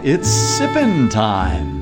Now 0.00 0.08
it's 0.08 0.28
sippin' 0.28 1.10
time. 1.10 1.78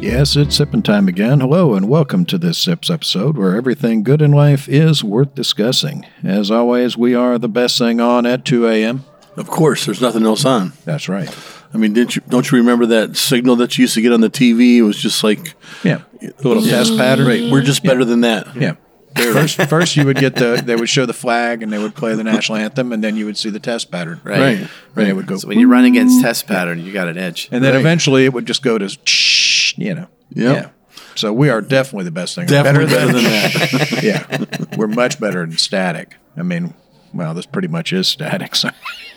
Yes, 0.00 0.36
it's 0.36 0.56
sipping 0.56 0.82
time 0.82 1.08
again. 1.08 1.40
Hello, 1.40 1.74
and 1.74 1.88
welcome 1.88 2.24
to 2.26 2.38
this 2.38 2.58
Sips 2.58 2.90
episode 2.90 3.36
where 3.36 3.56
everything 3.56 4.02
good 4.02 4.20
in 4.20 4.32
life 4.32 4.68
is 4.68 5.02
worth 5.02 5.34
discussing. 5.34 6.06
As 6.22 6.50
always, 6.50 6.96
we 6.96 7.14
are 7.14 7.38
the 7.38 7.48
best 7.48 7.78
thing 7.78 8.00
on 8.00 8.26
at 8.26 8.44
2 8.44 8.68
a.m. 8.68 9.04
Of 9.36 9.48
course, 9.48 9.86
there's 9.86 10.00
nothing 10.00 10.24
else 10.24 10.44
on. 10.44 10.74
That's 10.84 11.08
right. 11.08 11.34
I 11.72 11.76
mean, 11.76 11.92
didn't 11.92 12.14
you? 12.14 12.22
Don't 12.28 12.48
you 12.52 12.58
remember 12.58 12.86
that 12.86 13.16
signal 13.16 13.56
that 13.56 13.76
you 13.76 13.82
used 13.82 13.94
to 13.94 14.02
get 14.02 14.12
on 14.12 14.20
the 14.20 14.30
TV? 14.30 14.76
It 14.76 14.82
was 14.82 14.96
just 14.96 15.24
like 15.24 15.54
Yeah. 15.82 16.02
The 16.20 16.48
little 16.48 16.62
test 16.62 16.96
pattern. 16.96 17.26
Right, 17.26 17.50
we're 17.50 17.62
just 17.62 17.82
better 17.82 18.04
than 18.04 18.20
that. 18.20 18.54
Yeah. 18.54 18.76
First, 19.16 19.62
first 19.68 19.96
you 19.96 20.04
would 20.06 20.16
get 20.16 20.34
the, 20.36 20.62
they 20.64 20.76
would 20.76 20.88
show 20.88 21.06
the 21.06 21.12
flag 21.12 21.62
and 21.62 21.72
they 21.72 21.78
would 21.78 21.94
play 21.94 22.14
the 22.14 22.24
national 22.24 22.56
anthem, 22.58 22.92
and 22.92 23.02
then 23.02 23.16
you 23.16 23.26
would 23.26 23.36
see 23.36 23.50
the 23.50 23.60
test 23.60 23.90
pattern. 23.90 24.20
Right. 24.24 24.38
Right. 24.38 24.68
And 24.96 25.08
it 25.08 25.14
would 25.16 25.26
go, 25.26 25.36
So 25.36 25.48
when 25.48 25.58
you 25.58 25.68
run 25.68 25.84
against 25.84 26.20
test 26.22 26.46
pattern, 26.46 26.80
you 26.80 26.92
got 26.92 27.08
an 27.08 27.16
edge. 27.18 27.48
and 27.52 27.62
then 27.62 27.74
Right. 27.74 27.80
eventually 27.80 28.24
it 28.24 28.32
would 28.32 28.46
just 28.46 28.62
go 28.62 28.76
to, 28.78 28.88
shh 29.04 29.74
you 29.78 29.94
know. 29.94 30.06
Yep. 30.30 30.56
Yeah. 30.56 30.70
So 31.16 31.32
we 31.32 31.48
are 31.48 31.60
definitely 31.60 32.04
the 32.06 32.10
best 32.10 32.34
thing. 32.34 32.46
Definitely 32.46 32.86
Better 32.86 33.06
better 33.06 33.12
than 33.12 33.24
that. 33.24 34.02
yeah, 34.70 34.76
we're 34.76 34.88
much 34.88 35.20
better 35.20 35.40
than 35.46 35.56
static. 35.58 36.16
I 36.36 36.42
mean, 36.42 36.74
well, 37.12 37.34
this 37.34 37.46
pretty 37.46 37.68
much 37.68 37.92
is 37.92 38.08
static. 38.08 38.56
So, 38.56 38.70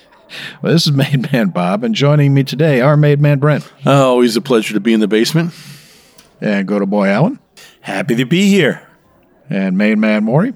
well, 0.62 0.74
this 0.74 0.86
is 0.86 0.92
Made 0.94 1.32
Man 1.32 1.50
Bob, 1.50 1.84
and 1.84 1.96
joining 1.96 2.36
me 2.36 2.44
today 2.44 2.82
are 2.82 2.96
Made 2.96 3.20
Man 3.20 3.40
Brent 3.40 3.68
Oh, 3.84 4.10
always 4.12 4.36
a 4.36 4.42
pleasure 4.42 4.76
to 4.76 4.80
be 4.80 4.94
in 4.94 5.00
the 5.00 5.08
basement. 5.08 5.54
and 6.40 6.68
Go 6.68 6.78
to 6.78 6.86
Boy 6.86 7.08
Alan 7.08 7.40
Happy 7.82 8.16
to 8.16 8.26
be 8.26 8.48
here. 8.48 8.87
And 9.50 9.78
Made 9.78 9.98
Man 9.98 10.24
Maury. 10.24 10.54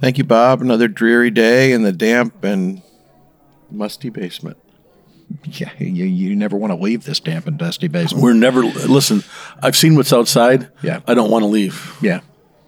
Thank 0.00 0.18
you, 0.18 0.24
Bob. 0.24 0.62
Another 0.62 0.88
dreary 0.88 1.30
day 1.30 1.72
in 1.72 1.82
the 1.82 1.92
damp 1.92 2.42
and 2.44 2.82
musty 3.70 4.10
basement. 4.10 4.56
Yeah, 5.44 5.70
you, 5.78 6.06
you 6.06 6.34
never 6.34 6.56
want 6.56 6.72
to 6.72 6.74
leave 6.74 7.04
this 7.04 7.20
damp 7.20 7.46
and 7.46 7.56
dusty 7.56 7.86
basement. 7.86 8.20
We're 8.24 8.32
never 8.32 8.64
listen. 8.64 9.22
I've 9.62 9.76
seen 9.76 9.94
what's 9.94 10.12
outside. 10.12 10.68
Yeah. 10.82 11.02
I 11.06 11.14
don't 11.14 11.30
want 11.30 11.44
to 11.44 11.46
leave. 11.46 11.96
yeah, 12.02 12.22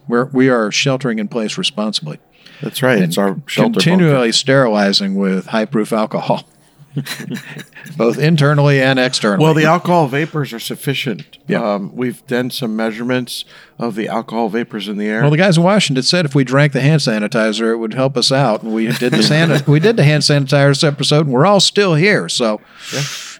we're 0.06 0.26
we 0.26 0.48
are 0.48 0.70
sheltering 0.70 1.18
in 1.18 1.26
place 1.26 1.58
responsibly. 1.58 2.20
That's 2.62 2.80
right. 2.80 3.02
it's 3.02 3.18
our 3.18 3.40
shelter. 3.46 3.72
continually 3.72 4.28
bunker. 4.28 4.32
sterilizing 4.32 5.16
with 5.16 5.46
high 5.46 5.64
proof 5.64 5.92
alcohol, 5.92 6.48
both 7.96 8.18
internally 8.18 8.80
and 8.80 8.98
externally. 8.98 9.42
Well, 9.42 9.54
the 9.54 9.64
alcohol 9.64 10.08
vapors 10.08 10.52
are 10.52 10.60
sufficient. 10.60 11.38
Yeah. 11.46 11.74
Um, 11.74 11.94
we've 11.96 12.24
done 12.26 12.50
some 12.50 12.76
measurements 12.76 13.44
of 13.78 13.94
the 13.94 14.08
alcohol 14.08 14.48
vapors 14.48 14.88
in 14.88 14.98
the 14.98 15.06
air. 15.06 15.22
Well, 15.22 15.30
the 15.30 15.36
guys 15.36 15.56
in 15.56 15.62
Washington 15.62 16.02
said 16.02 16.24
if 16.24 16.34
we 16.34 16.44
drank 16.44 16.72
the 16.72 16.80
hand 16.80 17.00
sanitizer, 17.00 17.72
it 17.72 17.76
would 17.76 17.94
help 17.94 18.16
us 18.16 18.30
out. 18.30 18.62
And 18.62 18.74
we 18.74 18.88
did 18.88 19.12
the 19.12 19.22
san- 19.22 19.64
we 19.66 19.80
did 19.80 19.96
the 19.96 20.04
hand 20.04 20.22
sanitizer 20.22 20.84
episode, 20.84 21.26
and 21.26 21.34
we're 21.34 21.46
all 21.46 21.60
still 21.60 21.94
here. 21.94 22.28
So, 22.28 22.60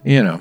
you 0.04 0.22
know, 0.22 0.40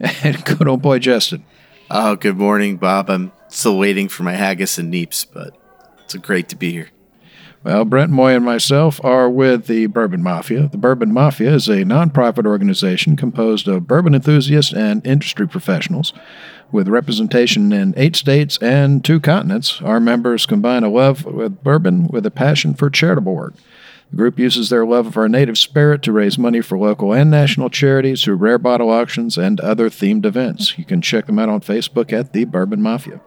and 0.00 0.44
good 0.44 0.68
old 0.68 0.82
boy 0.82 0.98
Justin. 0.98 1.44
Oh, 1.90 2.16
good 2.16 2.36
morning, 2.36 2.76
Bob. 2.76 3.10
I'm 3.10 3.32
still 3.48 3.78
waiting 3.78 4.08
for 4.08 4.22
my 4.22 4.34
haggis 4.34 4.78
and 4.78 4.92
neeps, 4.92 5.26
but 5.32 5.56
it's 6.04 6.14
great 6.16 6.48
to 6.50 6.56
be 6.56 6.72
here. 6.72 6.90
Well, 7.68 7.84
Brent 7.84 8.10
Moy 8.10 8.34
and 8.34 8.46
myself 8.46 8.98
are 9.04 9.28
with 9.28 9.66
the 9.66 9.88
Bourbon 9.88 10.22
Mafia. 10.22 10.68
The 10.68 10.78
Bourbon 10.78 11.12
Mafia 11.12 11.52
is 11.52 11.68
a 11.68 11.84
nonprofit 11.84 12.46
organization 12.46 13.14
composed 13.14 13.68
of 13.68 13.86
bourbon 13.86 14.14
enthusiasts 14.14 14.72
and 14.72 15.06
industry 15.06 15.46
professionals. 15.46 16.14
With 16.72 16.88
representation 16.88 17.70
in 17.70 17.92
eight 17.98 18.16
states 18.16 18.56
and 18.62 19.04
two 19.04 19.20
continents, 19.20 19.82
our 19.82 20.00
members 20.00 20.46
combine 20.46 20.82
a 20.82 20.88
love 20.88 21.26
with 21.26 21.62
bourbon 21.62 22.08
with 22.08 22.24
a 22.24 22.30
passion 22.30 22.72
for 22.72 22.88
charitable 22.88 23.34
work. 23.34 23.52
The 24.08 24.16
group 24.16 24.38
uses 24.38 24.70
their 24.70 24.86
love 24.86 25.06
of 25.06 25.18
our 25.18 25.28
native 25.28 25.58
spirit 25.58 26.02
to 26.04 26.12
raise 26.12 26.38
money 26.38 26.62
for 26.62 26.78
local 26.78 27.12
and 27.12 27.30
national 27.30 27.68
charities 27.68 28.24
through 28.24 28.36
rare 28.36 28.56
bottle 28.56 28.88
auctions 28.88 29.36
and 29.36 29.60
other 29.60 29.90
themed 29.90 30.24
events. 30.24 30.78
You 30.78 30.86
can 30.86 31.02
check 31.02 31.26
them 31.26 31.38
out 31.38 31.50
on 31.50 31.60
Facebook 31.60 32.14
at 32.14 32.32
the 32.32 32.46
Bourbon 32.46 32.80
Mafia. 32.80 33.20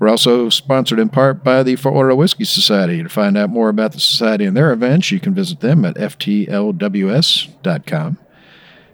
We're 0.00 0.08
also 0.08 0.48
sponsored 0.48 0.98
in 0.98 1.10
part 1.10 1.44
by 1.44 1.62
the 1.62 1.76
Fort 1.76 1.94
Lauderdale 1.94 2.16
Whiskey 2.16 2.44
Society. 2.44 3.02
To 3.02 3.08
find 3.10 3.36
out 3.36 3.50
more 3.50 3.68
about 3.68 3.92
the 3.92 4.00
society 4.00 4.46
and 4.46 4.56
their 4.56 4.72
events, 4.72 5.12
you 5.12 5.20
can 5.20 5.34
visit 5.34 5.60
them 5.60 5.84
at 5.84 5.94
ftlws.com. 5.96 7.46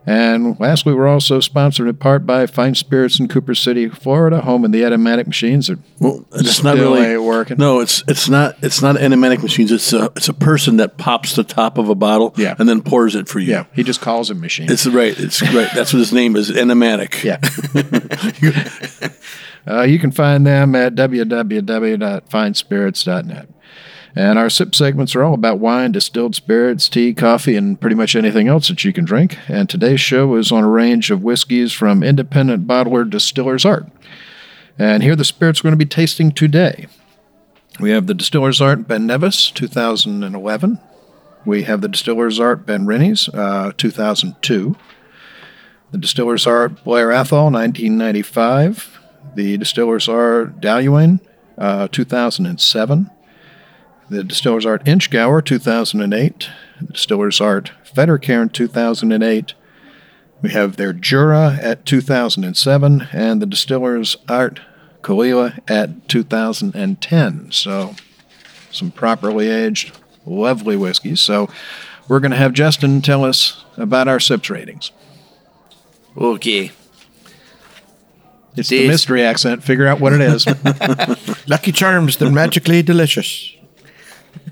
And 0.08 0.58
lastly, 0.60 0.94
we're 0.94 1.08
also 1.08 1.40
sponsored 1.40 1.88
in 1.88 1.96
part 1.96 2.26
by 2.26 2.46
Fine 2.46 2.76
Spirits 2.76 3.18
in 3.18 3.26
Cooper 3.26 3.56
City, 3.56 3.88
Florida, 3.88 4.40
home 4.40 4.64
of 4.64 4.70
the 4.70 4.84
Automatic 4.86 5.26
machines. 5.26 5.66
That 5.66 5.80
Well, 5.98 6.24
it's 6.32 6.62
not 6.62 6.76
really 6.76 7.16
working. 7.18 7.56
No, 7.58 7.80
it's 7.80 8.04
it's 8.06 8.28
not 8.28 8.54
it's 8.62 8.80
not 8.80 8.96
enigmatic 8.96 9.42
machines. 9.42 9.72
It's 9.72 9.92
a 9.92 10.04
it's 10.14 10.28
a 10.28 10.32
person 10.32 10.76
that 10.76 10.96
pops 10.96 11.34
the 11.34 11.42
top 11.42 11.76
of 11.76 11.88
a 11.88 11.96
bottle 11.96 12.32
Yeah. 12.36 12.54
and 12.56 12.68
then 12.68 12.82
pours 12.82 13.16
it 13.16 13.26
for 13.28 13.40
you. 13.40 13.50
yeah, 13.50 13.64
he 13.74 13.82
just 13.82 14.00
calls 14.00 14.28
them 14.28 14.38
machines. 14.40 14.70
It's 14.70 14.86
right. 14.86 15.18
It's 15.18 15.42
right. 15.42 15.70
That's 15.74 15.92
what 15.92 15.98
his 15.98 16.12
name 16.12 16.36
is. 16.36 16.56
Enigmatic. 16.56 17.24
Yeah. 17.24 17.38
uh, 19.68 19.82
you 19.82 19.98
can 19.98 20.10
find 20.10 20.46
them 20.46 20.74
at 20.74 20.94
www.finespirits.net. 20.94 23.48
And 24.18 24.38
our 24.38 24.48
sip 24.48 24.74
segments 24.74 25.14
are 25.14 25.22
all 25.22 25.34
about 25.34 25.58
wine, 25.58 25.92
distilled 25.92 26.34
spirits, 26.34 26.88
tea, 26.88 27.12
coffee, 27.12 27.54
and 27.54 27.78
pretty 27.78 27.96
much 27.96 28.16
anything 28.16 28.48
else 28.48 28.68
that 28.68 28.82
you 28.82 28.90
can 28.92 29.04
drink. 29.04 29.36
And 29.46 29.68
today's 29.68 30.00
show 30.00 30.36
is 30.36 30.50
on 30.50 30.64
a 30.64 30.68
range 30.68 31.10
of 31.10 31.22
whiskeys 31.22 31.74
from 31.74 32.02
independent 32.02 32.66
bottler 32.66 33.08
Distiller's 33.08 33.66
Art. 33.66 33.86
And 34.78 35.02
here 35.02 35.12
are 35.12 35.16
the 35.16 35.24
spirits 35.24 35.62
we're 35.62 35.68
going 35.68 35.78
to 35.78 35.84
be 35.84 35.88
tasting 35.88 36.32
today. 36.32 36.86
We 37.78 37.90
have 37.90 38.06
the 38.06 38.14
Distiller's 38.14 38.62
Art 38.62 38.88
Ben 38.88 39.06
Nevis, 39.06 39.50
2011. 39.50 40.80
We 41.44 41.64
have 41.64 41.82
the 41.82 41.88
Distiller's 41.88 42.40
Art 42.40 42.64
Benrinnes, 42.64 43.28
uh, 43.34 43.72
2002 43.76 44.76
the 45.92 45.98
Distillers 45.98 46.46
Art 46.46 46.82
Blair 46.84 47.12
Athol, 47.12 47.50
1995. 47.50 48.98
The 49.34 49.56
Distillers 49.58 50.08
are 50.08 50.46
Dailuaine, 50.46 51.20
uh, 51.58 51.88
2007. 51.88 53.10
The 54.08 54.24
Distillers 54.24 54.64
Art 54.64 54.84
Inchgower, 54.84 55.44
2008. 55.44 56.48
The 56.80 56.92
Distillers 56.92 57.40
Art 57.40 57.72
Fettercairn, 57.84 58.52
2008. 58.52 59.54
We 60.42 60.50
have 60.50 60.76
their 60.76 60.92
Jura 60.92 61.58
at 61.60 61.84
2007, 61.86 63.08
and 63.12 63.42
the 63.42 63.46
Distillers 63.46 64.16
Art 64.28 64.60
Caol 65.02 65.26
Ila 65.26 65.58
at 65.66 66.08
2010. 66.08 67.52
So, 67.52 67.94
some 68.70 68.90
properly 68.90 69.48
aged, 69.48 69.96
lovely 70.24 70.76
whiskeys. 70.76 71.20
So, 71.20 71.48
we're 72.08 72.20
going 72.20 72.30
to 72.30 72.36
have 72.36 72.52
Justin 72.52 73.02
tell 73.02 73.24
us 73.24 73.64
about 73.76 74.08
our 74.08 74.20
SIPS 74.20 74.50
ratings. 74.50 74.92
Okay. 76.16 76.70
It's 78.56 78.68
the 78.68 78.88
mystery 78.88 79.22
accent. 79.22 79.62
Figure 79.62 79.86
out 79.86 80.00
what 80.00 80.12
it 80.12 80.20
is. 80.20 80.46
Lucky 81.48 81.72
Charms, 81.72 82.16
they're 82.16 82.30
magically 82.30 82.82
delicious. 82.82 83.52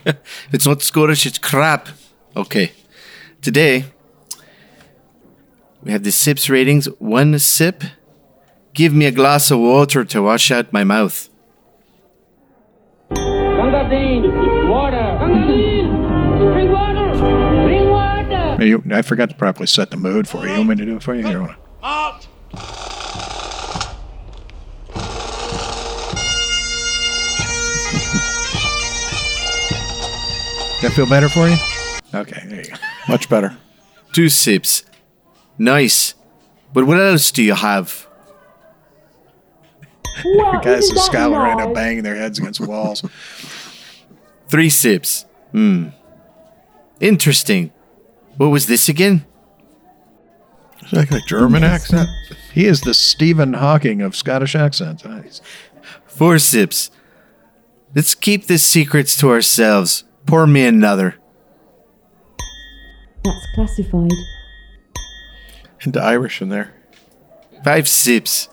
It's 0.52 0.66
not 0.66 0.82
Scottish, 0.82 1.24
it's 1.24 1.38
crap. 1.38 1.88
Okay. 2.36 2.72
Today, 3.40 3.86
we 5.82 5.92
have 5.92 6.02
the 6.02 6.12
sips 6.12 6.50
ratings. 6.50 6.86
One 6.98 7.38
sip. 7.38 7.82
Give 8.74 8.92
me 8.92 9.06
a 9.06 9.10
glass 9.10 9.50
of 9.50 9.60
water 9.60 10.04
to 10.04 10.20
wash 10.22 10.50
out 10.50 10.72
my 10.74 10.84
mouth. 10.84 11.30
Gunga 13.14 13.88
Din, 13.88 14.68
water. 14.68 15.16
Gunga 15.20 15.46
Din, 15.46 15.88
bring 16.52 16.70
water. 16.72 17.12
Bring 17.64 17.88
water. 17.88 18.64
You- 18.64 18.82
I 18.92 19.02
forgot 19.02 19.30
to 19.30 19.36
properly 19.36 19.66
set 19.66 19.90
the 19.90 19.96
mood 19.96 20.28
for 20.28 20.44
you. 20.44 20.50
You 20.52 20.56
want 20.58 20.68
me 20.70 20.74
to 20.76 20.84
do 20.84 20.96
it 20.96 21.02
for 21.02 21.14
you? 21.14 21.26
Here, 21.26 21.38
hold 21.38 21.50
on. 21.50 21.56
Out. 21.82 22.26
That 30.84 30.92
feel 30.92 31.08
better 31.08 31.30
for 31.30 31.48
you? 31.48 31.56
Okay, 32.12 32.42
there 32.46 32.58
you 32.58 32.70
go. 32.70 32.76
Much 33.08 33.30
better. 33.30 33.56
Two 34.12 34.28
sips. 34.28 34.84
Nice. 35.56 36.12
But 36.74 36.84
what 36.84 37.00
else 37.00 37.32
do 37.32 37.42
you 37.42 37.54
have? 37.54 38.06
The 40.22 40.60
guys 40.62 40.92
are 40.92 40.96
scowling 40.96 41.38
right 41.38 41.56
now, 41.56 41.72
banging 41.72 42.02
their 42.02 42.16
heads 42.16 42.38
against 42.38 42.60
walls. 42.60 43.00
Three 44.48 44.68
sips. 44.68 45.24
Hmm. 45.52 45.88
Interesting. 47.00 47.72
What 48.36 48.48
was 48.48 48.66
this 48.66 48.86
again? 48.86 49.24
Is 50.82 50.90
that 50.90 51.10
like 51.10 51.12
a 51.12 51.20
German 51.26 51.64
accent? 51.64 52.10
He 52.52 52.66
is 52.66 52.82
the 52.82 52.92
Stephen 52.92 53.54
Hawking 53.54 54.02
of 54.02 54.14
Scottish 54.14 54.54
accents. 54.54 55.02
Nice. 55.02 55.40
Four 56.04 56.38
sips. 56.38 56.90
Let's 57.94 58.14
keep 58.14 58.48
the 58.48 58.58
secrets 58.58 59.16
to 59.16 59.30
ourselves. 59.30 60.04
Pour 60.26 60.46
me 60.46 60.64
another. 60.64 61.16
That's 63.24 63.46
classified. 63.54 64.10
Into 65.84 66.00
Irish 66.02 66.40
in 66.42 66.48
there. 66.48 66.72
Five 67.64 67.88
sips. 67.88 68.48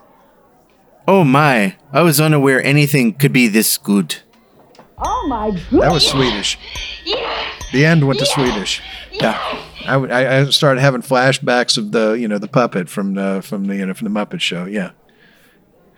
Oh 1.07 1.23
my, 1.23 1.75
I 1.91 2.01
was 2.03 2.21
unaware 2.21 2.62
anything 2.63 3.13
could 3.13 3.33
be 3.33 3.47
this 3.47 3.77
good. 3.77 4.15
Oh 4.97 5.25
my 5.27 5.50
goodness. 5.51 5.71
That 5.81 5.91
was 5.91 6.07
Swedish. 6.07 6.57
The 7.74 7.85
end 7.85 8.06
went 8.06 8.19
to 8.19 8.25
Swedish. 8.25 8.81
Yeah. 9.12 9.38
I, 9.88 9.97
would- 9.97 10.12
I, 10.12 10.39
I 10.41 10.45
started 10.51 10.81
having 10.81 11.01
flashbacks 11.01 11.77
of 11.77 11.91
the 11.91 12.12
you 12.13 12.27
know 12.27 12.38
the 12.38 12.47
puppet 12.47 12.88
from 12.89 13.15
the 13.15 13.41
from 13.44 13.65
the 13.65 13.75
you 13.77 13.85
know 13.85 13.94
from 13.94 14.13
the 14.13 14.19
Muppet 14.19 14.39
Show. 14.41 14.65
Yeah. 14.65 14.91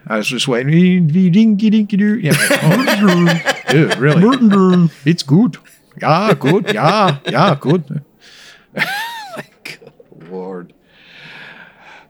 I 0.07 0.17
was 0.17 0.27
just 0.27 0.47
waiting. 0.47 1.09
Yeah. 2.23 2.33
Dude, 3.73 3.97
really? 3.97 4.21
It's 5.05 5.23
good. 5.23 5.57
Yeah, 6.01 6.33
good. 6.33 6.73
Yeah, 6.73 7.19
yeah, 7.25 7.55
good. 7.59 8.03
Good 9.63 10.29
Lord. 10.29 10.73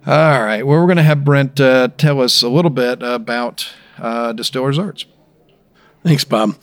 All 0.06 0.44
right. 0.44 0.66
Well, 0.66 0.80
we're 0.80 0.86
going 0.86 0.98
to 0.98 1.04
have 1.04 1.24
Brent 1.24 1.60
uh, 1.60 1.90
tell 1.98 2.22
us 2.22 2.42
a 2.42 2.50
little 2.50 2.72
bit 2.72 3.02
about 3.04 3.70
uh, 3.98 4.34
Distillers 4.34 4.78
Arts. 4.80 5.06
Thanks, 6.04 6.24
Bob. 6.24 6.56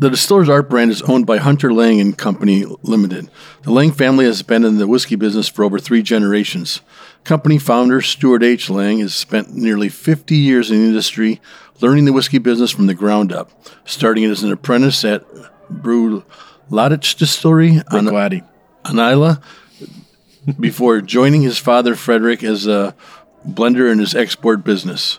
The 0.00 0.10
Distiller's 0.10 0.48
Art 0.48 0.70
brand 0.70 0.92
is 0.92 1.02
owned 1.02 1.26
by 1.26 1.38
Hunter 1.38 1.72
Laing 1.72 2.00
and 2.00 2.16
Company 2.16 2.64
Limited. 2.82 3.28
The 3.62 3.72
Laing 3.72 3.90
family 3.90 4.26
has 4.26 4.42
been 4.42 4.64
in 4.64 4.78
the 4.78 4.86
whiskey 4.86 5.16
business 5.16 5.48
for 5.48 5.64
over 5.64 5.80
three 5.80 6.02
generations. 6.02 6.82
Company 7.24 7.58
founder 7.58 8.00
Stuart 8.00 8.44
H. 8.44 8.70
Laing 8.70 9.00
has 9.00 9.12
spent 9.12 9.56
nearly 9.56 9.88
50 9.88 10.36
years 10.36 10.70
in 10.70 10.78
the 10.78 10.86
industry 10.86 11.40
learning 11.80 12.04
the 12.04 12.12
whiskey 12.12 12.38
business 12.38 12.70
from 12.70 12.86
the 12.86 12.94
ground 12.94 13.32
up, 13.32 13.50
starting 13.84 14.24
as 14.24 14.44
an 14.44 14.52
apprentice 14.52 15.04
at 15.04 15.24
Brew 15.68 16.24
Ladich 16.70 17.18
Distillery 17.18 17.80
on, 17.90 18.06
Gladdy. 18.06 18.42
on 18.84 19.00
Islay 19.00 19.34
before 20.60 21.00
joining 21.00 21.42
his 21.42 21.58
father 21.58 21.96
Frederick 21.96 22.44
as 22.44 22.68
a 22.68 22.94
blender 23.46 23.90
in 23.90 23.98
his 23.98 24.14
export 24.14 24.62
business. 24.62 25.18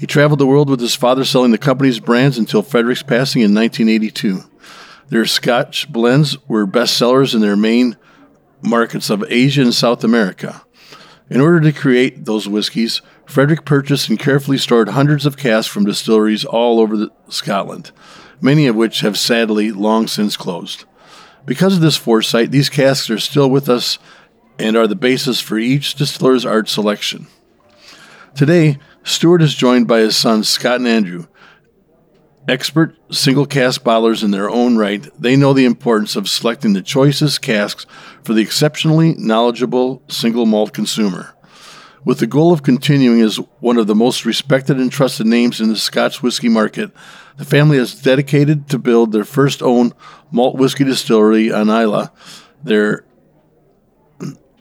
He 0.00 0.06
traveled 0.06 0.40
the 0.40 0.46
world 0.46 0.70
with 0.70 0.80
his 0.80 0.94
father 0.94 1.26
selling 1.26 1.50
the 1.50 1.58
company's 1.58 2.00
brands 2.00 2.38
until 2.38 2.62
Frederick's 2.62 3.02
passing 3.02 3.42
in 3.42 3.54
1982. 3.54 4.40
Their 5.10 5.26
Scotch 5.26 5.92
blends 5.92 6.38
were 6.48 6.66
bestsellers 6.66 7.34
in 7.34 7.42
their 7.42 7.54
main 7.54 7.98
markets 8.62 9.10
of 9.10 9.22
Asia 9.28 9.60
and 9.60 9.74
South 9.74 10.02
America. 10.02 10.62
In 11.28 11.42
order 11.42 11.60
to 11.60 11.78
create 11.78 12.24
those 12.24 12.48
whiskeys, 12.48 13.02
Frederick 13.26 13.66
purchased 13.66 14.08
and 14.08 14.18
carefully 14.18 14.56
stored 14.56 14.88
hundreds 14.88 15.26
of 15.26 15.36
casks 15.36 15.70
from 15.70 15.84
distilleries 15.84 16.46
all 16.46 16.80
over 16.80 17.10
Scotland, 17.28 17.90
many 18.40 18.66
of 18.66 18.76
which 18.76 19.00
have 19.00 19.18
sadly 19.18 19.70
long 19.70 20.06
since 20.06 20.34
closed. 20.34 20.86
Because 21.44 21.74
of 21.74 21.82
this 21.82 21.98
foresight, 21.98 22.50
these 22.50 22.70
casks 22.70 23.10
are 23.10 23.18
still 23.18 23.50
with 23.50 23.68
us 23.68 23.98
and 24.58 24.78
are 24.78 24.86
the 24.86 24.96
basis 24.96 25.42
for 25.42 25.58
each 25.58 25.94
distiller's 25.94 26.46
art 26.46 26.70
selection. 26.70 27.26
Today, 28.34 28.78
Stuart 29.02 29.42
is 29.42 29.54
joined 29.54 29.88
by 29.88 30.00
his 30.00 30.16
sons 30.16 30.48
Scott 30.48 30.76
and 30.76 30.88
Andrew. 30.88 31.26
Expert 32.48 32.96
single 33.10 33.46
cask 33.46 33.82
bottlers 33.82 34.24
in 34.24 34.30
their 34.30 34.50
own 34.50 34.76
right, 34.76 35.08
they 35.18 35.36
know 35.36 35.52
the 35.52 35.64
importance 35.64 36.16
of 36.16 36.28
selecting 36.28 36.72
the 36.72 36.82
choicest 36.82 37.42
casks 37.42 37.86
for 38.22 38.34
the 38.34 38.42
exceptionally 38.42 39.14
knowledgeable 39.14 40.02
single 40.08 40.46
malt 40.46 40.72
consumer. 40.72 41.34
With 42.04 42.18
the 42.18 42.26
goal 42.26 42.52
of 42.52 42.62
continuing 42.62 43.20
as 43.20 43.36
one 43.60 43.76
of 43.76 43.86
the 43.86 43.94
most 43.94 44.24
respected 44.24 44.78
and 44.78 44.90
trusted 44.90 45.26
names 45.26 45.60
in 45.60 45.68
the 45.68 45.76
Scotch 45.76 46.22
whiskey 46.22 46.48
market, 46.48 46.90
the 47.36 47.44
family 47.44 47.76
is 47.76 48.00
dedicated 48.00 48.68
to 48.70 48.78
build 48.78 49.12
their 49.12 49.24
first 49.24 49.62
own 49.62 49.92
malt 50.30 50.56
whiskey 50.56 50.84
distillery 50.84 51.52
on 51.52 51.68
Islay. 51.68 52.06
Their 52.64 53.04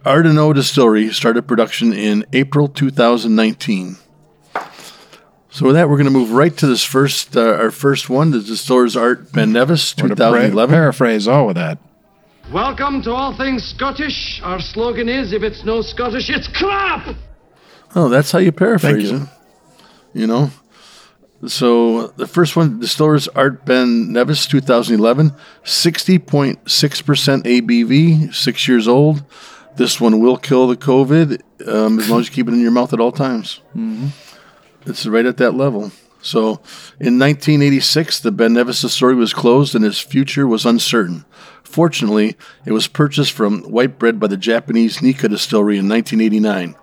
Ardnahoe 0.06 0.53
Distillery 0.53 1.12
started 1.13 1.47
production 1.47 1.94
in 1.94 2.25
April 2.33 2.68
2019. 2.68 3.97
So 5.51 5.66
with 5.66 5.75
that, 5.75 5.90
we're 5.90 5.98
going 5.98 6.06
to 6.06 6.12
move 6.12 6.31
right 6.31 6.56
to 6.57 6.68
this 6.68 6.84
first, 6.84 7.36
uh, 7.36 7.42
our 7.42 7.72
first 7.72 8.10
one, 8.10 8.31
the 8.31 8.40
Distiller's 8.40 8.96
Art 8.96 9.31
Ben 9.31 9.51
Nevis, 9.51 9.94
Or 9.94 10.07
pra- 10.07 10.10
2011. 10.16 10.74
paraphrase 10.74 11.28
all 11.28 11.50
of 11.50 11.56
that. 11.56 11.80
Welcome 12.54 13.01
to 13.04 13.12
all 13.12 13.36
things 13.36 13.63
Scottish. 13.63 14.42
Our 14.44 14.60
slogan 14.60 15.10
is 15.10 15.34
if 15.34 15.42
it's 15.44 15.63
no 15.66 15.81
Scottish, 15.81 16.30
it's 16.30 16.48
crap! 16.48 17.16
Oh, 17.96 18.10
that's 18.10 18.31
how 18.31 18.38
you 18.40 18.51
paraphrase 18.51 19.10
Thank 19.10 19.22
you. 19.24 19.28
it. 20.13 20.19
You 20.22 20.28
know? 20.28 20.51
So 21.48 22.07
the 22.18 22.28
first 22.28 22.56
one, 22.56 22.80
Distiller's 22.80 23.28
Art 23.30 23.66
Ben 23.66 24.12
Nevis, 24.12 24.46
2011, 24.46 25.31
60.6% 25.63 26.57
ABV, 27.44 28.36
six 28.36 28.68
years 28.68 28.88
old. 28.88 29.24
This 29.78 30.00
one 30.01 30.19
will 30.19 30.38
kill 30.38 30.68
the 30.68 30.75
COVID 30.75 31.42
um, 31.68 31.98
as 32.00 32.10
long 32.10 32.19
as 32.19 32.28
you 32.28 32.34
keep 32.34 32.48
it 32.48 32.54
in 32.54 32.60
your 32.62 32.72
mouth 32.72 32.94
at 32.94 33.00
all 33.00 33.12
times. 33.12 33.62
It's 34.85 35.05
right 35.05 35.25
at 35.25 35.37
that 35.37 35.53
level. 35.53 35.91
So 36.21 36.61
in 36.99 37.17
1986, 37.17 38.19
the 38.19 38.31
Ben 38.31 38.53
Nevis 38.53 38.81
distillery 38.81 39.15
was 39.15 39.33
closed 39.33 39.75
and 39.75 39.85
its 39.85 39.99
future 39.99 40.47
was 40.47 40.65
uncertain. 40.65 41.25
Fortunately, 41.63 42.35
it 42.65 42.71
was 42.71 42.87
purchased 42.87 43.31
from 43.31 43.63
Whitbread 43.63 44.19
by 44.19 44.27
the 44.27 44.37
Japanese 44.37 45.01
Nikka 45.01 45.29
distillery 45.29 45.77
in 45.77 45.87
1989. 45.87 46.75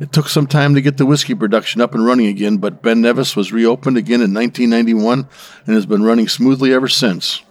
It 0.00 0.12
took 0.12 0.28
some 0.28 0.46
time 0.46 0.74
to 0.74 0.80
get 0.80 0.96
the 0.96 1.04
whiskey 1.04 1.34
production 1.34 1.82
up 1.82 1.94
and 1.94 2.06
running 2.06 2.26
again, 2.26 2.56
but 2.56 2.80
Ben 2.80 3.02
Nevis 3.02 3.36
was 3.36 3.52
reopened 3.52 3.98
again 3.98 4.22
in 4.22 4.32
1991 4.32 5.28
and 5.66 5.74
has 5.74 5.84
been 5.84 6.02
running 6.02 6.26
smoothly 6.26 6.72
ever 6.72 6.88
since. 6.88 7.42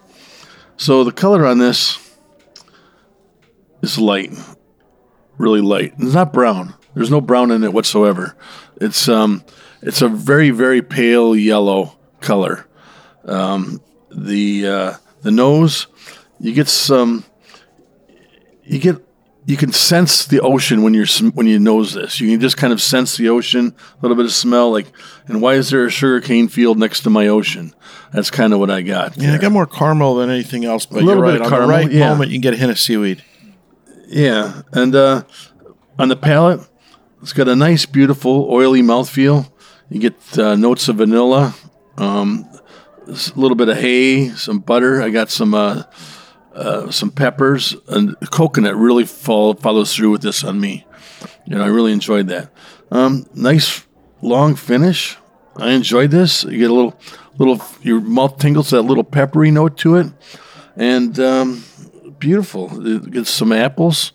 So 0.76 1.04
the 1.04 1.12
color 1.12 1.46
on 1.46 1.58
this 1.58 1.98
is 3.82 3.98
light, 3.98 4.32
really 5.38 5.60
light. 5.60 5.94
It's 5.98 6.14
not 6.14 6.32
brown. 6.32 6.74
There's 6.94 7.10
no 7.10 7.20
brown 7.20 7.52
in 7.52 7.62
it 7.62 7.72
whatsoever. 7.72 8.36
It's 8.80 9.08
um, 9.08 9.44
it's 9.82 10.02
a 10.02 10.08
very 10.08 10.50
very 10.50 10.82
pale 10.82 11.34
yellow 11.36 11.98
color. 12.20 12.66
Um, 13.24 13.80
the 14.10 14.66
uh, 14.66 14.94
the 15.22 15.30
nose, 15.30 15.86
you 16.38 16.52
get 16.52 16.68
some, 16.68 17.24
you 18.64 18.78
get 18.78 18.96
you 19.46 19.56
can 19.56 19.72
sense 19.72 20.26
the 20.26 20.40
ocean 20.40 20.82
when 20.82 20.94
you're 20.94 21.06
when 21.34 21.46
you 21.46 21.58
nose 21.58 21.94
this. 21.94 22.20
You 22.20 22.30
can 22.30 22.40
just 22.40 22.56
kind 22.56 22.72
of 22.72 22.80
sense 22.80 23.16
the 23.16 23.28
ocean, 23.28 23.74
a 23.78 24.02
little 24.02 24.16
bit 24.16 24.26
of 24.26 24.32
smell. 24.32 24.70
Like, 24.70 24.86
and 25.26 25.40
why 25.42 25.54
is 25.54 25.70
there 25.70 25.84
a 25.86 25.90
sugarcane 25.90 26.48
field 26.48 26.78
next 26.78 27.00
to 27.02 27.10
my 27.10 27.26
ocean? 27.28 27.74
That's 28.12 28.30
kind 28.30 28.52
of 28.52 28.58
what 28.58 28.70
I 28.70 28.82
got. 28.82 29.16
Yeah, 29.16 29.34
I 29.34 29.38
got 29.38 29.52
more 29.52 29.66
caramel 29.66 30.16
than 30.16 30.30
anything 30.30 30.64
else, 30.64 30.86
but 30.86 31.02
A 31.02 31.04
little 31.04 31.22
you're 31.24 31.32
bit 31.32 31.40
right. 31.40 31.46
of 31.46 31.52
On 31.52 31.58
caramel, 31.58 31.76
the 31.78 31.84
right 31.84 31.92
yeah. 31.92 32.08
moment, 32.10 32.30
you 32.30 32.36
can 32.36 32.42
get 32.42 32.54
a 32.54 32.56
hint 32.56 32.70
of 32.70 32.78
seaweed. 32.78 33.24
Yeah, 34.08 34.62
and 34.72 34.94
uh, 34.94 35.22
on 35.98 36.08
the 36.08 36.16
palate, 36.16 36.60
it's 37.22 37.32
got 37.32 37.48
a 37.48 37.54
nice, 37.56 37.86
beautiful, 37.86 38.48
oily 38.50 38.82
mouthfeel. 38.82 39.49
You 39.90 39.98
get 39.98 40.38
uh, 40.38 40.54
notes 40.54 40.88
of 40.88 40.96
vanilla, 40.96 41.54
um, 41.96 42.48
a 43.08 43.12
little 43.34 43.56
bit 43.56 43.68
of 43.68 43.76
hay, 43.76 44.28
some 44.28 44.60
butter. 44.60 45.02
I 45.02 45.10
got 45.10 45.30
some 45.30 45.52
uh, 45.52 45.82
uh, 46.54 46.90
some 46.90 47.10
peppers, 47.10 47.74
and 47.88 48.14
coconut 48.30 48.76
really 48.76 49.04
fall, 49.04 49.54
follows 49.54 49.94
through 49.94 50.10
with 50.10 50.22
this 50.22 50.44
on 50.44 50.60
me. 50.60 50.86
You 51.44 51.56
know, 51.56 51.64
I 51.64 51.68
really 51.68 51.92
enjoyed 51.92 52.28
that. 52.28 52.52
Um, 52.90 53.26
nice, 53.34 53.84
long 54.22 54.54
finish. 54.54 55.16
I 55.56 55.72
enjoyed 55.72 56.10
this. 56.10 56.44
You 56.44 56.58
get 56.58 56.70
a 56.70 56.74
little, 56.74 56.98
little, 57.38 57.60
your 57.82 58.00
mouth 58.00 58.38
tingles, 58.38 58.70
that 58.70 58.82
little 58.82 59.04
peppery 59.04 59.50
note 59.50 59.76
to 59.78 59.96
it, 59.96 60.06
and 60.76 61.18
um, 61.18 61.64
beautiful. 62.18 62.86
It 62.86 63.10
gets 63.10 63.30
some 63.30 63.52
apples. 63.52 64.12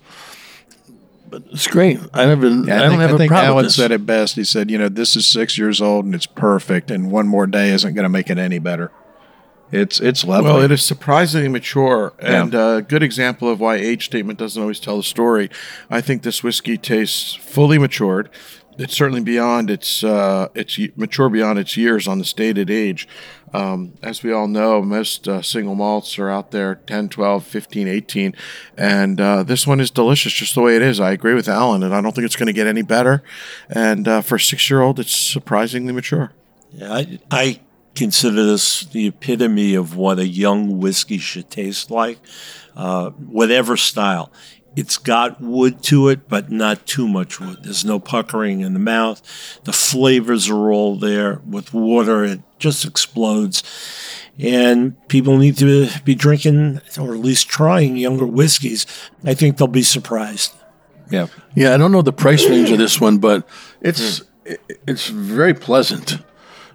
But 1.30 1.44
it's 1.52 1.68
great. 1.68 2.00
I 2.14 2.24
haven't. 2.24 2.68
Yeah, 2.68 2.76
I, 2.76 2.78
I, 2.78 2.82
don't 2.82 2.90
think, 2.92 3.02
have 3.02 3.12
I 3.12 3.14
a 3.14 3.18
think 3.18 3.30
problem 3.30 3.46
Alan 3.52 3.56
with 3.58 3.66
this. 3.66 3.76
said 3.76 3.92
it 3.92 4.06
best. 4.06 4.36
He 4.36 4.44
said, 4.44 4.70
you 4.72 4.78
know, 4.78 4.90
this 4.90 5.16
is 5.16 5.26
six 5.26 5.58
years 5.58 5.82
old 5.82 6.06
and 6.06 6.14
it's 6.16 6.26
perfect, 6.28 6.92
and 6.92 7.12
one 7.12 7.28
more 7.28 7.48
day 7.48 7.70
isn't 7.72 7.94
going 7.94 8.04
to 8.04 8.10
make 8.10 8.30
it 8.30 8.38
any 8.38 8.60
better. 8.60 8.92
It's 9.72 10.00
it's 10.00 10.24
lovely. 10.24 10.52
Well, 10.52 10.62
it 10.62 10.72
is 10.72 10.84
surprisingly 10.84 11.48
mature 11.50 12.14
and 12.20 12.54
Yeah. 12.54 12.76
a 12.78 12.82
good 12.84 13.02
example 13.02 13.50
of 13.50 13.60
why 13.60 13.76
age 13.76 14.06
statement 14.06 14.38
doesn't 14.38 14.62
always 14.62 14.80
tell 14.80 14.98
the 14.98 15.04
story. 15.04 15.50
I 15.90 16.02
think 16.02 16.22
this 16.22 16.44
whiskey 16.44 16.78
tastes 16.78 17.34
fully 17.34 17.80
matured. 17.80 18.30
It's 18.78 18.96
certainly 18.96 19.22
beyond 19.22 19.70
its 19.70 20.04
uh, 20.04 20.50
it's 20.54 20.78
mature 20.96 21.30
beyond 21.30 21.60
its 21.60 21.78
years 21.78 22.08
on 22.08 22.20
the 22.20 22.26
stated 22.26 22.70
age. 22.70 23.08
Um, 23.54 23.94
as 24.04 24.22
we 24.22 24.34
all 24.34 24.50
know, 24.50 24.82
most 24.82 25.30
uh, 25.30 25.42
single 25.42 25.76
malts 25.76 26.20
are 26.20 26.30
out 26.30 26.52
there 26.52 26.76
10, 26.76 27.08
12, 27.08 27.46
15, 27.46 27.88
18. 27.88 28.36
And 28.78 29.22
uh, 29.22 29.44
this 29.44 29.66
one 29.66 29.80
is 29.80 29.90
delicious 29.90 30.34
just 30.34 30.56
the 30.56 30.62
way 30.62 30.76
it 30.76 30.82
is. 30.82 31.00
I 31.00 31.12
agree 31.12 31.34
with 31.34 31.48
Alan, 31.48 31.82
and 31.82 31.96
I 31.96 32.02
don't 32.02 32.14
think 32.14 32.26
it's 32.26 32.36
going 32.36 32.48
to 32.48 32.54
get 32.54 32.68
any 32.68 32.82
better. 32.82 33.24
And 33.70 34.10
uh, 34.10 34.22
for 34.22 34.36
a 34.36 34.40
six 34.40 34.70
year 34.70 34.82
old, 34.82 35.00
it's 35.00 35.16
surprisingly 35.16 35.94
mature. 35.94 36.34
Yeah, 36.74 36.94
I, 36.94 37.20
I 37.32 37.60
consider 37.96 38.46
this 38.46 38.86
the 38.88 39.08
epitome 39.08 39.74
of 39.74 39.96
what 39.96 40.20
a 40.20 40.28
young 40.28 40.80
whiskey 40.80 41.18
should 41.18 41.50
taste 41.50 41.90
like, 41.90 42.20
uh, 42.76 43.12
whatever 43.12 43.78
style. 43.78 44.32
It's 44.76 44.98
got 44.98 45.40
wood 45.40 45.82
to 45.84 46.10
it, 46.10 46.28
but 46.28 46.52
not 46.52 46.86
too 46.86 47.08
much 47.08 47.40
wood. 47.40 47.60
There's 47.64 47.86
no 47.86 48.00
puckering 48.00 48.60
in 48.62 48.74
the 48.74 48.80
mouth. 48.80 49.22
The 49.64 49.72
flavors 49.74 50.50
are 50.50 50.72
all 50.72 50.96
there. 50.98 51.42
With 51.50 51.74
water, 51.74 52.24
it 52.26 52.42
just 52.60 52.84
explodes. 52.86 53.64
And 54.38 54.96
people 55.08 55.38
need 55.38 55.58
to 55.60 55.88
be 56.04 56.14
drinking, 56.14 56.82
or 57.00 57.14
at 57.14 57.20
least 57.22 57.48
trying, 57.48 57.96
younger 57.96 58.26
whiskeys. 58.26 58.86
I 59.24 59.34
think 59.34 59.56
they'll 59.58 59.68
be 59.68 59.82
surprised. 59.84 60.52
Yeah. 61.10 61.28
Yeah, 61.56 61.74
I 61.74 61.78
don't 61.78 61.92
know 61.94 62.02
the 62.02 62.12
price 62.12 62.46
range 62.50 62.70
of 62.72 62.78
this 62.78 63.00
one, 63.00 63.20
but 63.20 63.48
it's 63.82 64.22
it- 64.44 64.60
it's 64.86 65.08
very 65.08 65.54
pleasant. 65.54 66.18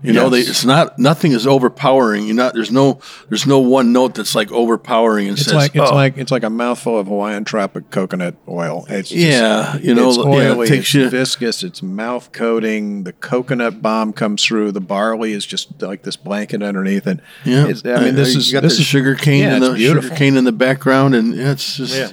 You 0.02 0.14
know, 0.14 0.30
they, 0.30 0.40
it's 0.40 0.64
not 0.64 0.99
nothing 0.99 1.33
is 1.33 1.47
overpowering. 1.47 2.26
You 2.26 2.33
not 2.33 2.54
there's 2.54 2.71
no 2.71 3.00
there's 3.28 3.47
no 3.47 3.59
one 3.59 3.92
note 3.92 4.14
that's 4.14 4.35
like 4.35 4.50
overpowering 4.50 5.28
and 5.28 5.37
It's 5.37 5.45
says 5.47 5.54
like 5.54 5.76
it's 5.76 5.90
"Oh." 5.90 5.95
like 5.95 6.16
it's 6.16 6.30
like 6.33 6.42
a 6.42 6.49
mouthful 6.49 6.99
of 6.99 7.09
Hawaiian 7.09 7.45
tropic 7.45 7.90
coconut 7.90 8.35
oil. 8.49 8.87
It's 8.88 9.11
just- 9.11 9.21
Yeah, 9.21 9.76
you 9.76 9.95
know, 9.95 10.09
it's 10.09 10.16
yeah, 10.19 10.25
oily, 10.25 10.66
it 10.66 10.71
takes 10.71 10.87
it's 10.87 10.95
you- 10.95 11.11
viscous, 11.11 11.62
it's 11.62 11.83
mouth 11.83 12.33
coating. 12.33 13.04
The 13.04 13.12
coconut 13.12 13.83
bomb 13.83 14.14
comes 14.14 14.42
through. 14.45 14.73
The 14.73 14.80
barley 14.80 15.33
is 15.33 15.45
just 15.45 15.83
like 15.83 16.02
this 16.02 16.16
blanket 16.16 16.62
underneath 16.62 17.07
it. 17.07 17.21
yeah. 17.45 17.64
It's- 17.69 17.83
I 17.85 17.92
uh, 17.92 18.00
mean, 18.00 18.14
this 18.14 18.33
you 18.35 18.38
is 18.40 18.52
got 18.52 18.62
this 18.62 18.76
the 18.76 18.80
is 18.80 18.87
sugar 18.87 19.14
cane 19.14 19.42
yeah, 19.42 19.54
and 19.57 19.62
the 19.62 19.75
beautiful. 19.75 20.02
sugar 20.09 20.16
cane 20.16 20.37
in 20.37 20.45
the 20.45 20.52
background, 20.52 21.14
and 21.14 21.35
yeah, 21.35 21.52
it's 21.52 21.76
just 21.76 21.95
Yeah. 21.95 22.11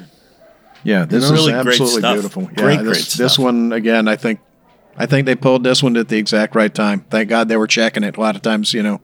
Yeah, 0.84 1.06
this 1.06 1.24
know, 1.24 1.36
really 1.36 1.54
is 1.54 1.64
great 1.64 1.68
absolutely 1.82 2.00
stuff. 2.00 2.14
beautiful. 2.16 2.44
Yeah, 2.44 2.50
Great, 2.64 2.78
this, 2.84 3.16
great 3.16 3.24
This 3.26 3.38
one 3.40 3.74
again, 3.74 4.08
I 4.08 4.16
think, 4.16 4.40
I 4.98 5.06
think 5.06 5.26
they 5.26 5.36
pulled 5.36 5.64
this 5.64 5.84
one 5.84 5.96
at 5.98 6.08
the 6.10 6.18
exact 6.18 6.56
right 6.56 6.74
time. 6.74 7.02
Thank 7.10 7.30
God 7.30 7.48
they 7.50 7.58
were 7.58 7.68
checking 7.68 8.04
it. 8.04 8.18
A 8.18 8.20
lot 8.20 8.36
of 8.36 8.42
times, 8.42 8.74
you 8.74 8.82
know, 8.82 9.00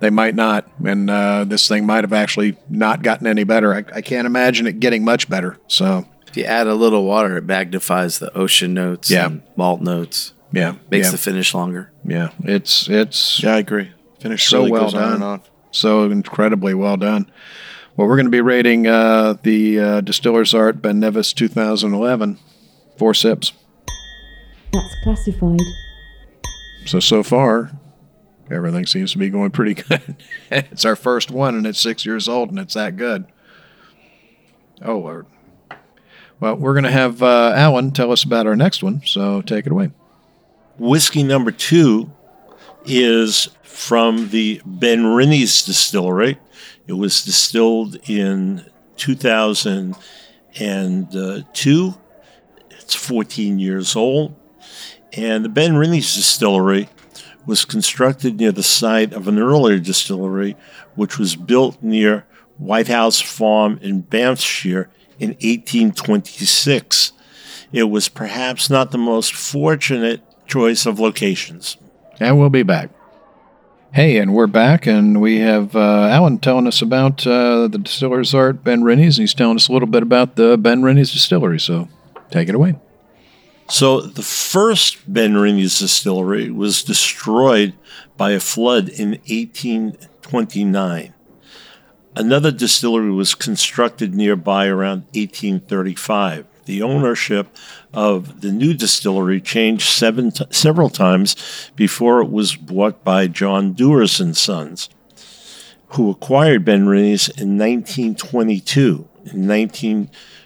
they 0.00 0.10
might 0.10 0.34
not, 0.34 0.68
and 0.84 1.10
uh, 1.10 1.44
this 1.44 1.66
thing 1.68 1.86
might 1.86 2.04
have 2.04 2.12
actually 2.12 2.56
not 2.68 3.02
gotten 3.02 3.26
any 3.26 3.44
better. 3.44 3.74
I, 3.74 3.84
I 3.94 4.00
can't 4.00 4.26
imagine 4.26 4.66
it 4.66 4.78
getting 4.80 5.04
much 5.04 5.28
better. 5.28 5.58
So 5.66 6.06
If 6.28 6.36
you 6.36 6.44
add 6.44 6.66
a 6.66 6.74
little 6.74 7.04
water, 7.04 7.36
it 7.36 7.44
magnifies 7.44 8.18
the 8.18 8.32
ocean 8.36 8.74
notes 8.74 9.10
Yeah. 9.10 9.26
and 9.26 9.42
malt 9.56 9.80
notes. 9.80 10.32
yeah, 10.52 10.74
Makes 10.90 11.06
yeah, 11.06 11.10
the 11.12 11.18
finish 11.18 11.54
longer. 11.54 11.90
yeah. 12.04 12.30
It's 12.44 12.88
it's 12.88 13.42
Yeah, 13.42 13.54
I 13.54 13.58
agree. 13.58 13.90
Finish 14.20 14.48
So 14.48 14.58
really 14.60 14.70
well 14.72 14.82
goes 14.84 14.94
on 14.94 15.00
done. 15.02 15.12
and 15.14 15.24
on. 15.24 15.42
so 15.72 16.04
incredibly 16.10 16.74
well 16.74 16.96
done. 16.96 17.30
Well, 17.96 18.08
we're 18.08 18.16
going 18.16 18.26
to 18.26 18.30
be 18.30 18.40
rating 18.40 18.86
uh, 18.88 19.34
the 19.42 19.78
uh, 19.80 20.00
Distiller's 20.00 20.52
Art 20.54 20.80
Ben 20.82 20.98
Nevis 21.00 21.32
2011 21.32 22.38
four 22.98 23.14
sips. 23.14 23.52
That's 24.74 24.94
classified. 25.04 25.60
So 26.84 27.00
so 27.00 27.22
far, 27.22 27.70
everything 28.50 28.84
seems 28.86 29.12
to 29.12 29.18
be 29.18 29.30
going 29.30 29.52
pretty 29.52 29.74
good. 29.88 30.16
it's 30.50 30.84
our 30.84 30.96
first 30.96 31.30
one, 31.30 31.54
and 31.54 31.66
it's 31.66 31.80
six 31.80 32.04
years 32.04 32.28
old, 32.28 32.50
and 32.50 32.58
it's 32.58 32.74
that 32.74 32.96
good. 32.96 33.24
Oh 34.82 34.98
Lord. 34.98 35.26
Well, 36.40 36.56
we're 36.56 36.74
going 36.74 36.82
to 36.84 36.90
have 36.90 37.22
uh, 37.22 37.52
Alan 37.54 37.92
tell 37.92 38.10
us 38.10 38.24
about 38.24 38.48
our 38.48 38.56
next 38.56 38.82
one. 38.82 39.02
So 39.06 39.40
take 39.40 39.66
it 39.66 39.72
away. 39.72 39.92
Whiskey 40.78 41.22
number 41.22 41.52
two 41.52 42.10
is 42.84 43.50
from 43.62 44.30
the 44.30 44.60
Benrinnes 44.66 45.64
distillery. 45.64 46.40
It 46.88 46.94
was 46.94 47.24
distilled 47.24 47.96
in 48.08 48.66
2002. 48.96 51.94
It's 52.70 52.94
14 52.94 53.58
years 53.60 53.94
old. 53.96 54.34
And 55.16 55.44
the 55.44 55.48
Benrinnes 55.48 56.14
distillery 56.14 56.88
was 57.46 57.64
constructed 57.64 58.36
near 58.36 58.52
the 58.52 58.62
site 58.62 59.12
of 59.12 59.28
an 59.28 59.38
earlier 59.38 59.78
distillery, 59.78 60.56
which 60.94 61.18
was 61.18 61.36
built 61.36 61.82
near 61.82 62.26
White 62.58 62.88
House 62.88 63.20
Farm 63.20 63.78
in 63.82 64.02
Banffshire 64.02 64.88
in 65.18 65.30
1826. 65.30 67.12
It 67.72 67.84
was 67.84 68.08
perhaps 68.08 68.70
not 68.70 68.90
the 68.90 68.98
most 68.98 69.34
fortunate 69.34 70.22
choice 70.46 70.86
of 70.86 70.98
locations. 70.98 71.76
And 72.20 72.38
we'll 72.38 72.50
be 72.50 72.62
back. 72.62 72.90
Hey, 73.92 74.18
and 74.18 74.34
we're 74.34 74.48
back, 74.48 74.86
and 74.86 75.20
we 75.20 75.38
have 75.38 75.76
uh, 75.76 76.08
Alan 76.10 76.38
telling 76.38 76.66
us 76.66 76.82
about 76.82 77.24
uh, 77.26 77.68
the 77.68 77.78
Distiller's 77.78 78.34
Art 78.34 78.64
Benrinnes, 78.64 79.18
and 79.18 79.22
he's 79.22 79.34
telling 79.34 79.56
us 79.56 79.68
a 79.68 79.72
little 79.72 79.86
bit 79.86 80.02
about 80.02 80.34
the 80.34 80.58
Benrinnes 80.58 81.12
distillery. 81.12 81.60
So 81.60 81.88
take 82.30 82.48
it 82.48 82.56
away. 82.56 82.74
So 83.68 84.00
the 84.00 84.22
first 84.22 85.12
Ben 85.12 85.34
distillery 85.78 86.50
was 86.50 86.82
destroyed 86.82 87.74
by 88.16 88.32
a 88.32 88.40
flood 88.40 88.88
in 88.88 89.10
1829. 89.26 91.14
Another 92.16 92.52
distillery 92.52 93.10
was 93.10 93.34
constructed 93.34 94.14
nearby 94.14 94.66
around 94.66 95.04
1835. 95.14 96.46
The 96.66 96.82
ownership 96.82 97.48
of 97.92 98.40
the 98.40 98.52
new 98.52 98.74
distillery 98.74 99.40
changed 99.40 99.88
seven 99.88 100.30
t- 100.30 100.44
several 100.50 100.90
times 100.90 101.70
before 101.74 102.22
it 102.22 102.30
was 102.30 102.56
bought 102.56 103.02
by 103.02 103.26
John 103.26 103.72
Dewars 103.72 104.20
and 104.20 104.36
Sons, 104.36 104.88
who 105.88 106.10
acquired 106.10 106.64
Ben 106.64 106.86
in 107.28 107.58
1922. 107.58 109.08
In 109.32 109.46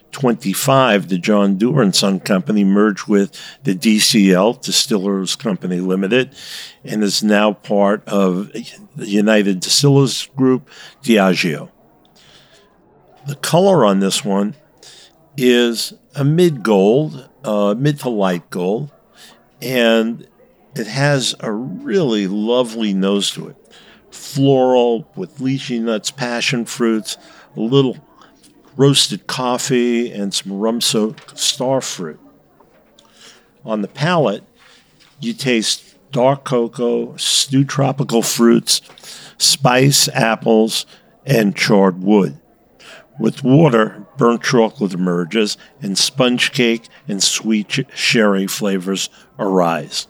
1925, 0.09 1.09
the 1.09 1.19
John 1.19 1.59
Dewar 1.59 1.83
and 1.83 1.95
Son 1.95 2.19
Company 2.19 2.65
merged 2.65 3.09
with 3.09 3.39
the 3.63 3.75
DCL 3.75 4.63
Distillers 4.63 5.37
Company 5.37 5.81
Limited 5.81 6.35
and 6.83 7.05
is 7.05 7.23
now 7.23 7.53
part 7.53 8.03
of 8.09 8.51
the 8.53 9.07
United 9.07 9.61
Distillers 9.61 10.27
Group, 10.35 10.69
Diageo. 11.03 11.71
The 13.27 13.37
color 13.37 13.85
on 13.85 14.01
this 14.01 14.25
one 14.25 14.57
is 15.37 15.93
a 16.17 16.25
mid 16.25 16.63
gold, 16.63 17.29
uh, 17.45 17.75
mid 17.79 18.01
to 18.01 18.09
light 18.09 18.49
gold, 18.49 18.91
and 19.61 20.27
it 20.75 20.87
has 20.87 21.35
a 21.41 21.53
really 21.53 22.27
lovely 22.27 22.95
nose 22.95 23.31
to 23.33 23.49
it. 23.49 23.57
Floral 24.11 25.09
with 25.15 25.39
lychee 25.39 25.81
nuts, 25.81 26.11
passion 26.11 26.65
fruits, 26.65 27.19
a 27.57 27.61
little 27.61 27.99
roasted 28.79 29.27
coffee, 29.27 30.11
and 30.11 30.33
some 30.33 30.59
rum 30.59 30.81
soaked 30.81 31.37
star 31.37 31.83
fruit. 31.83 32.21
On 33.65 33.83
the 33.83 33.89
palate, 33.89 34.45
you 35.21 35.35
taste 35.35 35.97
dark 36.13 36.45
cocoa, 36.45 37.15
stewed 37.17 37.69
tropical 37.69 38.23
fruits, 38.23 38.81
spice, 39.37 40.09
apples, 40.11 40.87
and 41.27 41.57
charred 41.57 42.03
wood. 42.03 42.39
With 43.19 43.43
water, 43.43 44.07
burnt 44.17 44.45
chocolate 44.45 44.95
emerges, 44.95 45.57
and 45.83 45.99
sponge 45.99 46.53
cake 46.53 46.89
and 47.09 47.21
sweet 47.21 47.85
sherry 47.93 48.47
flavors 48.47 49.11
arise. 49.41 50.07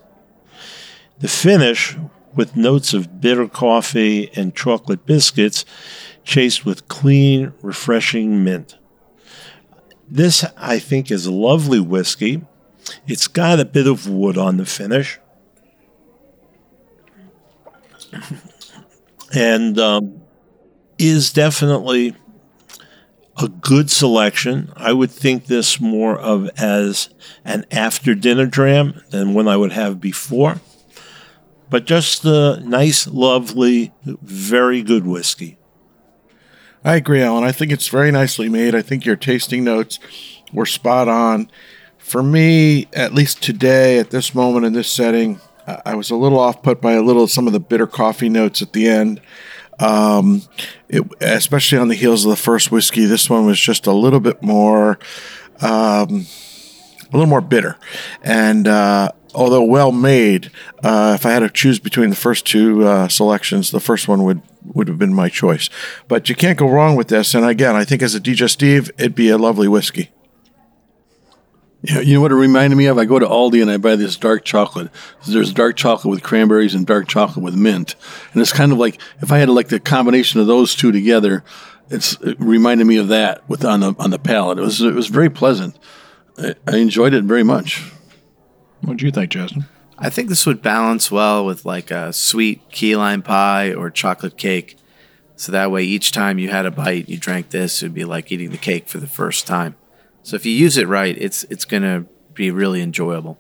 The 1.21 1.29
finish, 1.29 1.97
with 2.35 2.55
notes 2.55 2.93
of 2.93 3.21
bitter 3.21 3.49
coffee 3.49 4.31
and 4.37 4.55
chocolate 4.55 5.07
biscuits, 5.07 5.65
chased 6.29 6.67
with 6.67 6.87
clean, 6.89 7.55
refreshing 7.63 8.45
mint. 8.45 8.77
This, 10.07 10.45
I 10.59 10.79
think, 10.79 11.11
is 11.11 11.25
a 11.25 11.33
lovely 11.33 11.81
whiskey. 11.81 12.43
It's 13.07 13.27
got 13.27 13.59
a 13.59 13.65
bit 13.65 13.87
of 13.87 14.07
wood 14.07 14.37
on 14.37 14.59
the 14.59 14.67
finish. 14.67 15.19
and 19.35 19.79
um, 19.79 20.21
is 20.99 21.33
definitely 21.33 22.15
a 23.39 23.49
good 23.49 23.91
selection. 23.91 24.71
I 24.77 24.93
would 24.93 25.11
think 25.11 25.47
this 25.47 25.81
more 25.81 26.19
of 26.19 26.51
as 26.59 27.09
an 27.47 27.65
after 27.71 28.15
dinner 28.15 28.47
dram 28.47 29.03
than 29.11 29.33
one 29.33 29.49
I 29.49 29.57
would 29.57 29.73
have 29.73 29.99
before. 29.99 30.61
But 31.71 31.87
just 31.87 32.25
a 32.27 32.61
nice, 32.61 33.07
lovely, 33.07 33.95
very 34.05 34.83
good 34.83 35.07
whiskey. 35.07 35.58
I 36.85 36.97
agree, 36.97 37.23
Alan. 37.23 37.45
I 37.45 37.53
think 37.53 37.73
it's 37.73 37.89
very 37.89 38.11
nicely 38.11 38.49
made. 38.49 38.75
I 38.75 38.83
think 38.83 39.05
your 39.05 39.17
tasting 39.17 39.65
notes 39.65 39.99
were 40.53 40.67
spot 40.67 41.09
on. 41.09 41.51
For 41.99 42.23
me, 42.23 42.87
at 42.93 43.13
least 43.13 43.43
today, 43.43 43.99
at 43.99 44.11
this 44.11 44.35
moment 44.35 44.65
in 44.65 44.73
this 44.73 44.91
setting, 44.91 45.41
I 45.85 45.95
was 45.95 46.11
a 46.11 46.17
little 46.17 46.39
off 46.39 46.63
put 46.63 46.81
by 46.81 46.93
a 46.93 47.03
little 47.03 47.27
some 47.27 47.47
of 47.47 47.53
the 47.53 47.61
bitter 47.61 47.87
coffee 47.87 48.29
notes 48.29 48.63
at 48.63 48.73
the 48.73 48.89
end. 48.89 49.21
Um, 49.81 50.43
it, 50.89 51.03
especially 51.21 51.79
on 51.79 51.89
the 51.89 51.95
heels 51.95 52.25
of 52.25 52.31
the 52.31 52.37
first 52.37 52.73
whiskey, 52.73 53.05
this 53.05 53.29
one 53.29 53.45
was 53.47 53.61
just 53.61 53.87
a 53.87 53.93
little 53.93 54.21
bit 54.21 54.43
more, 54.43 54.99
um, 55.61 56.27
a 57.03 57.11
little 57.13 57.27
more 57.27 57.41
bitter. 57.41 57.77
And 58.23 58.67
uh, 58.67 59.13
although 59.35 59.63
well 59.63 59.93
made, 59.93 60.51
uh, 60.83 61.13
if 61.15 61.27
I 61.27 61.31
had 61.31 61.41
to 61.41 61.51
choose 61.51 61.79
between 61.79 62.11
the 62.11 62.17
first 62.17 62.47
two 62.47 62.87
uh, 62.87 63.09
selections, 63.09 63.71
the 63.71 63.81
first 63.81 64.09
one 64.09 64.25
would 64.25 64.43
would 64.75 64.89
have 64.89 64.99
been 64.99 65.15
my 65.15 65.29
choice. 65.29 65.71
But 66.09 66.29
you 66.29 66.35
can't 66.35 66.59
go 66.59 66.69
wrong 66.69 66.97
with 66.97 67.09
this. 67.09 67.35
And 67.35 67.45
again, 67.45 67.75
I 67.75 67.85
think 67.85 68.03
as 68.03 68.15
a 68.15 68.21
digestive, 68.21 68.91
it'd 68.99 69.15
be 69.15 69.31
a 69.31 69.39
lovely 69.39 69.69
whiskey. 69.69 70.11
Yeah, 71.83 72.01
you 72.01 72.15
know 72.15 72.21
what 72.21 72.33
it 72.33 72.37
reminded 72.37 72.75
me 72.77 72.87
of? 72.87 72.99
I 72.99 73.05
go 73.05 73.21
to 73.21 73.27
Aldi 73.27 73.63
and 73.63 73.71
I 73.71 73.77
buy 73.77 73.95
this 73.95 74.17
dark 74.17 74.45
chocolate. 74.45 74.91
There's 75.27 75.53
dark 75.53 75.77
chocolate 75.77 76.11
with 76.11 76.25
cranberries 76.25 76.75
and 76.75 76.85
dark 76.85 77.07
chocolate 77.07 77.45
with 77.45 77.55
mint, 77.55 77.95
and 78.33 78.43
it's 78.43 78.53
kind 78.53 78.73
of 78.73 78.79
like 78.79 79.01
if 79.23 79.31
I 79.31 79.39
had 79.39 79.49
like 79.49 79.69
the 79.69 79.79
combination 79.79 80.41
of 80.41 80.49
those 80.49 80.75
two 80.75 80.91
together, 80.91 81.45
it's 81.89 82.21
it 82.21 82.37
reminded 82.41 82.87
me 82.87 82.97
of 82.97 83.09
that 83.09 83.49
with 83.49 83.65
on 83.65 83.81
the 83.81 83.95
on 84.01 84.11
the 84.11 84.19
palate. 84.19 84.59
It 84.59 84.63
was 84.63 84.81
it 84.81 84.93
was 84.93 85.07
very 85.07 85.31
pleasant. 85.31 85.79
I, 86.37 86.57
I 86.67 86.79
enjoyed 86.79 87.15
it 87.15 87.23
very 87.23 87.45
much. 87.45 87.85
What 88.83 88.97
do 88.97 89.07
you 89.07 89.13
think, 89.13 89.31
Justin? 89.31 89.67
I 89.99 90.11
think 90.11 90.29
this 90.29 90.47
would 90.47 90.63
balance 90.63 91.11
well 91.11 91.45
with 91.45 91.65
like 91.65 91.91
a 91.91 92.13
sweet 92.13 92.71
key 92.71 92.95
lime 92.95 93.23
pie 93.23 93.75
or 93.75 93.91
chocolate 93.91 94.37
cake. 94.37 94.77
So 95.35 95.53
that 95.53 95.71
way, 95.71 95.83
each 95.85 96.13
time 96.13 96.39
you 96.39 96.51
had 96.51 96.67
a 96.67 96.71
bite, 96.71 97.09
you 97.09 97.17
drank 97.17 97.51
this, 97.51 97.83
it 97.83 97.87
would 97.87 97.95
be 97.95 98.05
like 98.05 98.31
eating 98.31 98.51
the 98.51 98.59
cake 98.59 98.89
for 98.89 98.99
the 98.99 99.07
first 99.07 99.47
time. 99.47 99.77
So 100.23 100.37
if 100.37 100.47
you 100.47 100.53
use 100.53 100.77
it 100.77 100.87
right, 100.87 101.17
it's 101.19 101.45
it's 101.45 101.65
gonna 101.65 102.07
be 102.35 102.51
really 102.51 102.81
enjoyable. 102.81 103.39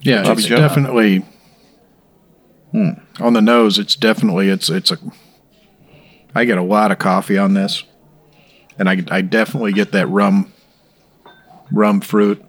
Yeah, 0.00 0.22
Bobby 0.22 0.40
it's 0.40 0.48
Joe? 0.48 0.56
definitely 0.56 1.24
hmm, 2.72 2.90
on 3.20 3.34
the 3.34 3.40
nose. 3.40 3.78
It's 3.78 3.96
definitely 3.96 4.48
it's 4.48 4.68
it's 4.68 4.90
a. 4.90 4.98
I 6.34 6.44
get 6.44 6.56
a 6.56 6.62
lot 6.62 6.90
of 6.92 6.98
coffee 6.98 7.36
on 7.36 7.54
this, 7.54 7.84
and 8.78 8.88
I 8.88 9.02
I 9.10 9.20
definitely 9.20 9.72
get 9.72 9.92
that 9.92 10.08
rum, 10.08 10.52
rum 11.70 12.00
fruit, 12.00 12.44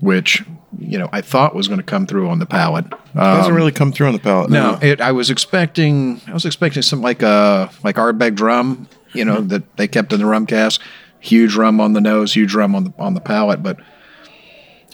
which 0.00 0.44
you 0.78 0.98
know 0.98 1.08
I 1.12 1.20
thought 1.20 1.54
was 1.54 1.68
going 1.68 1.78
to 1.80 1.84
come 1.84 2.06
through 2.06 2.28
on 2.28 2.38
the 2.38 2.46
palate. 2.46 2.86
it 2.86 3.14
Doesn't 3.14 3.52
Um, 3.52 3.56
really 3.56 3.72
come 3.72 3.92
through 3.92 4.08
on 4.08 4.12
the 4.12 4.18
palate. 4.18 4.50
no, 4.50 4.78
it, 4.82 5.00
I 5.00 5.12
was 5.12 5.30
expecting 5.30 6.20
I 6.26 6.32
was 6.34 6.44
expecting 6.44 6.82
something 6.82 7.02
like 7.04 7.22
a 7.22 7.70
like 7.82 7.96
Ardbeg 7.96 8.34
drum, 8.34 8.88
you 9.12 9.24
know, 9.24 9.40
that 9.40 9.76
they 9.76 9.88
kept 9.88 10.12
in 10.12 10.20
the 10.20 10.26
rum 10.26 10.46
cask. 10.46 10.80
Huge 11.20 11.56
rum 11.56 11.80
on 11.80 11.92
the 11.94 12.00
nose, 12.00 12.34
huge 12.34 12.54
rum 12.54 12.74
on 12.74 12.84
the 12.84 12.92
on 12.98 13.14
the 13.14 13.20
palate, 13.20 13.62
but 13.62 13.78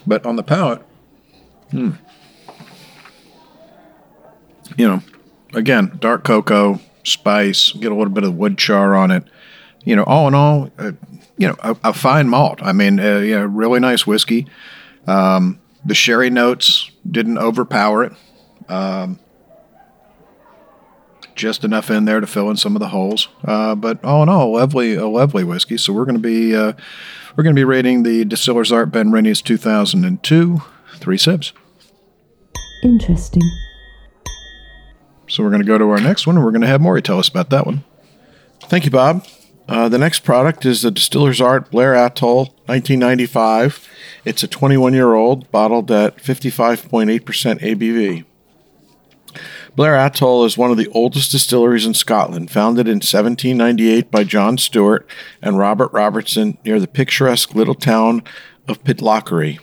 but 0.06 0.24
on 0.24 0.36
the 0.36 0.42
palate, 0.42 0.80
hmm. 1.70 1.90
you 4.76 4.88
know, 4.88 5.02
again, 5.54 5.96
dark 6.00 6.24
cocoa, 6.24 6.80
spice, 7.04 7.72
get 7.72 7.92
a 7.92 7.94
little 7.94 8.12
bit 8.12 8.24
of 8.24 8.34
wood 8.36 8.56
char 8.58 8.94
on 8.94 9.10
it. 9.10 9.24
You 9.84 9.96
know, 9.96 10.04
all 10.04 10.28
in 10.28 10.34
all, 10.34 10.70
uh, 10.78 10.92
you 11.36 11.48
know, 11.48 11.56
a, 11.60 11.76
a 11.84 11.92
fine 11.92 12.28
malt. 12.28 12.60
I 12.62 12.72
mean, 12.72 13.00
uh, 13.00 13.18
yeah, 13.18 13.44
really 13.48 13.80
nice 13.80 14.06
whiskey. 14.06 14.46
Um, 15.06 15.60
the 15.84 15.94
sherry 15.94 16.30
notes 16.30 16.90
didn't 17.10 17.38
overpower 17.38 18.04
it 18.04 18.12
just 21.34 21.64
enough 21.64 21.90
in 21.90 22.04
there 22.04 22.20
to 22.20 22.26
fill 22.26 22.50
in 22.50 22.56
some 22.56 22.76
of 22.76 22.80
the 22.80 22.88
holes. 22.88 23.28
Uh, 23.44 23.74
but 23.74 24.02
all 24.04 24.22
in 24.22 24.28
all, 24.28 24.48
a 24.48 24.52
lovely, 24.58 24.94
a 24.94 25.06
lovely 25.06 25.44
whiskey. 25.44 25.76
So 25.76 25.92
we're 25.92 26.04
going 26.04 26.16
to 26.16 26.20
be 26.20 26.54
uh, 26.54 26.72
we're 27.36 27.44
going 27.44 27.54
to 27.54 27.58
be 27.58 27.64
rating 27.64 28.02
the 28.02 28.24
Distiller's 28.24 28.72
Art 28.72 28.90
Benrinnes 28.90 29.42
2002 29.42 30.62
three 30.96 31.18
sips. 31.18 31.52
Interesting. 32.84 33.42
So 35.28 35.42
we're 35.42 35.50
going 35.50 35.62
to 35.62 35.66
go 35.66 35.78
to 35.78 35.88
our 35.90 36.00
next 36.00 36.26
one, 36.26 36.36
and 36.36 36.44
we're 36.44 36.50
going 36.50 36.62
to 36.62 36.66
have 36.66 36.80
Maury 36.80 37.00
tell 37.00 37.18
us 37.18 37.28
about 37.28 37.50
that 37.50 37.64
one. 37.64 37.84
Thank 38.64 38.84
you, 38.84 38.90
Bob. 38.90 39.26
Uh, 39.68 39.88
the 39.88 39.98
next 39.98 40.20
product 40.20 40.66
is 40.66 40.82
the 40.82 40.90
Distiller's 40.90 41.40
Art 41.40 41.70
Blair 41.70 41.94
Athol 41.94 42.54
1995. 42.72 43.86
It's 44.24 44.42
a 44.42 44.48
21 44.48 44.94
year 44.94 45.12
old, 45.12 45.50
bottled 45.50 45.90
at 45.90 46.16
55.8% 46.16 47.20
ABV. 47.60 48.24
Blair 49.76 49.94
Athol 49.94 50.46
is 50.46 50.56
one 50.56 50.70
of 50.70 50.78
the 50.78 50.88
oldest 50.88 51.30
distilleries 51.30 51.84
in 51.84 51.92
Scotland, 51.92 52.50
founded 52.50 52.86
in 52.86 52.96
1798 52.96 54.10
by 54.10 54.24
John 54.24 54.56
Stewart 54.56 55.06
and 55.42 55.58
Robert 55.58 55.92
Robertson 55.92 56.56
near 56.64 56.80
the 56.80 56.86
picturesque 56.86 57.54
little 57.54 57.74
town 57.74 58.22
of 58.66 58.82
Pitlochry. 58.84 59.58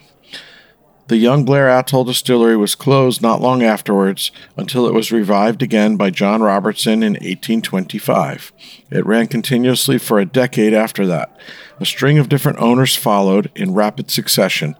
The 1.09 1.17
young 1.17 1.43
Blair 1.43 1.67
Athol 1.67 2.03
distillery 2.03 2.55
was 2.55 2.75
closed 2.75 3.19
not 3.19 3.41
long 3.41 3.63
afterwards 3.63 4.29
until 4.55 4.85
it 4.85 4.93
was 4.93 5.11
revived 5.11 5.63
again 5.63 5.97
by 5.97 6.11
John 6.11 6.43
Robertson 6.43 7.01
in 7.01 7.13
1825. 7.13 8.53
It 8.91 9.05
ran 9.07 9.25
continuously 9.25 9.97
for 9.97 10.19
a 10.19 10.25
decade 10.27 10.71
after 10.71 11.07
that. 11.07 11.35
A 11.79 11.85
string 11.87 12.19
of 12.19 12.29
different 12.29 12.59
owners 12.59 12.95
followed 12.95 13.49
in 13.55 13.73
rapid 13.73 14.11
succession. 14.11 14.75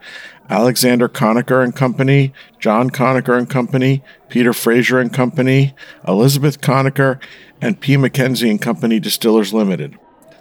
Alexander 0.52 1.10
Conacher 1.10 1.64
and 1.64 1.76
Company, 1.76 2.32
John 2.60 2.92
Conacher 2.92 3.36
and 3.36 3.50
Company, 3.50 4.04
Peter 4.30 4.54
Fraser 4.54 5.00
and 5.00 5.12
Company, 5.12 5.74
Elizabeth 6.08 6.62
Conacher, 6.62 7.20
and 7.60 7.82
P. 7.82 7.98
Mackenzie 7.98 8.52
and 8.52 8.62
Company 8.62 9.00
Distillers 9.00 9.52
Limited. 9.52 9.98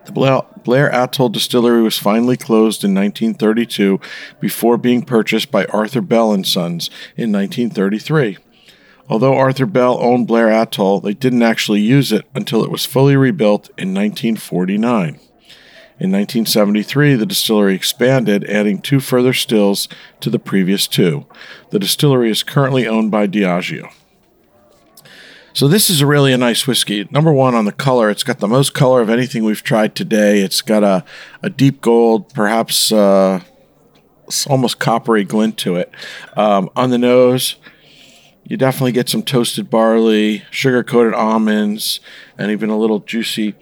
The 0.08 0.44
Blair 0.64 0.90
Athol 0.90 1.28
Distillery 1.28 1.82
was 1.82 1.98
finally 1.98 2.38
closed 2.38 2.82
in 2.82 2.94
1932 2.94 4.00
before 4.40 4.78
being 4.78 5.02
purchased 5.02 5.50
by 5.50 5.66
Arthur 5.66 6.00
Bell 6.00 6.32
and 6.32 6.46
Sons 6.46 6.88
in 7.14 7.30
1933. 7.30 8.38
Although 9.10 9.36
Arthur 9.36 9.66
Bell 9.66 9.98
owned 10.00 10.26
Blair 10.26 10.50
Athol, 10.50 11.00
they 11.00 11.12
didn't 11.12 11.42
actually 11.42 11.80
use 11.80 12.10
it 12.10 12.24
until 12.34 12.64
it 12.64 12.70
was 12.70 12.86
fully 12.86 13.16
rebuilt 13.16 13.68
in 13.76 13.92
1949. 13.94 15.20
In 16.00 16.12
1973, 16.12 17.14
the 17.14 17.26
distillery 17.26 17.74
expanded, 17.74 18.48
adding 18.48 18.80
two 18.80 19.00
further 19.00 19.34
stills 19.34 19.88
to 20.20 20.30
the 20.30 20.38
previous 20.38 20.86
two. 20.86 21.26
The 21.70 21.78
distillery 21.78 22.30
is 22.30 22.42
currently 22.42 22.86
owned 22.86 23.10
by 23.10 23.26
Diageo. 23.26 23.90
So 25.58 25.66
this 25.66 25.90
is 25.90 26.04
really 26.04 26.32
a 26.32 26.38
nice 26.38 26.68
whiskey. 26.68 27.08
Number 27.10 27.32
one 27.32 27.56
on 27.56 27.64
the 27.64 27.72
color, 27.72 28.10
it's 28.10 28.22
got 28.22 28.38
the 28.38 28.46
most 28.46 28.74
color 28.74 29.00
of 29.00 29.10
anything 29.10 29.42
we've 29.42 29.64
tried 29.64 29.96
today. 29.96 30.38
It's 30.38 30.62
got 30.62 30.84
a, 30.84 31.04
a 31.42 31.50
deep 31.50 31.80
gold, 31.80 32.32
perhaps 32.32 32.92
uh, 32.92 33.40
almost 34.46 34.78
coppery 34.78 35.24
glint 35.24 35.58
to 35.58 35.74
it. 35.74 35.90
Um, 36.36 36.70
on 36.76 36.90
the 36.90 36.98
nose, 36.98 37.56
you 38.44 38.56
definitely 38.56 38.92
get 38.92 39.08
some 39.08 39.24
toasted 39.24 39.68
barley, 39.68 40.44
sugar 40.52 40.84
coated 40.84 41.12
almonds, 41.12 41.98
and 42.38 42.52
even 42.52 42.70
a 42.70 42.78
little 42.78 43.00
juicy 43.00 43.56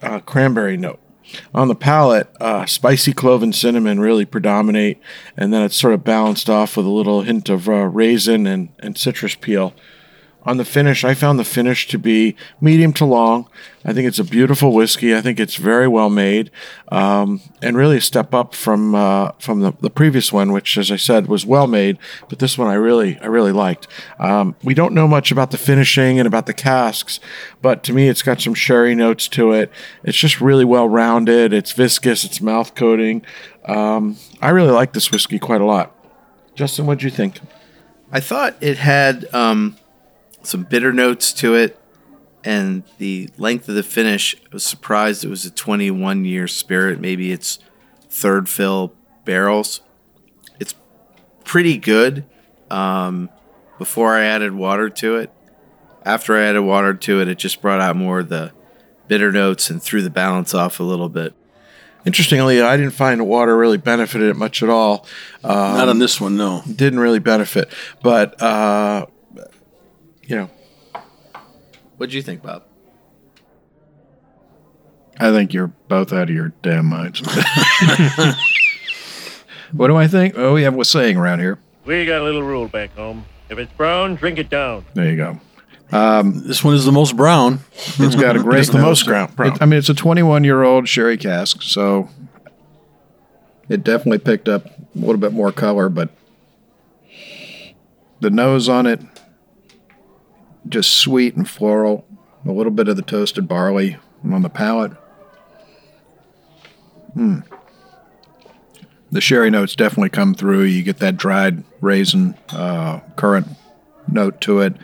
uh, 0.00 0.20
cranberry 0.20 0.78
note. 0.78 0.98
On 1.54 1.68
the 1.68 1.74
palate, 1.74 2.34
uh, 2.40 2.64
spicy 2.64 3.12
clove 3.12 3.42
and 3.42 3.54
cinnamon 3.54 4.00
really 4.00 4.24
predominate, 4.24 4.98
and 5.36 5.52
then 5.52 5.62
it's 5.62 5.76
sort 5.76 5.92
of 5.92 6.04
balanced 6.04 6.48
off 6.48 6.74
with 6.74 6.86
a 6.86 6.88
little 6.88 7.20
hint 7.20 7.50
of 7.50 7.68
uh, 7.68 7.84
raisin 7.84 8.46
and, 8.46 8.70
and 8.78 8.96
citrus 8.96 9.34
peel. 9.34 9.74
On 10.44 10.56
the 10.56 10.64
finish, 10.64 11.04
I 11.04 11.14
found 11.14 11.38
the 11.38 11.44
finish 11.44 11.88
to 11.88 11.98
be 11.98 12.36
medium 12.60 12.92
to 12.94 13.04
long. 13.04 13.50
I 13.84 13.92
think 13.92 14.06
it's 14.06 14.20
a 14.20 14.24
beautiful 14.24 14.72
whiskey. 14.72 15.14
I 15.14 15.20
think 15.20 15.40
it's 15.40 15.56
very 15.56 15.88
well 15.88 16.08
made, 16.08 16.50
um, 16.92 17.40
and 17.60 17.76
really 17.76 17.98
a 17.98 18.00
step 18.00 18.32
up 18.32 18.54
from 18.54 18.94
uh, 18.94 19.32
from 19.40 19.60
the, 19.60 19.72
the 19.80 19.90
previous 19.90 20.32
one, 20.32 20.52
which, 20.52 20.78
as 20.78 20.90
I 20.90 20.96
said, 20.96 21.26
was 21.26 21.44
well 21.44 21.66
made. 21.66 21.98
But 22.28 22.38
this 22.38 22.56
one, 22.56 22.68
I 22.68 22.74
really 22.74 23.18
I 23.18 23.26
really 23.26 23.52
liked. 23.52 23.88
Um, 24.18 24.54
we 24.62 24.74
don't 24.74 24.94
know 24.94 25.08
much 25.08 25.32
about 25.32 25.50
the 25.50 25.58
finishing 25.58 26.18
and 26.18 26.26
about 26.26 26.46
the 26.46 26.54
casks, 26.54 27.18
but 27.60 27.82
to 27.84 27.92
me, 27.92 28.08
it's 28.08 28.22
got 28.22 28.40
some 28.40 28.54
sherry 28.54 28.94
notes 28.94 29.26
to 29.28 29.52
it. 29.52 29.72
It's 30.04 30.18
just 30.18 30.40
really 30.40 30.64
well 30.64 30.88
rounded. 30.88 31.52
It's 31.52 31.72
viscous. 31.72 32.24
It's 32.24 32.40
mouth 32.40 32.74
coating. 32.74 33.22
Um, 33.64 34.16
I 34.40 34.50
really 34.50 34.70
like 34.72 34.92
this 34.92 35.10
whiskey 35.10 35.38
quite 35.38 35.60
a 35.60 35.66
lot. 35.66 35.94
Justin, 36.54 36.86
what 36.86 37.00
do 37.00 37.06
you 37.06 37.10
think? 37.10 37.40
I 38.10 38.20
thought 38.20 38.56
it 38.60 38.78
had 38.78 39.32
um, 39.34 39.76
some 40.48 40.62
bitter 40.62 40.92
notes 40.92 41.32
to 41.34 41.54
it, 41.54 41.78
and 42.42 42.82
the 42.98 43.28
length 43.36 43.68
of 43.68 43.74
the 43.74 43.82
finish. 43.82 44.34
I 44.36 44.48
was 44.54 44.64
surprised 44.64 45.24
it 45.24 45.28
was 45.28 45.44
a 45.44 45.50
21 45.50 46.24
year 46.24 46.48
spirit. 46.48 47.00
Maybe 47.00 47.32
it's 47.32 47.58
third 48.08 48.48
fill 48.48 48.94
barrels. 49.24 49.82
It's 50.58 50.74
pretty 51.44 51.76
good. 51.76 52.24
Um, 52.70 53.28
before 53.78 54.16
I 54.16 54.24
added 54.24 54.54
water 54.54 54.88
to 54.90 55.16
it, 55.16 55.30
after 56.04 56.36
I 56.36 56.42
added 56.44 56.62
water 56.62 56.94
to 56.94 57.20
it, 57.20 57.28
it 57.28 57.38
just 57.38 57.60
brought 57.60 57.80
out 57.80 57.96
more 57.96 58.20
of 58.20 58.28
the 58.28 58.52
bitter 59.06 59.30
notes 59.30 59.70
and 59.70 59.82
threw 59.82 60.02
the 60.02 60.10
balance 60.10 60.54
off 60.54 60.80
a 60.80 60.82
little 60.82 61.08
bit. 61.08 61.34
Interestingly, 62.04 62.62
I 62.62 62.76
didn't 62.76 62.92
find 62.92 63.26
water 63.26 63.56
really 63.56 63.76
benefited 63.76 64.30
it 64.30 64.36
much 64.36 64.62
at 64.62 64.70
all. 64.70 65.06
Um, 65.44 65.76
Not 65.76 65.88
on 65.88 65.98
this 65.98 66.20
one, 66.20 66.36
no. 66.36 66.62
didn't 66.66 67.00
really 67.00 67.18
benefit, 67.18 67.70
but 68.02 68.40
uh, 68.40 69.06
you 70.28 70.36
know, 70.36 70.50
What 71.96 72.10
do 72.10 72.16
you 72.16 72.22
think, 72.22 72.42
Bob? 72.42 72.62
I 75.18 75.30
think 75.32 75.52
you're 75.52 75.72
both 75.88 76.12
out 76.12 76.28
of 76.28 76.34
your 76.34 76.52
damn 76.62 76.86
minds. 76.86 77.20
what 79.72 79.88
do 79.88 79.96
I 79.96 80.06
think? 80.06 80.34
Oh, 80.36 80.54
we 80.54 80.62
have 80.62 80.78
a 80.78 80.84
saying 80.84 81.16
around 81.16 81.40
here. 81.40 81.58
We 81.84 82.06
got 82.06 82.20
a 82.20 82.24
little 82.24 82.42
rule 82.44 82.68
back 82.68 82.94
home. 82.94 83.24
If 83.48 83.58
it's 83.58 83.72
brown, 83.72 84.14
drink 84.14 84.38
it 84.38 84.48
down. 84.48 84.84
There 84.94 85.10
you 85.10 85.16
go. 85.16 85.40
Um, 85.90 86.46
this 86.46 86.62
one 86.62 86.74
is 86.74 86.84
the 86.84 86.92
most 86.92 87.16
brown. 87.16 87.60
It's 87.98 88.14
got 88.14 88.36
a 88.36 88.38
great. 88.42 88.60
It's 88.60 88.68
the 88.68 88.78
most 88.78 89.06
ground- 89.06 89.34
brown. 89.34 89.54
It- 89.54 89.62
I 89.62 89.66
mean, 89.66 89.78
it's 89.78 89.88
a 89.88 89.94
21 89.94 90.44
year 90.44 90.62
old 90.62 90.86
sherry 90.88 91.16
cask, 91.16 91.62
so 91.62 92.10
it 93.68 93.82
definitely 93.82 94.18
picked 94.18 94.48
up 94.48 94.66
a 94.66 94.72
little 94.94 95.16
bit 95.16 95.32
more 95.32 95.50
color, 95.50 95.88
but 95.88 96.10
the 98.20 98.30
nose 98.30 98.68
on 98.68 98.86
it 98.86 99.00
just 100.68 100.94
sweet 100.94 101.34
and 101.36 101.48
floral. 101.48 102.06
A 102.46 102.52
little 102.52 102.72
bit 102.72 102.88
of 102.88 102.96
the 102.96 103.02
toasted 103.02 103.48
barley 103.48 103.96
on 104.24 104.42
the 104.42 104.48
palate. 104.48 104.92
The 109.10 109.20
sherry 109.20 109.50
notes 109.50 109.74
definitely 109.74 110.10
come 110.10 110.34
through. 110.34 110.62
You 110.64 110.82
get 110.82 110.98
that 110.98 111.16
dried 111.16 111.64
raisin 111.80 112.36
uh, 112.50 113.00
currant 113.16 113.48
note 114.06 114.40
to 114.42 114.60
it, 114.60 114.74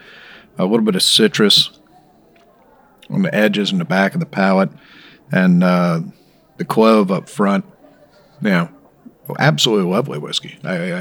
a 0.59 0.65
little 0.65 0.85
bit 0.85 0.97
of 0.97 1.03
citrus 1.03 1.79
on 3.11 3.23
the 3.23 3.35
edges 3.35 3.71
and 3.71 3.81
the 3.81 3.85
back 3.85 4.15
of 4.15 4.21
the 4.21 4.27
palate, 4.27 4.71
and 5.31 5.63
uh, 5.63 6.01
the 6.57 6.65
clove 6.65 7.13
up 7.13 7.29
front. 7.29 7.65
Yeah, 8.43 8.69
absolutely 9.39 9.91
lovely 9.91 10.19
whiskey. 10.19 10.59
I, 10.65 10.93
I, 10.93 11.01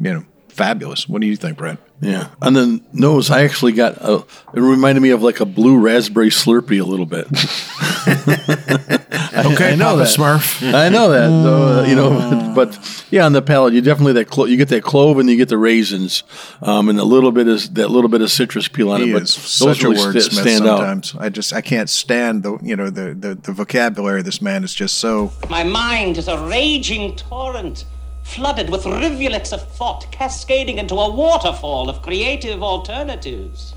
you 0.00 0.12
know, 0.12 0.26
fabulous. 0.58 1.08
What 1.08 1.20
do 1.22 1.26
you 1.26 1.36
think, 1.36 1.56
Brent? 1.56 1.80
Yeah. 2.00 2.28
On 2.42 2.52
the 2.52 2.80
nose, 2.92 3.30
I 3.30 3.42
actually 3.42 3.72
got 3.72 3.96
a, 3.98 4.24
it 4.54 4.60
reminded 4.60 5.00
me 5.00 5.10
of 5.10 5.22
like 5.22 5.40
a 5.40 5.46
blue 5.46 5.78
raspberry 5.78 6.28
Slurpee 6.30 6.80
a 6.80 6.84
little 6.84 7.06
bit. 7.06 7.26
Okay, 9.38 9.72
I 9.72 9.74
know 9.76 9.84
Papa 9.96 9.98
that. 9.98 10.08
Smurf. 10.08 10.74
I 10.74 10.88
know 10.88 11.10
that, 11.10 11.28
though, 11.28 11.80
uh, 11.80 11.84
you 11.86 11.94
know, 11.94 12.52
but 12.56 13.06
yeah, 13.10 13.24
on 13.24 13.32
the 13.32 13.42
palate, 13.42 13.72
you 13.72 13.80
definitely 13.80 14.14
that 14.14 14.28
clo- 14.28 14.46
you 14.46 14.56
get 14.56 14.68
that 14.70 14.82
clove 14.82 15.18
and 15.18 15.30
you 15.30 15.36
get 15.36 15.48
the 15.48 15.58
raisins, 15.58 16.24
um, 16.60 16.88
and 16.88 16.98
a 16.98 17.04
little 17.04 17.30
bit 17.30 17.46
of 17.46 17.72
that 17.74 17.88
little 17.88 18.08
bit 18.10 18.20
of 18.20 18.32
citrus 18.32 18.66
peel 18.66 18.90
on 18.90 19.00
He 19.00 19.10
it. 19.10 19.12
But 19.12 19.22
is 19.22 19.34
those 19.36 19.76
such 19.78 19.84
a 19.84 19.90
really 19.90 20.00
wordsmith 20.00 20.22
sta- 20.32 20.42
stand 20.42 20.66
out. 20.66 20.78
sometimes. 20.78 21.14
I 21.18 21.28
just 21.28 21.52
I 21.52 21.60
can't 21.60 21.88
stand 21.88 22.42
the 22.42 22.58
you 22.62 22.74
know 22.74 22.90
the, 22.90 23.14
the 23.14 23.34
the 23.36 23.52
vocabulary 23.52 24.20
of 24.20 24.24
this 24.24 24.42
man 24.42 24.64
is 24.64 24.74
just 24.74 24.98
so 24.98 25.30
My 25.48 25.62
mind 25.62 26.18
is 26.18 26.26
a 26.26 26.44
raging 26.48 27.14
torrent, 27.14 27.84
flooded 28.28 28.70
with 28.70 28.86
rivulets 28.86 29.52
of 29.52 29.66
thought, 29.72 30.10
cascading 30.12 30.78
into 30.78 30.94
a 30.94 31.10
waterfall 31.12 31.88
of 31.88 32.02
creative 32.02 32.62
alternatives. 32.62 33.74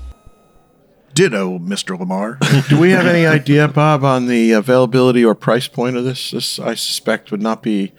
ditto, 1.14 1.58
Mr. 1.58 1.98
Lamarr. 1.98 2.38
Do 2.68 2.78
we 2.78 2.90
have 2.90 3.06
any 3.06 3.26
idea, 3.26 3.68
Bob, 3.68 4.04
on 4.04 4.26
the 4.26 4.52
availability 4.52 5.24
or 5.24 5.34
price 5.34 5.68
point 5.68 5.96
of 5.96 6.04
this? 6.04 6.30
This, 6.30 6.58
I 6.58 6.74
suspect, 6.74 7.30
would 7.30 7.42
not 7.42 7.62
be 7.62 7.92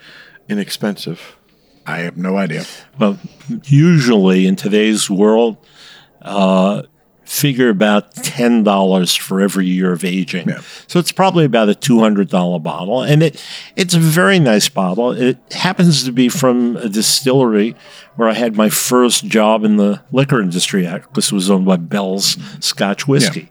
inexpensive. 0.48 1.38
I 1.86 1.98
have 2.00 2.18
no 2.18 2.38
idea. 2.38 2.66
Well, 2.98 3.20
usually 3.66 4.48
in 4.48 4.56
today's 4.56 5.10
world, 5.10 5.58
uh, 6.22 6.84
figure 7.34 7.70
about 7.70 8.14
ten 8.16 8.64
dollars 8.64 9.16
for 9.16 9.42
every 9.42 9.66
year 9.66 9.92
of 9.92 10.06
aging. 10.06 10.48
Yeah. 10.48 10.62
So 10.88 11.00
it's 11.00 11.12
probably 11.12 11.46
about 11.46 11.68
a 11.70 11.76
two 11.76 12.00
hundred 12.00 12.30
dollar 12.30 12.60
bottle, 12.60 13.02
and 13.02 13.24
it 13.24 13.44
it's 13.76 13.94
a 13.94 14.00
very 14.00 14.40
nice 14.40 14.70
bottle. 14.70 15.12
It 15.12 15.38
happens 15.52 16.04
to 16.06 16.12
be 16.12 16.30
from 16.30 16.78
a 16.78 16.88
distillery 16.90 17.76
where 18.16 18.30
I 18.30 18.34
had 18.34 18.56
my 18.56 18.70
first 18.70 19.26
job 19.26 19.64
in 19.64 19.78
the 19.78 20.02
liquor 20.12 20.42
industry. 20.42 20.88
This 21.16 21.32
was 21.32 21.50
owned 21.50 21.66
by 21.66 21.78
Bell's 21.78 22.38
Scotch 22.60 23.08
Whiskey, 23.08 23.50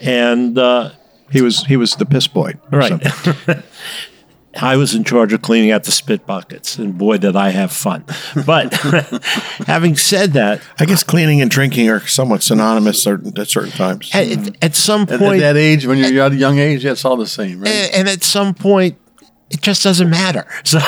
and. 0.00 0.56
Uh, 0.58 0.90
He 1.32 1.42
was 1.42 1.64
he 1.66 1.76
was 1.76 1.96
the 1.96 2.04
piss 2.06 2.28
boy. 2.28 2.52
Right. 2.70 2.92
something. 4.54 4.68
I 4.68 4.76
was 4.76 4.94
in 4.94 5.04
charge 5.04 5.32
of 5.32 5.42
cleaning 5.42 5.70
out 5.70 5.84
the 5.84 5.92
spit 5.92 6.26
buckets, 6.26 6.78
and 6.78 6.96
boy, 6.96 7.18
did 7.18 7.36
I 7.36 7.50
have 7.50 7.72
fun. 7.72 8.04
But 8.46 8.72
having 9.66 9.96
said 9.96 10.32
that, 10.32 10.62
I 10.78 10.84
guess 10.84 11.02
cleaning 11.02 11.40
and 11.40 11.50
drinking 11.50 11.90
are 11.90 12.06
somewhat 12.06 12.42
synonymous 12.42 13.02
certain, 13.02 13.38
at 13.38 13.48
certain 13.48 13.72
times. 13.72 14.10
at, 14.14 14.26
mm-hmm. 14.26 14.54
at 14.62 14.74
some 14.74 15.02
At, 15.02 15.12
at 15.12 15.18
point, 15.18 15.40
that 15.40 15.56
age, 15.56 15.86
when 15.86 15.98
you're 15.98 16.24
at 16.24 16.32
a 16.32 16.36
young 16.36 16.58
age, 16.58 16.84
that's 16.84 17.04
all 17.04 17.16
the 17.16 17.26
same, 17.26 17.60
right? 17.60 17.68
and, 17.68 17.94
and 17.94 18.08
at 18.08 18.22
some 18.22 18.54
point, 18.54 18.98
it 19.50 19.60
just 19.60 19.82
doesn't 19.82 20.10
matter. 20.10 20.46
So 20.64 20.78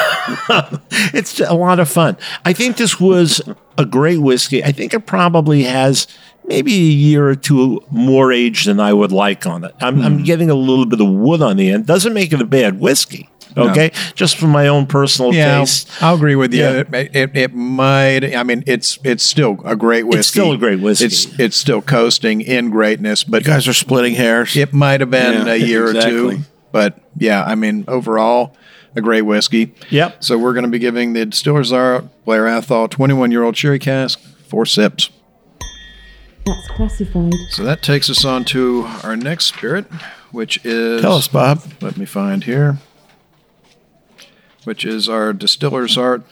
it's 1.15 1.41
a 1.41 1.55
lot 1.55 1.79
of 1.79 1.89
fun. 1.89 2.17
I 2.45 2.53
think 2.53 2.77
this 2.77 2.99
was 2.99 3.41
a 3.79 3.85
great 3.85 4.19
whiskey. 4.19 4.65
I 4.65 4.73
think 4.73 4.95
it 4.95 5.07
probably 5.07 5.65
has 5.65 6.07
maybe 6.45 6.73
a 6.73 6.93
year 6.93 7.29
or 7.29 7.37
two 7.37 7.81
more 7.91 8.33
age 8.33 8.65
than 8.65 8.81
I 8.81 8.93
would 8.93 9.13
like 9.13 9.47
on 9.47 9.65
it. 9.65 9.75
I'm, 9.81 10.01
I'm 10.01 10.19
hmm. 10.19 10.25
getting 10.25 10.51
a 10.51 10.55
little 10.55 10.87
bit 10.87 11.01
of 11.01 11.09
wood 11.09 11.43
on 11.43 11.57
the 11.57 11.71
end. 11.71 11.87
Doesn't 11.87 12.15
make 12.15 12.33
it 12.33 12.41
a 12.41 12.47
bad 12.47 12.81
whiskey. 12.81 13.29
Okay, 13.57 13.91
just 14.15 14.37
for 14.37 14.47
my 14.47 14.69
own 14.69 14.87
personal 14.87 15.33
Yeah, 15.35 15.61
taste. 15.61 15.91
I'll 16.03 16.17
agree 16.17 16.35
with 16.37 16.53
you. 16.53 16.61
Yeah. 16.61 16.83
It, 16.93 17.17
it, 17.17 17.37
it 17.37 17.55
might. 17.55 18.35
I 18.35 18.43
mean, 18.43 18.63
it's 18.67 18.99
it's 19.03 19.23
still 19.25 19.61
a 19.65 19.75
great 19.77 20.05
whiskey. 20.05 20.19
It's 20.19 20.29
still 20.29 20.53
a 20.53 20.59
great 20.59 20.81
whiskey. 20.81 21.07
It's 21.07 21.39
it's 21.39 21.57
still 21.57 21.81
coasting 21.83 22.41
in 22.43 22.71
greatness, 22.71 23.25
but 23.25 23.43
You 23.43 23.47
guys 23.53 23.67
are 23.67 23.73
splitting 23.73 24.15
hairs. 24.15 24.55
it 24.57 24.73
might 24.75 25.01
have 25.01 25.11
been 25.11 25.47
Yeah, 25.47 25.53
a 25.55 25.57
year 25.57 25.89
or 25.89 25.93
two. 25.95 26.41
But 26.73 26.99
yeah, 27.17 27.43
I 27.45 27.55
mean, 27.55 27.85
overall, 27.89 28.55
a 28.95 29.01
great 29.01 29.23
whiskey. 29.23 29.75
Yep. 29.91 30.23
So 30.23 30.37
we're 30.37 30.53
going 30.53 30.65
to 30.67 30.71
be 30.71 30.79
giving 30.79 31.15
the 31.15 31.25
Distillers 31.25 31.73
Art 31.73 32.05
Blair 32.27 32.47
Athol 32.47 32.89
21 32.89 33.31
year 33.31 33.43
old 33.43 33.57
sherry 33.57 33.79
cask 33.79 34.21
four 34.49 34.67
sips. 34.67 35.09
That's 36.45 36.69
classified. 36.69 37.33
So 37.51 37.65
that 37.65 37.83
takes 37.83 38.09
us 38.09 38.25
on 38.25 38.45
to 38.47 38.85
our 39.03 39.17
next 39.17 39.47
spirit, 39.47 39.87
which 40.31 40.61
is 40.65 41.01
Tell 41.03 41.15
us, 41.17 41.27
Bob. 41.27 41.63
Let 41.81 41.97
me 41.97 42.05
find 42.05 42.45
here. 42.45 42.79
Which 44.67 44.85
is 44.85 45.09
our 45.09 45.33
Distiller's 45.33 45.97
Art 45.97 46.23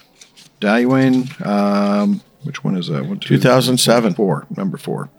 Dailuaine. 0.59 1.45
Um, 1.45 2.21
which 2.43 2.65
one 2.65 2.75
is 2.75 2.87
that? 2.87 3.05
One, 3.05 3.19
two, 3.19 3.37
2007. 3.37 4.13
Four. 4.13 4.45
Number 4.55 4.77
four. 4.77 5.09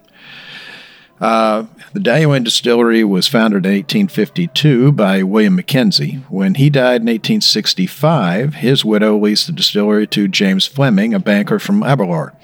Uh, 1.19 1.65
the 1.93 1.99
Dailuaine 1.99 2.43
Distillery 2.43 3.03
was 3.03 3.27
founded 3.27 3.65
in 3.65 3.71
1852 3.71 4.91
by 4.91 5.23
William 5.23 5.55
Mackenzie. 5.55 6.23
When 6.29 6.53
he 6.53 6.69
died 6.69 7.01
in 7.01 7.07
1865, 7.07 8.55
his 8.55 8.85
widow 8.85 9.17
leased 9.17 9.47
the 9.47 9.53
distillery 9.53 10.05
to 10.07 10.27
James 10.27 10.67
Fleming, 10.67 11.15
a 11.15 11.19
banker 11.19 11.57
from 11.57 11.81
Aberlour. 11.81 12.35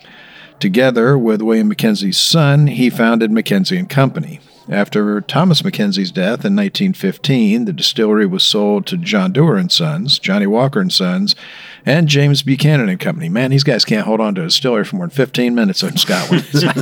Together 0.59 1.17
with 1.19 1.43
William 1.43 1.67
Mackenzie's 1.67 2.17
son, 2.17 2.65
he 2.65 2.89
founded 2.89 3.31
Mackenzie 3.31 3.77
and 3.77 3.89
Company. 3.89 4.39
After 4.69 5.19
Thomas 5.21 5.63
Mackenzie's 5.63 6.11
death 6.11 6.45
in 6.45 6.55
1915, 6.55 7.65
the 7.65 7.73
distillery 7.73 8.25
was 8.25 8.43
sold 8.43 8.85
to 8.87 8.97
John 8.97 9.33
Dewar 9.33 9.57
and 9.57 9.71
Sons, 9.71 10.19
Johnnie 10.19 10.47
Walker 10.47 10.79
and 10.79 10.91
Sons, 10.91 11.35
and 11.85 12.07
James 12.07 12.43
Buchanan 12.43 12.87
and 12.87 12.99
Company. 12.99 13.27
Man, 13.27 13.51
these 13.51 13.63
guys 13.63 13.83
can't 13.83 14.05
hold 14.05 14.21
on 14.21 14.35
to 14.35 14.41
a 14.41 14.45
distillery 14.45 14.85
for 14.85 14.95
more 14.95 15.07
than 15.07 15.15
15 15.15 15.53
minutes 15.53 15.83
in 15.83 15.97
Scotland. 15.97 16.45
It's 16.53 16.63
like, 16.63 16.77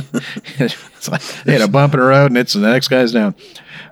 it's 0.60 1.08
like 1.08 1.22
they 1.44 1.52
had 1.54 1.62
a 1.62 1.68
bump 1.68 1.94
in 1.94 2.00
the 2.00 2.06
road, 2.06 2.30
and 2.30 2.38
it's 2.38 2.52
the 2.52 2.60
next 2.60 2.88
guy's 2.88 3.12
down. 3.12 3.34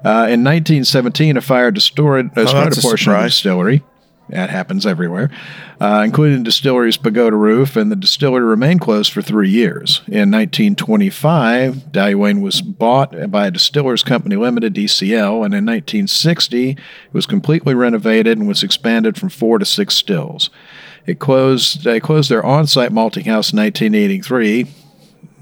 Uh, 0.05 0.31
in 0.31 0.45
1917, 0.45 1.37
a 1.37 1.41
fire 1.41 1.71
destroyed, 1.71 2.27
uh, 2.27 2.45
that's 2.45 2.53
a 2.53 2.81
a 2.81 2.83
portion 2.83 3.13
of 3.13 3.23
the 3.23 3.29
distillery. 3.29 3.83
That 4.31 4.51
happens 4.51 4.87
everywhere, 4.87 5.31
uh, 5.81 6.03
including 6.05 6.39
the 6.39 6.45
distillery's 6.45 6.97
pagoda 6.97 7.37
roof, 7.37 7.77
and 7.77 7.91
the 7.91 7.97
distillery 7.97 8.45
remained 8.45 8.81
closed 8.81 9.13
for 9.13 9.23
three 9.23 9.51
years. 9.51 10.03
In 10.07 10.31
1925, 10.31 11.93
Dailuaine 11.93 12.41
was 12.41 12.63
bought 12.63 13.31
by 13.31 13.47
a 13.47 13.51
Distillers 13.51 14.03
Company 14.03 14.37
Limited, 14.37 14.75
DCL, 14.75 15.45
and 15.45 15.55
in 15.55 15.67
1960, 15.67 16.71
it 16.71 16.79
was 17.13 17.27
completely 17.27 17.75
renovated 17.75 18.39
and 18.39 18.49
was 18.49 18.63
expanded 18.63 19.19
from 19.19 19.29
four 19.29 19.59
to 19.59 19.65
six 19.65 19.95
stills. 19.95 20.51
It 21.07 21.19
closed. 21.19 21.85
They 21.85 22.01
closed 22.01 22.31
their 22.31 22.45
on-site 22.45 22.93
malting 22.93 23.25
house 23.25 23.53
in 23.53 23.59
1983. 23.59 24.67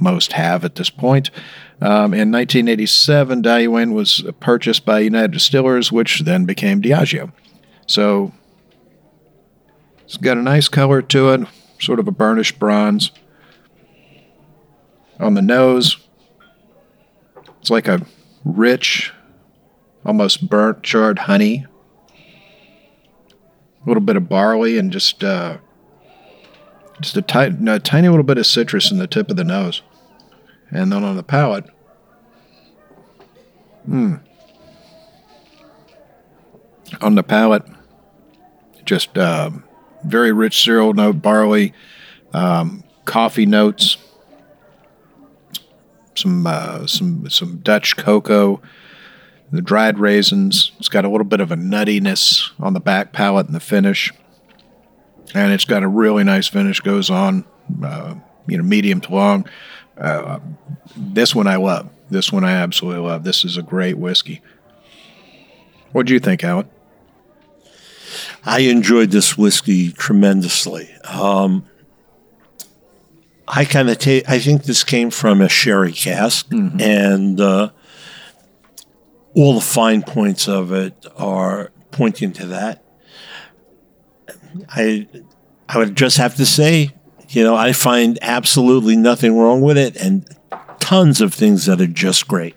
Most 0.01 0.33
have 0.33 0.65
at 0.65 0.77
this 0.77 0.91
point. 0.91 1.31
Um, 1.81 2.13
in 2.13 2.33
1987, 2.33 3.43
Dailuaine 3.43 3.93
was 3.93 4.25
purchased 4.41 4.85
by 4.85 5.01
United 5.01 5.33
Distillers, 5.33 5.93
which 5.93 6.21
then 6.21 6.45
became 6.45 6.83
Diageo. 6.83 7.33
So 7.87 8.33
it's 10.09 10.17
got 10.17 10.39
a 10.39 10.43
nice 10.43 10.69
color 10.69 11.03
to 11.03 11.29
it, 11.35 11.47
sort 11.79 11.99
of 11.99 12.09
a 12.09 12.11
burnished 12.11 12.59
bronze. 12.59 13.11
On 15.21 15.35
the 15.35 15.43
nose, 15.43 15.99
it's 17.61 17.69
like 17.69 17.87
a 17.89 18.07
rich, 18.43 19.13
almost 20.07 20.49
burnt, 20.49 20.83
charred 20.83 21.19
honey. 21.19 21.67
A 23.85 23.87
little 23.87 24.01
bit 24.01 24.17
of 24.17 24.31
barley 24.31 24.79
and 24.79 24.91
just 24.91 25.23
uh, 25.23 25.59
just 27.03 27.19
a, 27.19 27.75
a 27.75 27.79
tiny 27.79 28.09
little 28.09 28.25
bit 28.25 28.39
of 28.39 28.47
citrus 28.47 28.91
in 28.91 28.97
the 28.97 29.07
tip 29.07 29.29
of 29.29 29.37
the 29.37 29.45
nose, 29.45 29.83
and 30.71 30.91
then 30.91 31.05
on 31.05 31.17
the 31.17 31.23
palate, 31.23 31.67
mm. 33.87 34.21
On 37.03 37.15
the 37.15 37.23
palate, 37.23 37.65
just 38.87 39.19
uh, 39.19 39.51
very 40.05 40.33
rich 40.33 40.63
cereal 40.63 40.95
note, 40.95 41.23
barley, 41.23 41.73
um, 42.33 42.85
coffee 43.05 43.47
notes, 43.47 43.97
some 46.15 46.47
uh, 46.47 46.87
some 46.87 47.29
some 47.31 47.59
Dutch 47.59 47.97
cocoa, 47.97 48.61
the 49.51 49.63
dried 49.63 49.99
raisins. 49.99 50.73
It's 50.79 50.89
got 50.89 51.05
a 51.05 51.09
little 51.09 51.27
bit 51.27 51.41
of 51.41 51.53
a 51.53 51.57
nuttiness 51.57 52.51
on 52.61 52.75
the 52.75 52.81
back 52.81 53.13
palate 53.13 53.47
and 53.47 53.55
the 53.55 53.61
finish, 53.61 54.13
and 55.35 55.53
it's 55.53 55.65
got 55.65 55.83
a 55.83 55.89
really 55.89 56.25
nice 56.25 56.49
finish. 56.49 56.81
Goes 56.81 57.11
on, 57.11 57.45
uh, 57.83 58.15
you 58.47 58.59
know, 58.59 58.65
medium 58.65 59.01
to 59.03 59.15
long. 59.15 59.49
Uh, 59.97 60.39
this 60.97 61.35
one 61.35 61.47
I 61.47 61.57
love. 61.57 61.91
This 62.11 62.33
one 62.33 62.45
I 62.45 62.53
absolutely 62.53 63.03
love. 63.07 63.25
This 63.25 63.45
is 63.45 63.57
a 63.57 63.63
great 63.63 63.99
whiskey. 63.99 64.41
What 65.93 66.07
do 66.07 66.15
you 66.15 66.21
think, 66.21 66.45
Alan? 66.45 66.69
I 68.45 68.61
enjoyed 68.61 69.11
this 69.11 69.37
whiskey 69.37 69.93
tremendously. 69.93 70.89
Um, 71.05 71.67
I 73.47 73.65
kind 73.65 73.89
of 73.89 73.99
take. 73.99 74.29
I 74.29 74.39
think 74.39 74.65
this 74.65 74.85
came 74.85 75.11
from 75.11 75.41
a 75.41 75.49
sherry 75.49 75.93
cask, 75.93 76.47
and 76.81 77.41
uh, 77.41 77.71
all 79.35 79.55
the 79.55 79.61
fine 79.61 80.03
points 80.03 80.49
of 80.49 80.73
it 80.73 81.07
are 81.17 81.71
pointing 81.91 82.33
to 82.35 82.47
that. 82.47 82.85
I 84.69 85.09
I 85.69 85.79
would 85.79 85.97
just 85.97 86.17
have 86.19 86.35
to 86.37 86.47
say, 86.47 86.95
you 87.31 87.43
know, 87.43 87.55
I 87.55 87.73
find 87.73 88.19
absolutely 88.23 88.97
nothing 88.97 89.37
wrong 89.39 89.61
with 89.61 89.79
it, 89.79 89.97
and 89.97 90.27
tons 90.81 91.21
of 91.21 91.33
things 91.35 91.67
that 91.67 91.81
are 91.81 91.87
just 91.87 92.29
great. 92.29 92.55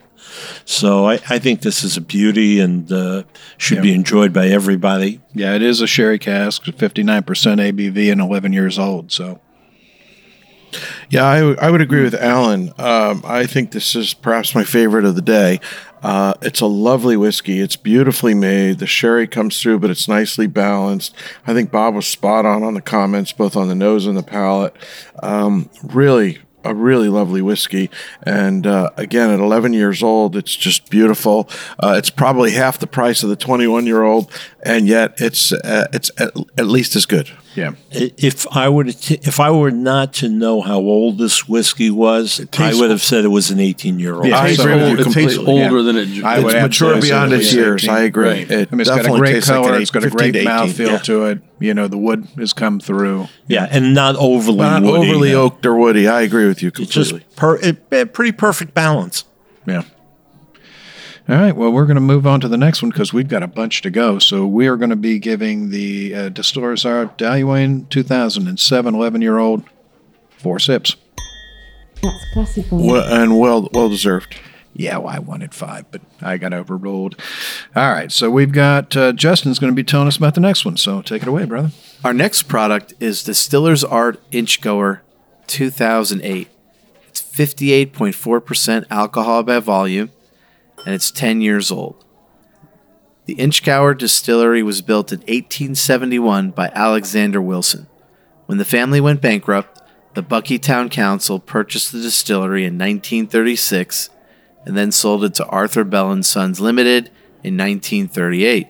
So 0.66 1.06
I, 1.08 1.14
I 1.30 1.40
think 1.40 1.62
this 1.62 1.84
is 1.84 1.98
a 1.98 2.02
beauty 2.02 2.60
and 2.60 2.92
uh, 2.92 3.24
should 3.58 3.82
be 3.82 3.94
enjoyed 3.94 4.34
by 4.34 4.48
everybody. 4.48 5.22
Yeah, 5.34 5.56
it 5.56 5.62
is 5.62 5.82
a 5.82 5.88
sherry 5.88 6.20
cask, 6.20 6.64
59% 6.64 7.24
ABV 7.26 8.12
and 8.12 8.22
11 8.22 8.54
years 8.54 8.78
old. 8.80 9.12
So 9.12 9.40
Yeah, 11.10 11.26
I, 11.26 11.40
w- 11.40 11.58
I 11.62 11.70
would 11.70 11.82
agree 11.82 12.04
with 12.04 12.16
Alan. 12.16 12.72
Um, 12.78 13.22
I 13.26 13.46
think 13.46 13.72
this 13.72 13.96
is 13.96 14.14
perhaps 14.14 14.56
my 14.56 14.64
favorite 14.64 15.06
of 15.06 15.16
the 15.16 15.22
day. 15.22 15.60
Uh, 16.02 16.34
it's 16.42 16.62
a 16.62 16.66
lovely 16.66 17.16
whiskey. 17.16 17.60
It's 17.60 17.76
beautifully 17.76 18.34
made. 18.34 18.80
The 18.80 18.88
sherry 18.88 19.28
comes 19.28 19.62
through, 19.62 19.80
but 19.80 19.92
it's 19.92 20.08
nicely 20.08 20.48
balanced. 20.48 21.14
I 21.46 21.54
think 21.54 21.70
Bob 21.72 21.94
was 21.94 22.08
spot 22.08 22.44
on 22.46 22.64
on 22.64 22.74
the 22.74 22.82
comments, 22.82 23.32
both 23.34 23.56
on 23.56 23.68
the 23.68 23.76
nose 23.76 24.08
and 24.08 24.18
the 24.18 24.24
palate. 24.24 24.76
Um, 25.22 25.70
really, 25.84 26.40
a 26.64 26.74
really 26.74 27.10
lovely 27.10 27.42
whiskey. 27.42 27.90
And 28.24 28.66
uh, 28.68 28.92
again, 28.98 29.30
at 29.30 29.40
11 29.40 29.74
years 29.74 30.04
old, 30.04 30.36
it's 30.36 30.56
just 30.56 30.90
beautiful. 30.90 31.50
Uh, 31.80 31.96
it's 31.98 32.10
probably 32.10 32.52
half 32.52 32.80
the 32.80 32.88
price 32.88 33.24
of 33.24 33.30
the 33.30 33.36
21 33.36 33.86
year 33.86 34.04
old, 34.04 34.32
and 34.64 34.88
yet 34.88 35.14
it's 35.18 35.52
uh, 35.52 35.88
it's 35.94 36.12
at, 36.20 36.36
at 36.58 36.68
least 36.68 36.96
as 36.96 37.06
good. 37.06 37.32
Yeah. 37.56 37.72
If 37.92 38.48
I 38.56 38.70
were 38.70 38.86
to, 38.86 38.94
t- 38.94 39.20
if 39.24 39.40
I 39.40 39.52
were 39.52 39.72
not 39.72 40.14
to 40.16 40.30
know 40.30 40.62
how 40.62 40.78
old 40.78 41.18
this 41.18 41.48
whiskey 41.48 41.90
was, 41.90 42.46
I 42.58 42.74
would 42.74 42.90
have 42.90 43.02
said 43.02 43.26
it 43.26 43.30
was 43.30 43.52
an 43.52 43.60
18 43.60 44.00
year 44.00 44.16
old. 44.16 44.28
Yeah, 44.28 44.40
I 44.40 44.54
so 44.54 44.64
agree 44.64 44.76
with 44.76 44.90
you. 44.90 44.94
It 44.94 45.04
tastes 45.14 45.36
completely, 45.36 45.64
older 45.64 45.78
yeah. 45.78 45.84
than 45.84 45.98
it. 45.98 46.24
I 46.24 46.40
would 46.40 46.56
it's 46.56 46.64
mature 46.64 47.02
beyond 47.02 47.34
its 47.34 47.54
years. 47.54 47.84
18. 47.84 47.96
I 47.96 48.00
agree. 48.02 48.30
Right. 48.30 48.52
It 48.52 48.70
I 48.72 48.76
mean, 48.76 48.82
it's 48.82 48.90
got 48.90 49.00
a 49.00 49.04
definitely 49.04 49.20
great 49.20 49.34
tastes 49.34 49.50
like 49.50 49.64
color. 49.64 49.76
an 49.76 49.82
it's 49.82 49.92
got 49.92 50.04
a 50.06 50.10
great 50.10 50.34
mouthfeel 50.36 50.88
Yeah. 50.88 50.98
to 51.00 51.26
it. 51.26 51.42
You 51.60 51.74
know, 51.74 51.88
the 51.88 51.98
wood 51.98 52.28
has 52.38 52.54
come 52.54 52.80
through. 52.80 53.28
Yeah, 53.48 53.68
and 53.70 53.94
not 53.94 54.16
overly 54.16 54.58
Not 54.58 54.84
woody. 54.84 55.10
overly 55.12 55.32
no. 55.32 55.44
oaked 55.44 55.66
or 55.66 55.76
woody. 55.76 56.08
I 56.08 56.22
agree 56.22 56.48
with 56.48 56.64
you 56.64 56.72
completely. 56.72 57.18
It's 57.18 57.26
just 57.26 57.36
per, 57.36 57.58
it, 57.58 57.78
a 57.92 58.06
pretty 58.06 58.32
perfect 58.32 58.74
balance. 58.74 59.26
Yeah. 59.66 59.84
All 61.32 61.38
right. 61.38 61.56
Well, 61.56 61.72
we're 61.72 61.86
going 61.86 61.96
to 61.96 62.02
move 62.02 62.28
on 62.28 62.42
to 62.42 62.50
the 62.50 62.58
next 62.58 62.82
one 62.82 62.90
because 62.90 63.14
we've 63.14 63.30
got 63.30 63.42
a 63.42 63.48
bunch 63.48 63.82
to 63.84 63.90
go. 63.90 64.20
So 64.20 64.46
we 64.46 64.68
are 64.68 64.76
going 64.76 64.90
to 64.90 64.98
be 64.98 65.18
giving 65.18 65.70
the 65.70 66.14
uh, 66.14 66.30
Distillers 66.30 66.86
Art 66.86 67.18
Dailuaine 67.18 67.88
2007 67.88 68.94
11 68.94 69.22
year 69.22 69.38
old 69.38 69.64
four 70.32 70.60
sips. 70.60 70.98
That's 72.04 72.26
classified. 72.34 72.82
Well, 72.82 73.14
and 73.14 73.40
well 73.40 73.70
well 73.72 73.88
deserved. 73.88 74.36
Yeah, 74.74 74.98
well, 74.98 75.16
I 75.16 75.20
wanted 75.20 75.54
five, 75.54 75.90
but 75.90 76.02
I 76.22 76.38
got 76.38 76.52
overruled. 76.52 77.16
All 77.78 77.94
right. 77.94 78.12
So 78.12 78.30
we've 78.30 78.52
got 78.52 78.98
uh, 78.98 79.14
Justin's 79.14 79.58
going 79.58 79.72
to 79.72 79.76
be 79.76 79.86
telling 79.86 80.10
us 80.10 80.18
about 80.18 80.36
the 80.36 80.42
next 80.42 80.66
one. 80.66 80.76
So 80.76 81.02
take 81.02 81.22
it 81.22 81.30
away, 81.30 81.46
brother. 81.46 81.72
Our 82.04 82.14
next 82.14 82.44
product 82.44 82.94
is 83.00 83.24
Distiller's 83.24 83.86
Art 83.86 84.20
Inchgower 84.32 85.00
2008. 85.48 86.50
It's 87.08 87.22
58.4% 87.22 88.86
alcohol 88.90 89.44
by 89.44 89.60
volume, 89.60 90.12
and 90.86 90.94
it's 90.96 91.12
10 91.12 91.42
years 91.42 91.72
old. 91.72 92.04
The 93.26 93.36
Inchgower 93.36 93.98
distillery 93.98 94.64
was 94.64 94.82
built 94.82 95.12
in 95.12 95.20
1871 95.20 96.52
by 96.52 96.72
Alexander 96.74 97.42
Wilson. 97.42 97.88
When 98.48 98.58
the 98.58 98.66
family 98.66 99.00
went 99.00 99.22
bankrupt, 99.22 99.82
the 100.14 100.24
Buckie 100.24 100.62
Town 100.62 100.90
Council 100.90 101.40
purchased 101.40 101.92
the 101.92 102.02
distillery 102.02 102.64
in 102.64 102.78
1936 102.78 104.10
and 104.66 104.76
then 104.76 104.92
sold 104.92 105.24
it 105.24 105.34
to 105.36 105.46
Arthur 105.48 105.84
Bell 105.84 106.12
and 106.12 106.26
Sons 106.26 106.60
Limited 106.60 107.08
in 107.44 107.58
1938. 107.58 108.68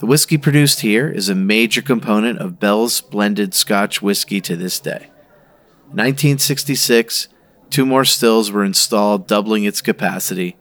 The 0.00 0.06
whiskey 0.06 0.38
produced 0.38 0.80
here 0.80 1.08
is 1.08 1.28
a 1.28 1.34
major 1.34 1.82
component 1.82 2.38
of 2.38 2.60
Bell's 2.60 3.00
blended 3.00 3.54
Scotch 3.54 4.00
whiskey 4.00 4.40
to 4.42 4.56
this 4.56 4.80
day. 4.80 5.10
In 5.90 5.96
1966, 5.96 7.28
two 7.68 7.84
more 7.84 8.04
stills 8.04 8.50
were 8.50 8.64
installed, 8.64 9.26
doubling 9.26 9.64
its 9.64 9.80
capacity. 9.80 10.56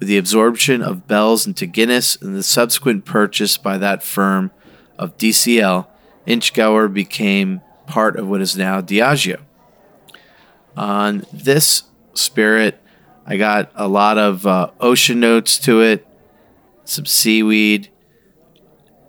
With 0.00 0.08
the 0.08 0.16
absorption 0.16 0.80
of 0.80 1.06
Bell's 1.06 1.46
into 1.46 1.66
Guinness 1.66 2.16
and 2.16 2.34
the 2.34 2.42
subsequent 2.42 3.04
purchase 3.04 3.58
by 3.58 3.76
that 3.76 4.02
firm 4.02 4.50
of 4.98 5.18
DCL, 5.18 5.86
Inchgower 6.26 6.92
became 6.92 7.60
part 7.86 8.16
of 8.16 8.26
what 8.26 8.40
is 8.40 8.56
now 8.56 8.80
Diageo. 8.80 9.40
On 10.74 11.26
this 11.34 11.82
spirit, 12.14 12.80
I 13.26 13.36
got 13.36 13.70
a 13.74 13.86
lot 13.88 14.16
of 14.16 14.46
uh, 14.46 14.70
ocean 14.80 15.20
notes 15.20 15.58
to 15.60 15.82
it, 15.82 16.06
some 16.84 17.04
seaweed 17.04 17.90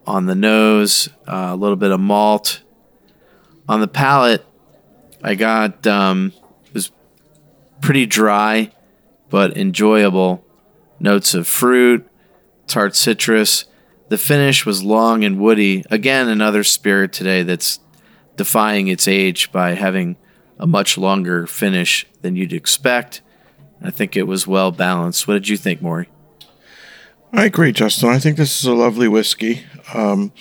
on 0.06 0.26
the 0.26 0.36
nose, 0.36 1.08
uh, 1.26 1.52
a 1.52 1.56
little 1.56 1.78
bit 1.78 1.92
of 1.92 2.02
malt. 2.02 2.64
On 3.70 3.80
the 3.80 3.88
palate, 3.88 4.46
I 5.24 5.36
got 5.36 5.88
um, 5.88 6.34
it 6.66 6.74
was 6.74 6.92
pretty 7.80 8.06
dry, 8.06 8.74
but 9.30 9.56
enjoyable. 9.56 10.44
Notes 11.02 11.34
of 11.34 11.48
fruit, 11.48 12.08
tart 12.68 12.96
citrus. 12.96 13.66
The 14.10 14.20
finish 14.20 14.68
was 14.68 14.84
long 14.84 15.24
and 15.24 15.40
woody. 15.40 15.84
Again, 15.90 16.28
another 16.28 16.64
spirit 16.64 17.12
today 17.12 17.42
that's 17.42 17.80
defying 18.38 18.88
its 18.88 19.08
age 19.08 19.52
by 19.52 19.72
having 19.72 20.16
a 20.60 20.68
much 20.68 21.00
longer 21.00 21.48
finish 21.48 22.06
than 22.22 22.36
you'd 22.36 22.54
expect. 22.54 23.22
I 23.82 23.90
think 23.90 24.16
it 24.16 24.28
was 24.28 24.46
well 24.46 24.72
balanced. 24.72 25.28
What 25.28 25.34
did 25.34 25.50
you 25.50 25.58
think, 25.58 25.82
Maury? 25.82 26.08
I 27.34 27.46
agree, 27.46 27.72
Justin. 27.72 28.10
I 28.10 28.20
think 28.20 28.38
this 28.38 28.60
is 28.60 28.66
a 28.66 28.74
lovely 28.74 29.08
whiskey. 29.08 29.64
Um, 29.96 30.32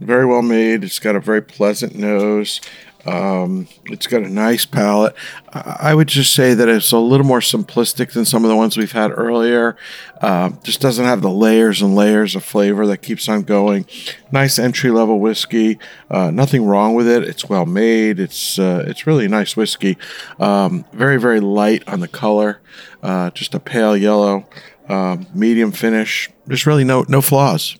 very 0.00 0.26
well 0.26 0.42
made. 0.42 0.84
It's 0.84 0.98
got 0.98 1.16
a 1.16 1.20
very 1.20 1.40
pleasant 1.40 1.94
nose. 1.94 2.60
Um, 3.06 3.68
it's 3.86 4.06
got 4.06 4.22
a 4.22 4.28
nice 4.28 4.64
palette. 4.64 5.14
I 5.52 5.94
would 5.94 6.08
just 6.08 6.32
say 6.32 6.54
that 6.54 6.68
it's 6.68 6.92
a 6.92 6.98
little 6.98 7.26
more 7.26 7.40
simplistic 7.40 8.12
than 8.12 8.24
some 8.24 8.44
of 8.44 8.48
the 8.48 8.56
ones 8.56 8.76
we've 8.76 8.92
had 8.92 9.10
earlier. 9.10 9.76
Uh, 10.20 10.50
just 10.62 10.80
doesn't 10.80 11.04
have 11.04 11.20
the 11.20 11.30
layers 11.30 11.82
and 11.82 11.94
layers 11.94 12.34
of 12.34 12.44
flavor 12.44 12.86
that 12.86 12.98
keeps 12.98 13.28
on 13.28 13.42
going. 13.42 13.86
Nice 14.32 14.58
entry 14.58 14.90
level 14.90 15.20
whiskey. 15.20 15.78
Uh, 16.10 16.30
nothing 16.30 16.64
wrong 16.64 16.94
with 16.94 17.06
it. 17.06 17.24
It's 17.24 17.48
well 17.48 17.66
made. 17.66 18.18
It's 18.18 18.58
uh, 18.58 18.84
it's 18.86 19.06
really 19.06 19.28
nice 19.28 19.56
whiskey. 19.56 19.98
Um, 20.40 20.84
very 20.92 21.20
very 21.20 21.40
light 21.40 21.86
on 21.88 22.00
the 22.00 22.08
color. 22.08 22.60
Uh, 23.02 23.30
just 23.30 23.54
a 23.54 23.60
pale 23.60 23.96
yellow. 23.96 24.46
Um, 24.88 25.26
medium 25.34 25.72
finish. 25.72 26.30
There's 26.46 26.66
really 26.66 26.84
no 26.84 27.04
no 27.08 27.20
flaws. 27.20 27.76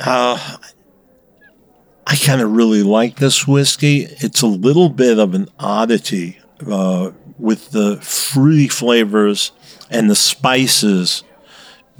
Uh, 0.00 0.56
I 2.10 2.16
kind 2.16 2.40
of 2.40 2.50
really 2.52 2.82
like 2.82 3.16
this 3.16 3.46
whiskey. 3.46 4.06
It's 4.08 4.40
a 4.42 4.46
little 4.46 4.88
bit 4.88 5.18
of 5.18 5.34
an 5.34 5.48
oddity 5.58 6.38
uh, 6.66 7.10
with 7.38 7.70
the 7.70 7.96
fruity 8.00 8.68
flavors 8.68 9.52
and 9.90 10.08
the 10.10 10.14
spices 10.16 11.22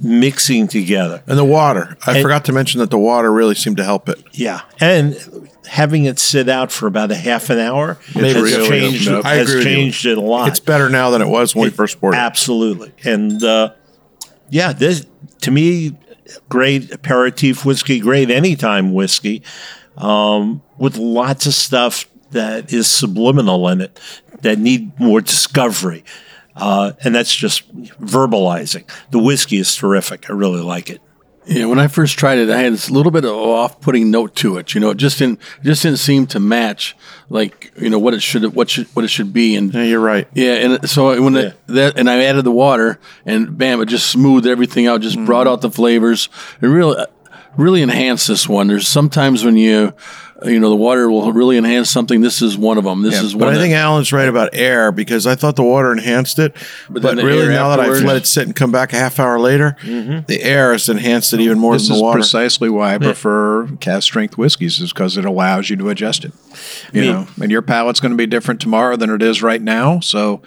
mixing 0.01 0.67
together. 0.67 1.21
And 1.27 1.37
the 1.37 1.45
water. 1.45 1.95
I 2.07 2.13
And- 2.13 2.21
forgot 2.23 2.45
to 2.45 2.53
mention 2.53 2.79
that 2.79 2.89
the 2.89 2.97
water 2.97 3.31
really 3.31 3.53
seemed 3.55 3.77
to 3.77 3.83
help 3.83 4.09
it. 4.09 4.17
Yeah, 4.31 4.61
and 4.79 5.15
having 5.67 6.05
it 6.05 6.17
sit 6.17 6.49
out 6.49 6.71
for 6.71 6.87
about 6.87 7.11
a 7.11 7.15
half 7.15 7.49
an 7.51 7.59
hour 7.59 7.99
it 8.15 8.23
has 8.23 8.35
really 8.35 8.67
changed, 8.67 9.07
help. 9.07 9.25
I 9.25 9.35
has 9.35 9.49
agree 9.49 9.57
with 9.59 9.67
you. 9.67 9.73
changed 9.75 10.05
it 10.07 10.17
a 10.17 10.21
lot. 10.21 10.47
It's 10.47 10.59
better 10.59 10.89
now 10.89 11.11
than 11.11 11.21
it 11.21 11.27
was 11.27 11.53
when 11.53 11.65
we 11.65 11.69
first 11.69 11.99
poured 12.01 12.15
it. 12.15 12.17
Absolutely. 12.17 12.91
And 13.03 13.43
uh, 13.43 13.73
yeah, 14.49 14.73
this 14.73 15.05
to 15.41 15.51
me, 15.51 15.95
great 16.49 16.91
aperitif 16.91 17.63
whiskey, 17.65 17.99
great 17.99 18.31
anytime 18.31 18.93
whiskey, 18.93 19.43
um, 19.99 20.61
with 20.77 20.97
lots 20.97 21.45
of 21.45 21.53
stuff 21.53 22.05
that 22.31 22.73
is 22.73 22.87
subliminal 22.87 23.67
in 23.67 23.81
it 23.81 23.99
that 24.41 24.57
need 24.57 24.97
more 24.99 25.21
discovery. 25.21 26.03
Uh, 26.55 26.93
and 27.03 27.15
that's 27.15 27.33
just 27.33 27.71
verbalizing. 28.01 28.83
The 29.11 29.19
whiskey 29.19 29.57
is 29.57 29.73
terrific. 29.75 30.29
I 30.29 30.33
really 30.33 30.61
like 30.61 30.89
it. 30.89 31.01
Yeah, 31.45 31.65
when 31.65 31.79
I 31.79 31.87
first 31.87 32.19
tried 32.19 32.37
it, 32.37 32.51
I 32.51 32.59
had 32.59 32.73
this 32.73 32.91
little 32.91 33.11
bit 33.11 33.25
of 33.25 33.31
off-putting 33.31 34.11
note 34.11 34.35
to 34.35 34.57
it. 34.57 34.75
You 34.75 34.81
know, 34.81 34.91
it 34.91 34.97
just 34.97 35.17
didn't 35.17 35.39
just 35.63 35.81
didn't 35.81 35.97
seem 35.97 36.27
to 36.27 36.39
match 36.39 36.95
like 37.29 37.71
you 37.75 37.89
know 37.89 37.97
what 37.97 38.13
it 38.13 38.21
should 38.21 38.53
what 38.53 38.69
should 38.69 38.85
what 38.95 39.03
it 39.03 39.07
should 39.07 39.33
be. 39.33 39.55
And 39.55 39.73
yeah, 39.73 39.83
you're 39.83 39.99
right. 39.99 40.27
Yeah, 40.33 40.53
and 40.53 40.87
so 40.87 41.19
when 41.19 41.35
it, 41.35 41.55
that 41.65 41.97
and 41.97 42.07
I 42.07 42.23
added 42.23 42.43
the 42.45 42.51
water, 42.51 42.99
and 43.25 43.57
bam, 43.57 43.81
it 43.81 43.87
just 43.87 44.11
smoothed 44.11 44.45
everything 44.45 44.85
out. 44.85 45.01
Just 45.01 45.17
brought 45.25 45.47
out 45.47 45.61
the 45.61 45.71
flavors. 45.71 46.29
It 46.61 46.67
really 46.67 47.03
really 47.57 47.81
enhance 47.81 48.27
this 48.27 48.47
one. 48.47 48.67
There's 48.67 48.87
sometimes 48.87 49.43
when 49.43 49.57
you 49.57 49.93
you 50.45 50.59
know 50.59 50.69
the 50.69 50.75
water 50.75 51.09
will 51.09 51.31
really 51.33 51.57
enhance 51.57 51.89
something. 51.89 52.21
This 52.21 52.41
is 52.41 52.57
one 52.57 52.77
of 52.77 52.83
them. 52.85 53.01
This 53.01 53.21
is 53.21 53.33
but 53.33 53.41
one. 53.41 53.49
I 53.49 53.51
that- 53.53 53.59
think 53.61 53.73
Alan's 53.73 54.13
right 54.13 54.27
about 54.27 54.49
air 54.53 54.91
because 54.91 55.27
I 55.27 55.35
thought 55.35 55.55
the 55.55 55.63
water 55.63 55.91
enhanced 55.91 56.39
it, 56.39 56.55
but, 56.89 57.01
then 57.01 57.17
the 57.17 57.25
really 57.25 57.47
now 57.49 57.69
that 57.69 57.79
I've 57.79 58.03
let 58.03 58.15
it 58.15 58.25
sit 58.25 58.45
and 58.45 58.55
come 58.55 58.71
back 58.71 58.93
a 58.93 58.95
half 58.95 59.19
hour 59.19 59.39
later, 59.39 59.75
mm-hmm. 59.81 60.25
the 60.27 60.41
air 60.43 60.71
has 60.71 60.87
enhanced 60.87 61.33
it 61.33 61.41
even 61.41 61.59
more 61.59 61.73
This 61.73 61.87
than 61.87 61.95
is 61.95 61.99
the 61.99 62.03
water. 62.03 62.19
That's 62.19 62.31
precisely 62.31 62.69
why 62.69 62.95
I 62.95 62.97
prefer 62.97 63.67
cask 63.77 64.03
strength 64.03 64.37
whiskeys, 64.37 64.79
is 64.79 64.93
because 64.93 65.17
it 65.17 65.25
allows 65.25 65.69
you 65.69 65.75
to 65.77 65.89
adjust 65.89 66.23
it. 66.23 66.31
You 66.93 67.01
Me- 67.01 67.07
know, 67.11 67.27
and 67.41 67.51
your 67.51 67.61
palate's 67.61 67.99
going 67.99 68.11
to 68.11 68.17
be 68.17 68.27
different 68.27 68.61
tomorrow 68.61 68.95
than 68.95 69.09
it 69.09 69.21
is 69.21 69.43
right 69.43 69.61
now, 69.61 69.99
so 69.99 70.41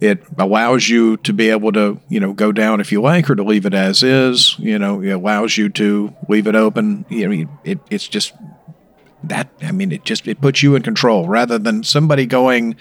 it 0.00 0.22
allows 0.38 0.88
you 0.88 1.18
to 1.18 1.32
be 1.32 1.50
able 1.50 1.72
to, 1.72 2.00
you 2.08 2.20
know, 2.20 2.32
go 2.32 2.52
down 2.52 2.80
if 2.80 2.90
you 2.90 3.02
like, 3.02 3.28
or 3.28 3.34
to 3.34 3.42
leave 3.42 3.66
it 3.66 3.74
as 3.74 4.02
is. 4.02 4.58
You 4.58 4.78
know, 4.78 5.02
it 5.02 5.10
allows 5.10 5.58
you 5.58 5.68
to 5.70 6.14
leave 6.28 6.46
it 6.46 6.54
open. 6.54 7.04
You 7.08 7.28
know, 7.28 7.50
it, 7.64 7.78
it's 7.90 8.08
just 8.08 8.32
that 9.24 9.50
I 9.62 9.72
mean, 9.72 9.92
it 9.92 10.04
just 10.04 10.26
it 10.26 10.40
puts 10.40 10.62
you 10.62 10.74
in 10.74 10.82
control 10.82 11.28
rather 11.28 11.58
than 11.58 11.84
somebody 11.84 12.26
going, 12.26 12.76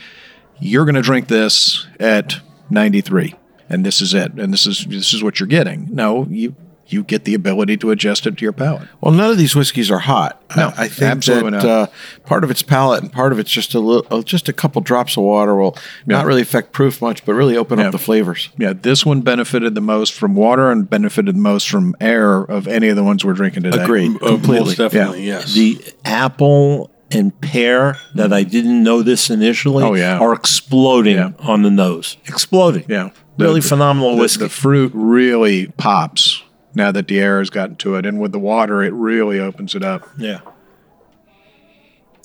"You're 0.60 0.86
going 0.86 0.96
to 0.96 1.02
drink 1.02 1.28
this 1.28 1.86
at 2.00 2.40
93, 2.70 3.36
and 3.68 3.86
this 3.86 4.02
is 4.02 4.14
it, 4.14 4.34
and 4.34 4.54
this 4.54 4.66
is 4.66 4.86
this 4.86 5.14
is 5.14 5.22
what 5.22 5.40
you're 5.40 5.48
getting." 5.48 5.90
No, 5.92 6.26
you 6.30 6.56
you 6.92 7.04
get 7.04 7.24
the 7.26 7.34
ability 7.34 7.78
to 7.78 7.92
adjust 7.92 8.26
it 8.28 8.38
to 8.38 8.44
your 8.46 8.52
palate. 8.52 8.88
Well, 9.02 9.14
none 9.14 9.30
of 9.32 9.38
these 9.38 9.56
whiskeys 9.56 9.90
are 9.92 10.00
hot. 10.00 10.42
No, 10.58 10.68
I, 10.78 10.84
I 10.86 10.88
think 10.88 11.12
absolutely 11.12 11.52
that 11.52 11.66
uh, 11.66 11.88
part 12.26 12.44
of 12.44 12.52
it's 12.52 12.62
palate 12.64 13.02
and 13.04 13.12
part 13.12 13.32
of 13.32 13.40
it's 13.40 13.52
just 13.52 13.74
a 13.76 13.80
little, 13.80 14.06
uh, 14.20 14.22
just 14.24 14.50
a 14.50 14.54
couple 14.54 14.82
drops 14.82 15.16
of 15.18 15.24
water 15.24 15.56
will 15.56 15.78
not 16.06 16.26
really 16.26 16.42
affect 16.42 16.72
proof 16.72 17.02
much, 17.02 17.24
but 17.26 17.34
really 17.34 17.56
open 17.56 17.80
Yeah. 17.80 17.86
up 17.88 17.92
the 17.92 17.98
flavors. 18.00 18.50
Yeah, 18.58 18.74
this 18.74 19.06
one 19.06 19.22
benefited 19.22 19.76
the 19.76 19.82
most 19.82 20.14
from 20.14 20.36
water 20.36 20.72
and 20.72 20.90
benefited 20.90 21.36
the 21.36 21.40
most 21.40 21.70
from 21.70 21.96
air 22.02 22.40
of 22.42 22.68
any 22.68 22.88
of 22.90 22.96
the 22.96 23.04
ones 23.04 23.24
we're 23.24 23.34
drinking 23.34 23.64
today. 23.64 23.84
Agreed, 23.84 24.20
completely. 24.20 24.66
Most 24.66 24.78
definitely, 24.78 25.26
yes. 25.28 25.54
The 25.54 25.80
apple 26.06 26.90
and 27.12 27.40
pear 27.42 27.98
that 28.16 28.32
I 28.32 28.44
didn't 28.44 28.84
notice 28.84 29.30
initially 29.32 29.84
Oh, 29.84 29.96
yeah. 29.96 30.20
are 30.20 30.34
exploding 30.34 31.16
Yeah. 31.18 31.32
on 31.40 31.64
the 31.64 31.72
nose. 31.72 32.18
Exploding. 32.28 32.86
Yeah. 32.88 33.10
Really 33.38 33.62
The- 33.62 33.68
phenomenal 33.68 34.16
the, 34.16 34.22
whiskey. 34.22 34.44
The 34.44 34.50
fruit 34.50 34.92
really 34.94 35.68
pops 35.78 36.44
now 36.80 36.92
that 36.92 37.08
the 37.08 37.20
air 37.20 37.38
has 37.40 37.50
gotten 37.52 37.76
to 37.76 37.96
it, 37.96 38.06
and 38.06 38.20
with 38.20 38.32
the 38.32 38.40
water, 38.40 38.82
it 38.82 38.94
really 38.94 39.40
opens 39.40 39.76
it 39.76 39.84
up. 39.84 40.08
yeah. 40.18 40.40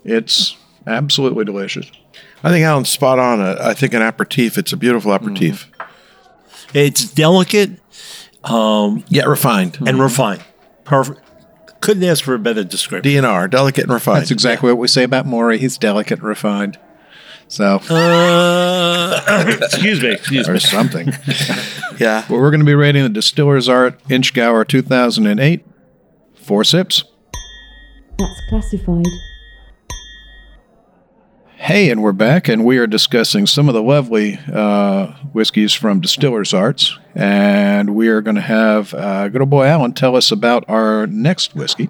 It's 0.04 0.56
absolutely 0.86 1.44
delicious. 1.46 1.90
I 2.42 2.50
think 2.50 2.62
Alan's 2.64 2.90
spot 2.90 3.18
on. 3.18 3.40
Uh, 3.40 3.56
I 3.58 3.72
think 3.74 3.94
an 3.94 4.02
aperitif. 4.02 4.58
It's 4.58 4.72
a 4.72 4.76
beautiful 4.76 5.12
aperitif. 5.12 5.70
It's 6.74 7.10
delicate 7.10 7.80
um, 8.44 9.02
Yet 9.08 9.26
refined. 9.26 9.78
and 9.86 9.98
refined. 9.98 10.44
Perfect. 10.84 11.20
Couldn't 11.80 12.04
ask 12.04 12.22
for 12.22 12.34
a 12.34 12.38
better 12.38 12.64
description. 12.64 13.10
DNR, 13.12 13.50
delicate 13.50 13.84
and 13.84 13.92
refined. 13.94 14.22
That's 14.22 14.30
exactly 14.30 14.70
what 14.70 14.78
we 14.78 14.88
say 14.88 15.04
about 15.04 15.24
Maury. 15.26 15.58
He's 15.58 15.78
delicate 15.78 16.18
and 16.18 16.28
refined. 16.28 16.78
So, 17.54 17.78
Uh, 17.88 19.44
excuse 19.62 20.02
me. 20.02 20.10
Excuse 20.10 20.48
or 20.48 20.54
me. 20.54 20.58
something. 20.58 21.06
yeah. 22.00 22.24
Well, 22.28 22.40
we're 22.40 22.50
going 22.50 22.58
to 22.58 22.66
be 22.66 22.74
rating 22.74 23.04
the 23.04 23.08
Distiller's 23.08 23.68
Art 23.68 23.96
Inchgower 24.08 24.66
2008. 24.66 25.64
Four 26.34 26.64
sips. 26.64 27.04
That's 28.18 28.40
classified. 28.48 29.06
Hey, 31.54 31.90
and 31.90 32.02
we're 32.02 32.10
back, 32.10 32.48
and 32.48 32.64
we 32.64 32.76
are 32.78 32.88
discussing 32.88 33.46
some 33.46 33.68
of 33.68 33.74
the 33.74 33.82
lovely 33.82 34.40
uh, 34.52 35.12
whiskeys 35.32 35.72
from 35.72 36.00
Distiller's 36.00 36.52
Arts. 36.52 36.98
And 37.14 37.94
we 37.94 38.08
are 38.08 38.20
going 38.20 38.34
to 38.34 38.40
have 38.42 38.92
uh, 38.94 39.28
good 39.28 39.42
old 39.42 39.50
boy 39.50 39.66
Alan 39.66 39.92
tell 39.92 40.16
us 40.16 40.32
about 40.32 40.64
our 40.66 41.06
next 41.06 41.54
whiskey. 41.54 41.88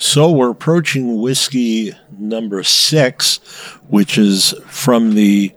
So 0.00 0.30
we're 0.30 0.48
approaching 0.48 1.20
whiskey 1.20 1.92
number 2.18 2.62
six, 2.62 3.36
which 3.90 4.16
is 4.16 4.54
from 4.66 5.14
the 5.14 5.52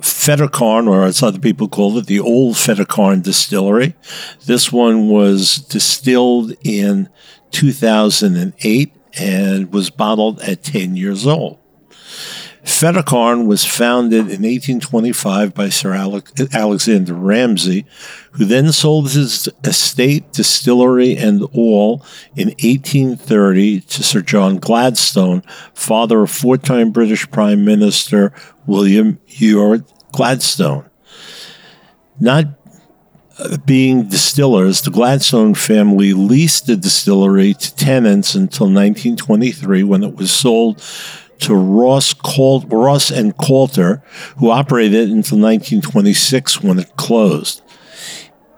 Fettercairn, 0.00 0.88
or 0.88 1.04
as 1.04 1.22
other 1.22 1.38
people 1.38 1.68
call 1.68 1.96
it, 1.96 2.06
the 2.06 2.18
old 2.18 2.56
Fettercairn 2.56 3.22
distillery. 3.22 3.94
This 4.46 4.72
one 4.72 5.08
was 5.08 5.58
distilled 5.58 6.54
in 6.64 7.08
2008 7.52 8.92
and 9.16 9.72
was 9.72 9.90
bottled 9.90 10.40
at 10.40 10.64
10 10.64 10.96
years 10.96 11.24
old. 11.24 11.57
Fettercairn 12.68 13.46
was 13.46 13.64
founded 13.64 14.26
in 14.26 14.42
1825 14.42 15.54
by 15.54 15.70
Sir 15.70 15.94
Alexander 15.94 17.14
Ramsay, 17.14 17.86
who 18.32 18.44
then 18.44 18.72
sold 18.72 19.10
his 19.10 19.48
estate, 19.64 20.32
distillery, 20.32 21.16
and 21.16 21.42
all 21.54 22.04
in 22.36 22.48
1830 22.48 23.80
to 23.80 24.02
Sir 24.02 24.20
John 24.20 24.58
Gladstone, 24.58 25.42
father 25.72 26.22
of 26.22 26.30
four 26.30 26.58
time 26.58 26.92
British 26.92 27.28
Prime 27.30 27.64
Minister 27.64 28.34
William 28.66 29.18
Ewart 29.26 29.82
Gladstone. 30.12 30.88
Not 32.20 32.44
uh, 33.38 33.56
being 33.64 34.08
distillers, 34.08 34.82
the 34.82 34.90
Gladstone 34.90 35.54
family 35.54 36.12
leased 36.12 36.66
the 36.66 36.76
distillery 36.76 37.54
to 37.54 37.74
tenants 37.74 38.34
until 38.34 38.66
1923 38.66 39.82
when 39.84 40.04
it 40.04 40.14
was 40.14 40.30
sold 40.30 40.82
to 41.40 41.54
Ross, 41.54 42.12
Cal- 42.14 42.60
Ross 42.68 43.10
and 43.10 43.36
Coulter, 43.36 44.02
who 44.38 44.50
operated 44.50 44.94
it 44.94 45.12
until 45.12 45.38
1926 45.38 46.62
when 46.62 46.78
it 46.78 46.96
closed. 46.96 47.62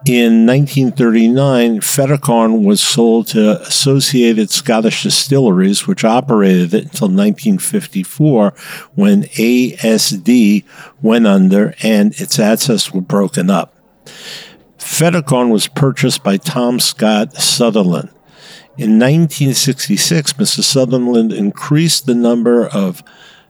In 0.07 0.47
1939, 0.47 1.83
Fettercairn 1.83 2.65
was 2.65 2.81
sold 2.81 3.27
to 3.29 3.61
Associated 3.61 4.51
Scottish 4.51 5.03
Distilleries, 5.03 5.87
which 5.87 6.05
operated 6.05 6.73
it 6.73 6.85
until 6.85 7.09
1954 7.09 8.55
when 8.95 9.25
ASD 9.25 10.65
went 11.03 11.27
under 11.27 11.75
and 11.83 12.19
its 12.19 12.39
assets 12.39 12.95
were 12.95 13.03
broken 13.03 13.51
up. 13.51 13.77
Fettercairn 14.79 15.51
was 15.51 15.69
purchased 15.69 16.25
by 16.25 16.39
Tom 16.39 16.81
Scott 16.81 17.35
Sutherland. 17.35 18.09
In 18.81 18.93
1966, 18.93 20.33
Mr. 20.33 20.65
Sutherland 20.65 21.35
increased 21.35 22.07
the 22.07 22.15
number 22.15 22.67
of 22.67 23.03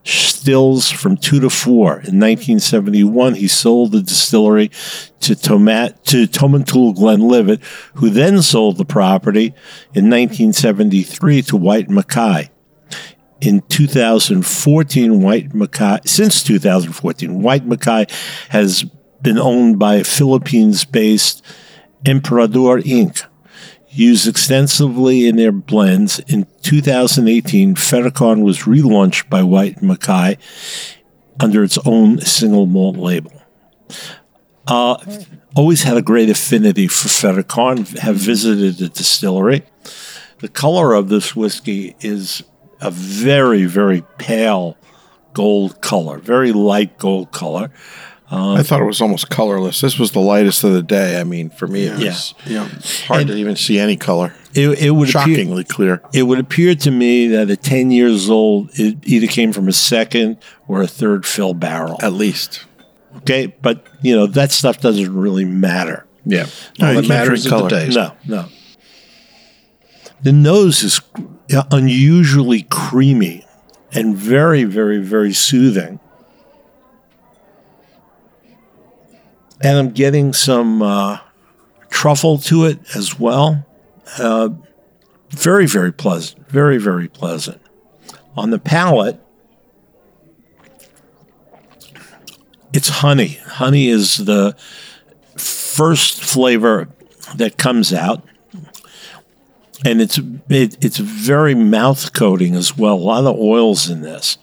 stills 0.02 0.90
from 0.90 1.16
two 1.16 1.38
to 1.38 1.48
four. 1.48 1.92
In 1.92 2.18
1971, 2.18 3.36
he 3.36 3.46
sold 3.46 3.92
the 3.92 4.02
distillery 4.02 4.72
to, 5.20 5.36
Tomat- 5.36 6.02
to 6.06 6.26
Tomintoul 6.26 6.96
Glenlivet, 6.96 7.62
who 7.94 8.10
then 8.10 8.42
sold 8.42 8.76
the 8.76 8.84
property 8.84 9.54
in 9.94 10.10
1973 10.10 11.42
to 11.42 11.56
Whyte 11.56 11.88
Mackay. 11.88 12.50
In 13.40 13.60
2014, 13.68 15.22
Whyte 15.22 15.54
Mackay, 15.54 16.00
since 16.06 16.42
2014, 16.42 17.40
Whyte 17.40 17.66
Mackay 17.66 18.06
has 18.48 18.82
been 19.22 19.38
owned 19.38 19.78
by 19.78 20.02
Philippines 20.02 20.84
based 20.84 21.44
Emperador 22.04 22.80
Inc., 22.80 23.26
used 23.90 24.28
extensively 24.28 25.26
in 25.26 25.36
their 25.36 25.52
blends. 25.52 26.20
In 26.20 26.46
2018, 26.62 27.74
Fettercairn 27.74 28.42
was 28.42 28.60
relaunched 28.60 29.28
by 29.28 29.42
Whyte 29.42 29.82
Mackay 29.82 30.38
under 31.40 31.64
its 31.64 31.78
own 31.84 32.20
single 32.20 32.66
malt 32.66 32.96
label. 32.96 33.32
Uh, 34.66 34.96
always 35.56 35.82
had 35.82 35.96
a 35.96 36.02
great 36.02 36.30
affinity 36.30 36.86
for 36.86 37.08
Fettercairn, 37.08 37.98
have 37.98 38.16
visited 38.16 38.76
the 38.76 38.88
distillery. 38.88 39.62
The 40.38 40.48
color 40.48 40.94
of 40.94 41.08
this 41.08 41.34
whiskey 41.34 41.96
is 42.00 42.42
a 42.80 42.90
very, 42.90 43.64
very 43.64 44.02
pale 44.18 44.76
gold 45.32 45.80
color, 45.80 46.18
very 46.18 46.52
light 46.52 46.98
gold 46.98 47.32
color. 47.32 47.70
Um, 48.30 48.56
I 48.56 48.62
thought 48.62 48.80
it 48.80 48.84
was 48.84 49.00
almost 49.00 49.28
colorless. 49.28 49.80
This 49.80 49.98
was 49.98 50.12
the 50.12 50.20
lightest 50.20 50.62
of 50.62 50.72
the 50.72 50.82
day. 50.84 51.20
I 51.20 51.24
mean, 51.24 51.50
for 51.50 51.66
me, 51.66 51.86
it 51.86 51.98
Yeah. 51.98 52.62
was 52.62 53.00
hard 53.02 53.26
to 53.26 53.34
even 53.34 53.56
see 53.56 53.78
any 53.78 53.96
color. 53.96 54.32
It, 54.54 54.68
it 54.80 54.90
would 54.92 55.08
appear, 55.08 55.22
Shockingly 55.36 55.64
clear. 55.64 56.00
it 56.12 56.22
would 56.22 56.38
appear 56.38 56.74
to 56.76 56.90
me 56.92 57.26
that 57.28 57.50
at 57.50 57.62
10 57.62 57.90
years 57.90 58.30
old, 58.30 58.70
it 58.74 58.98
either 59.02 59.26
came 59.26 59.52
from 59.52 59.66
a 59.66 59.72
second 59.72 60.36
or 60.68 60.80
a 60.80 60.86
third 60.86 61.26
fill 61.26 61.54
barrel. 61.54 61.98
At 62.02 62.12
least. 62.12 62.64
Okay, 63.18 63.46
but 63.60 63.84
you 64.02 64.14
know 64.14 64.26
that 64.28 64.52
stuff 64.52 64.80
doesn't 64.80 65.12
really 65.12 65.44
matter. 65.44 66.06
Yeah. 66.24 66.46
No, 66.78 66.86
All 66.86 66.92
you 66.94 67.00
that 67.02 67.08
matters 67.08 67.42
drink 67.42 67.46
is 67.46 67.48
color. 67.48 67.68
the 67.68 67.76
taste. 67.86 67.96
No, 67.96 68.12
no. 68.26 68.44
The 70.22 70.32
nose 70.32 70.82
is 70.84 71.00
unusually 71.72 72.62
creamy 72.70 73.44
and 73.92 74.16
very, 74.16 74.64
very, 74.64 74.98
very 74.98 75.32
soothing. 75.32 75.98
And 79.62 79.78
I'm 79.78 79.90
getting 79.90 80.32
some 80.32 80.80
uh, 80.82 81.18
truffle 81.90 82.38
to 82.38 82.64
it 82.64 82.78
as 82.96 83.18
well. 83.18 83.66
Uh, 84.18 84.50
very, 85.30 85.66
very 85.66 85.92
pleasant. 85.92 86.48
Very, 86.48 86.78
very 86.78 87.08
pleasant. 87.08 87.60
On 88.36 88.50
the 88.50 88.58
palate, 88.58 89.20
it's 92.72 92.88
honey. 92.88 93.38
Honey 93.44 93.88
is 93.88 94.16
the 94.16 94.56
first 95.36 96.22
flavor 96.22 96.88
that 97.36 97.56
comes 97.56 97.92
out, 97.92 98.24
and 99.84 100.00
it's 100.00 100.18
it, 100.48 100.82
it's 100.84 100.98
very 100.98 101.54
mouth 101.54 102.12
coating 102.12 102.54
as 102.54 102.76
well. 102.76 102.94
A 102.94 102.96
lot 102.96 103.24
of 103.24 103.38
oils 103.38 103.90
in 103.90 104.02
this. 104.02 104.38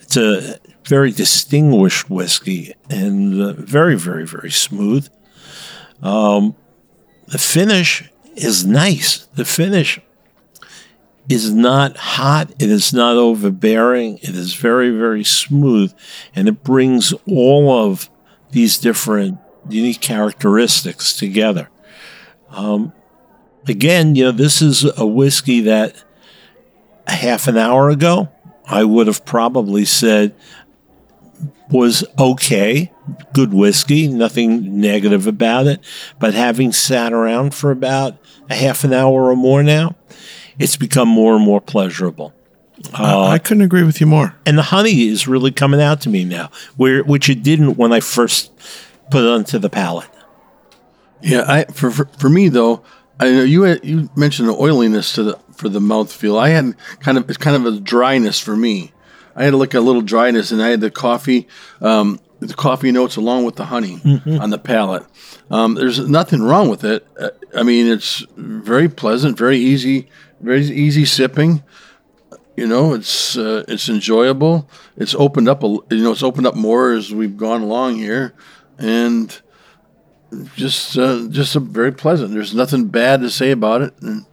It's 0.00 0.16
a 0.16 0.58
very 0.86 1.10
distinguished 1.10 2.08
whiskey 2.08 2.74
and 2.88 3.40
uh, 3.40 3.52
very 3.54 3.96
very 3.96 4.26
very 4.26 4.50
smooth. 4.50 5.08
Um, 6.02 6.54
the 7.28 7.38
finish 7.38 8.08
is 8.36 8.64
nice. 8.66 9.26
The 9.34 9.44
finish 9.44 10.00
is 11.28 11.52
not 11.52 11.96
hot. 11.96 12.50
It 12.60 12.70
is 12.70 12.92
not 12.92 13.16
overbearing. 13.16 14.18
It 14.18 14.36
is 14.36 14.54
very, 14.54 14.90
very 14.90 15.24
smooth. 15.24 15.92
And 16.34 16.48
it 16.48 16.62
brings 16.62 17.12
all 17.28 17.70
of 17.70 18.08
these 18.50 18.78
different 18.78 19.38
unique 19.68 20.00
characteristics 20.00 21.16
together. 21.16 21.68
Um, 22.50 22.92
again, 23.66 24.14
you 24.14 24.24
know, 24.24 24.32
this 24.32 24.62
is 24.62 24.86
a 24.96 25.06
whiskey 25.06 25.60
that 25.62 26.02
half 27.08 27.48
an 27.48 27.56
hour 27.56 27.90
ago, 27.90 28.28
I 28.68 28.84
would 28.84 29.06
have 29.06 29.24
probably 29.24 29.84
said 29.84 30.34
was 31.70 32.04
okay, 32.18 32.92
good 33.32 33.52
whiskey, 33.52 34.08
nothing 34.08 34.80
negative 34.80 35.26
about 35.26 35.66
it. 35.66 35.80
But 36.18 36.34
having 36.34 36.72
sat 36.72 37.12
around 37.12 37.54
for 37.54 37.70
about 37.70 38.16
a 38.48 38.54
half 38.54 38.84
an 38.84 38.92
hour 38.92 39.30
or 39.30 39.36
more 39.36 39.62
now, 39.62 39.96
it's 40.58 40.76
become 40.76 41.08
more 41.08 41.34
and 41.36 41.44
more 41.44 41.60
pleasurable. 41.60 42.32
Uh, 42.92 43.26
I 43.26 43.38
couldn't 43.38 43.62
agree 43.62 43.82
with 43.82 44.00
you 44.00 44.06
more. 44.06 44.36
And 44.44 44.56
the 44.58 44.62
honey 44.62 45.08
is 45.08 45.26
really 45.26 45.50
coming 45.50 45.80
out 45.80 46.00
to 46.02 46.08
me 46.08 46.24
now, 46.24 46.50
where 46.76 47.02
which 47.02 47.28
it 47.28 47.42
didn't 47.42 47.76
when 47.76 47.92
I 47.92 48.00
first 48.00 48.52
put 49.10 49.24
it 49.24 49.28
onto 49.28 49.58
the 49.58 49.70
palate. 49.70 50.08
Yeah, 51.22 51.44
I 51.46 51.64
for 51.64 51.90
for, 51.90 52.04
for 52.18 52.28
me 52.28 52.48
though, 52.48 52.84
I 53.18 53.30
know 53.30 53.42
you 53.42 53.62
had, 53.62 53.84
you 53.84 54.10
mentioned 54.14 54.48
the 54.48 54.54
oiliness 54.54 55.14
to 55.14 55.22
the 55.22 55.38
for 55.54 55.68
the 55.68 55.80
mouthfeel. 55.80 56.38
I 56.38 56.50
had 56.50 56.76
kind 57.00 57.18
of 57.18 57.28
it's 57.28 57.38
kind 57.38 57.56
of 57.56 57.74
a 57.74 57.80
dryness 57.80 58.38
for 58.38 58.56
me. 58.56 58.92
I 59.36 59.44
had 59.44 59.54
like 59.54 59.74
a 59.74 59.80
little 59.80 60.02
dryness, 60.02 60.50
and 60.50 60.62
I 60.62 60.70
had 60.70 60.80
the 60.80 60.90
coffee, 60.90 61.46
um, 61.82 62.18
the 62.40 62.54
coffee 62.54 62.90
notes 62.90 63.16
along 63.16 63.44
with 63.44 63.56
the 63.56 63.66
honey 63.66 64.00
on 64.40 64.50
the 64.50 64.58
palate. 64.58 65.04
Um, 65.50 65.74
there's 65.74 66.00
nothing 66.08 66.42
wrong 66.42 66.70
with 66.70 66.82
it. 66.84 67.06
Uh, 67.20 67.30
I 67.54 67.62
mean, 67.62 67.86
it's 67.86 68.24
very 68.36 68.88
pleasant, 68.88 69.36
very 69.36 69.58
easy, 69.58 70.08
very 70.40 70.62
easy 70.62 71.04
sipping. 71.04 71.62
You 72.56 72.66
know, 72.66 72.94
it's 72.94 73.36
uh, 73.36 73.64
it's 73.68 73.90
enjoyable. 73.90 74.68
It's 74.96 75.14
opened 75.14 75.48
up 75.48 75.62
a 75.62 75.66
you 75.66 76.02
know 76.02 76.12
it's 76.12 76.22
opened 76.22 76.46
up 76.46 76.56
more 76.56 76.92
as 76.92 77.12
we've 77.12 77.36
gone 77.36 77.60
along 77.60 77.96
here, 77.96 78.32
and 78.78 79.38
just 80.54 80.96
uh, 80.96 81.26
just 81.28 81.54
a 81.54 81.60
very 81.60 81.92
pleasant. 81.92 82.32
There's 82.32 82.54
nothing 82.54 82.88
bad 82.88 83.20
to 83.20 83.30
say 83.30 83.50
about 83.50 83.82
it. 83.82 83.94
And 84.00 84.24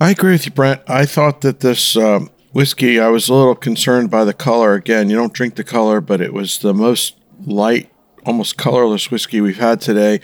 I 0.00 0.10
agree 0.10 0.32
with 0.32 0.46
you, 0.46 0.52
Brent. 0.52 0.82
I 0.88 1.06
thought 1.06 1.40
that 1.40 1.60
this 1.60 1.96
um, 1.96 2.30
whiskey, 2.56 2.98
I 2.98 3.08
was 3.08 3.28
a 3.28 3.34
little 3.34 3.54
concerned 3.54 4.10
by 4.10 4.24
the 4.24 4.32
color. 4.32 4.72
Again, 4.72 5.10
you 5.10 5.16
don't 5.16 5.34
drink 5.34 5.56
the 5.56 5.62
color, 5.62 6.00
but 6.00 6.22
it 6.22 6.32
was 6.32 6.60
the 6.60 6.72
most 6.72 7.14
light, 7.44 7.92
almost 8.24 8.56
colorless 8.56 9.10
whiskey 9.10 9.42
we've 9.42 9.58
had 9.58 9.78
today. 9.78 10.22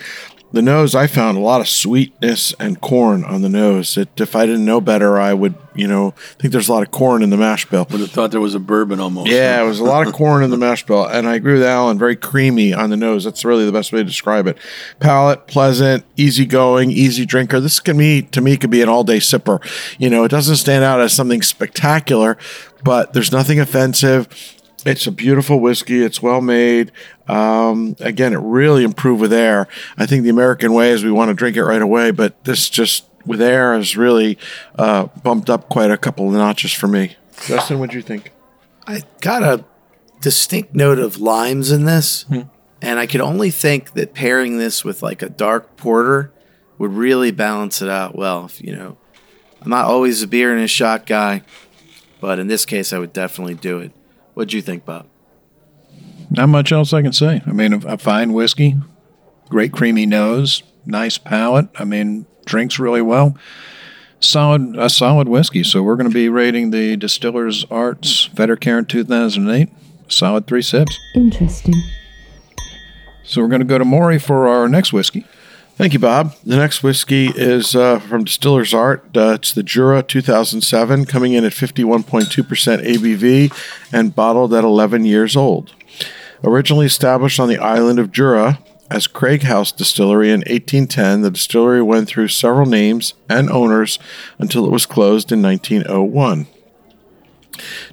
The 0.53 0.61
nose, 0.61 0.95
I 0.95 1.07
found 1.07 1.39
a 1.39 1.41
lot 1.41 1.63
of 1.63 1.69
sweetness 1.69 2.53
and 2.61 2.79
corn 2.81 3.25
on 3.25 3.41
the 3.41 3.49
nose. 3.49 3.97
It, 3.97 4.09
if 4.21 4.37
I 4.37 4.45
didn't 4.45 4.67
know 4.67 4.83
better, 4.83 5.19
I 5.19 5.33
would, 5.33 5.55
you 5.75 5.89
know, 5.89 6.11
think 6.39 6.53
there's 6.53 6.69
a 6.69 6.73
lot 6.73 6.83
of 6.83 6.91
corn 6.91 7.23
in 7.23 7.31
the 7.31 7.39
mash 7.39 7.65
bill. 7.65 7.87
would 7.91 8.01
have 8.01 8.11
thought 8.11 8.33
there 8.33 8.41
was 8.41 8.55
a 8.55 8.61
bourbon 8.61 9.01
almost. 9.01 9.31
Yeah, 9.31 9.63
it 9.63 9.67
was 9.67 9.81
a 9.81 9.85
lot 9.85 10.07
of 10.07 10.13
corn 10.15 10.43
in 10.43 10.51
the 10.51 10.59
mash 10.59 10.85
bill, 10.85 11.07
and 11.07 11.27
I 11.27 11.37
agree 11.37 11.55
with 11.55 11.63
Alan. 11.63 11.99
Very 11.99 12.17
creamy 12.17 12.75
on 12.75 12.91
the 12.91 12.99
nose. 12.99 13.25
That's 13.25 13.47
really 13.47 13.65
the 13.65 13.73
best 13.73 13.93
way 13.93 14.01
to 14.01 14.05
describe 14.05 14.47
it. 14.47 14.59
Palate, 15.01 15.47
pleasant, 15.47 16.05
easygoing, 16.17 16.91
easy 16.91 17.25
drinker. 17.25 17.59
This 17.59 17.81
can 17.81 17.97
be 17.97 18.23
to 18.23 18.43
me 18.43 18.59
could 18.59 18.71
be 18.71 18.83
an 18.83 18.91
all 18.91 19.05
day 19.05 19.19
sipper. 19.19 19.65
You 19.99 20.11
know, 20.11 20.25
it 20.25 20.31
doesn't 20.31 20.57
stand 20.57 20.85
out 20.85 21.01
as 21.01 21.15
something 21.15 21.41
spectacular, 21.41 22.37
but 22.85 23.15
there's 23.15 23.33
nothing 23.33 23.59
offensive. 23.59 24.29
It's 24.85 25.07
a 25.07 25.13
beautiful 25.13 25.61
whiskey. 25.61 26.03
It's 26.03 26.21
well 26.21 26.41
made. 26.41 26.91
Um, 27.29 27.97
again, 28.01 28.33
it 28.33 28.41
really 28.41 28.85
improved 28.85 29.21
with 29.21 29.33
air. 29.33 29.69
I 29.97 30.07
think 30.07 30.25
the 30.25 30.31
American 30.31 30.73
way 30.73 30.91
is 30.91 31.05
we 31.05 31.13
want 31.13 31.29
to 31.29 31.35
drink 31.35 31.57
it 31.57 31.65
right 31.65 31.83
away, 31.83 32.11
but 32.11 32.45
this 32.45 32.69
just 32.69 33.05
with 33.25 33.41
air 33.41 33.75
has 33.75 33.97
really 33.97 34.39
uh, 34.77 35.07
bumped 35.23 35.49
up 35.49 35.69
quite 35.69 35.91
a 35.91 35.97
couple 35.97 36.27
of 36.27 36.35
notches 36.35 36.73
for 36.73 36.89
me. 36.89 37.17
Justin, 37.47 37.79
what 37.79 37.91
do 37.91 37.97
you 37.97 38.03
think? 38.03 38.33
I 38.87 39.03
got 39.21 39.43
a 39.43 39.65
distinct 40.21 40.75
note 40.75 40.99
of 40.99 41.21
limes 41.21 41.71
in 41.71 41.85
this, 41.85 42.25
and 42.81 42.99
I 42.99 43.07
could 43.07 43.21
only 43.21 43.51
think 43.51 43.93
that 43.93 44.15
pairing 44.15 44.59
this 44.59 44.85
with 44.85 45.03
like 45.03 45.23
a 45.23 45.29
dark 45.29 45.77
porter 45.77 46.33
would 46.79 46.93
really 46.93 47.31
balance 47.31 47.81
it 47.81 47.89
out 47.89 48.17
well. 48.17 48.47
If, 48.47 48.61
you 48.61 48.75
know, 48.75 48.97
I'm 49.61 49.71
not 49.71 49.85
always 49.85 50.23
a 50.23 50.27
beer 50.27 50.53
and 50.53 50.63
a 50.63 50.69
shot 50.69 51.07
guy, 51.07 51.43
but 52.21 52.41
in 52.41 52.49
this 52.49 52.67
case, 52.67 52.93
I 52.93 52.99
would 52.99 53.13
definitely 53.13 53.55
do 53.55 53.79
it. 53.79 53.93
What 54.35 54.49
do 54.49 54.57
you 54.57 54.63
think, 54.63 54.85
Bob? 54.85 55.07
Not 56.33 56.49
much 56.49 56.73
else 56.73 56.93
I 56.93 57.03
can 57.03 57.13
say. 57.13 57.43
I 57.47 57.53
mean, 57.53 57.73
a, 57.75 57.79
a 57.87 57.99
fine 57.99 58.33
whiskey, 58.33 58.77
great 59.51 59.73
creamy 59.73 60.07
nose, 60.07 60.63
nice 60.87 61.19
palate. 61.19 61.69
I 61.79 61.85
mean, 61.85 62.27
drinks 62.47 62.79
really 62.79 63.03
well. 63.03 63.37
Solid, 64.21 64.77
a 64.79 64.89
solid 64.89 65.29
whiskey. 65.29 65.63
So 65.63 65.83
we're 65.83 65.97
going 65.97 66.09
to 66.09 66.15
be 66.15 66.29
rating 66.29 66.71
the 66.71 66.97
Distiller's 66.97 67.67
Arts 67.71 68.29
Fettercairn 68.35 68.89
2008. 68.89 69.69
Solid 70.09 70.47
three 70.47 70.63
sips. 70.63 70.99
Interesting. 71.15 71.75
So 73.25 73.43
we're 73.43 73.49
going 73.49 73.61
to 73.61 73.67
go 73.67 73.79
to 73.79 73.85
Maury 73.85 74.19
for 74.19 74.49
our 74.49 74.69
next 74.69 74.93
whiskey. 74.93 75.27
Thank 75.77 75.95
you, 75.95 75.99
Bob. 75.99 76.35
The 76.45 76.57
next 76.57 76.83
whiskey 76.83 77.29
is 77.35 77.75
uh, 77.75 77.99
from 77.99 78.25
Distiller's 78.25 78.75
Art. 78.75 79.05
Uh, 79.17 79.33
it's 79.35 79.53
the 79.53 79.63
Jura 79.63 80.03
2007, 80.03 81.07
coming 81.07 81.33
in 81.33 81.45
at 81.45 81.53
51.2% 81.53 82.27
ABV 82.27 83.91
and 83.93 84.15
bottled 84.15 84.53
at 84.53 84.65
11 84.65 85.05
years 85.07 85.35
old. 85.35 85.73
Originally 86.45 86.87
established 86.87 87.39
on 87.39 87.49
the 87.49 87.59
island 87.59 87.99
of 87.99 88.13
Jura 88.13 88.59
as 88.91 89.07
Craighouse 89.07 89.73
Distillery 89.75 90.31
in 90.31 90.41
1810, 90.41 91.23
the 91.23 91.31
distillery 91.31 91.83
went 91.83 92.09
through 92.09 92.29
several 92.29 92.67
names 92.67 93.15
and 93.29 93.49
owners 93.49 93.99
until 94.39 94.67
it 94.67 94.73
was 94.73 94.85
closed 94.85 95.33
in 95.33 95.41
1901 95.41 96.47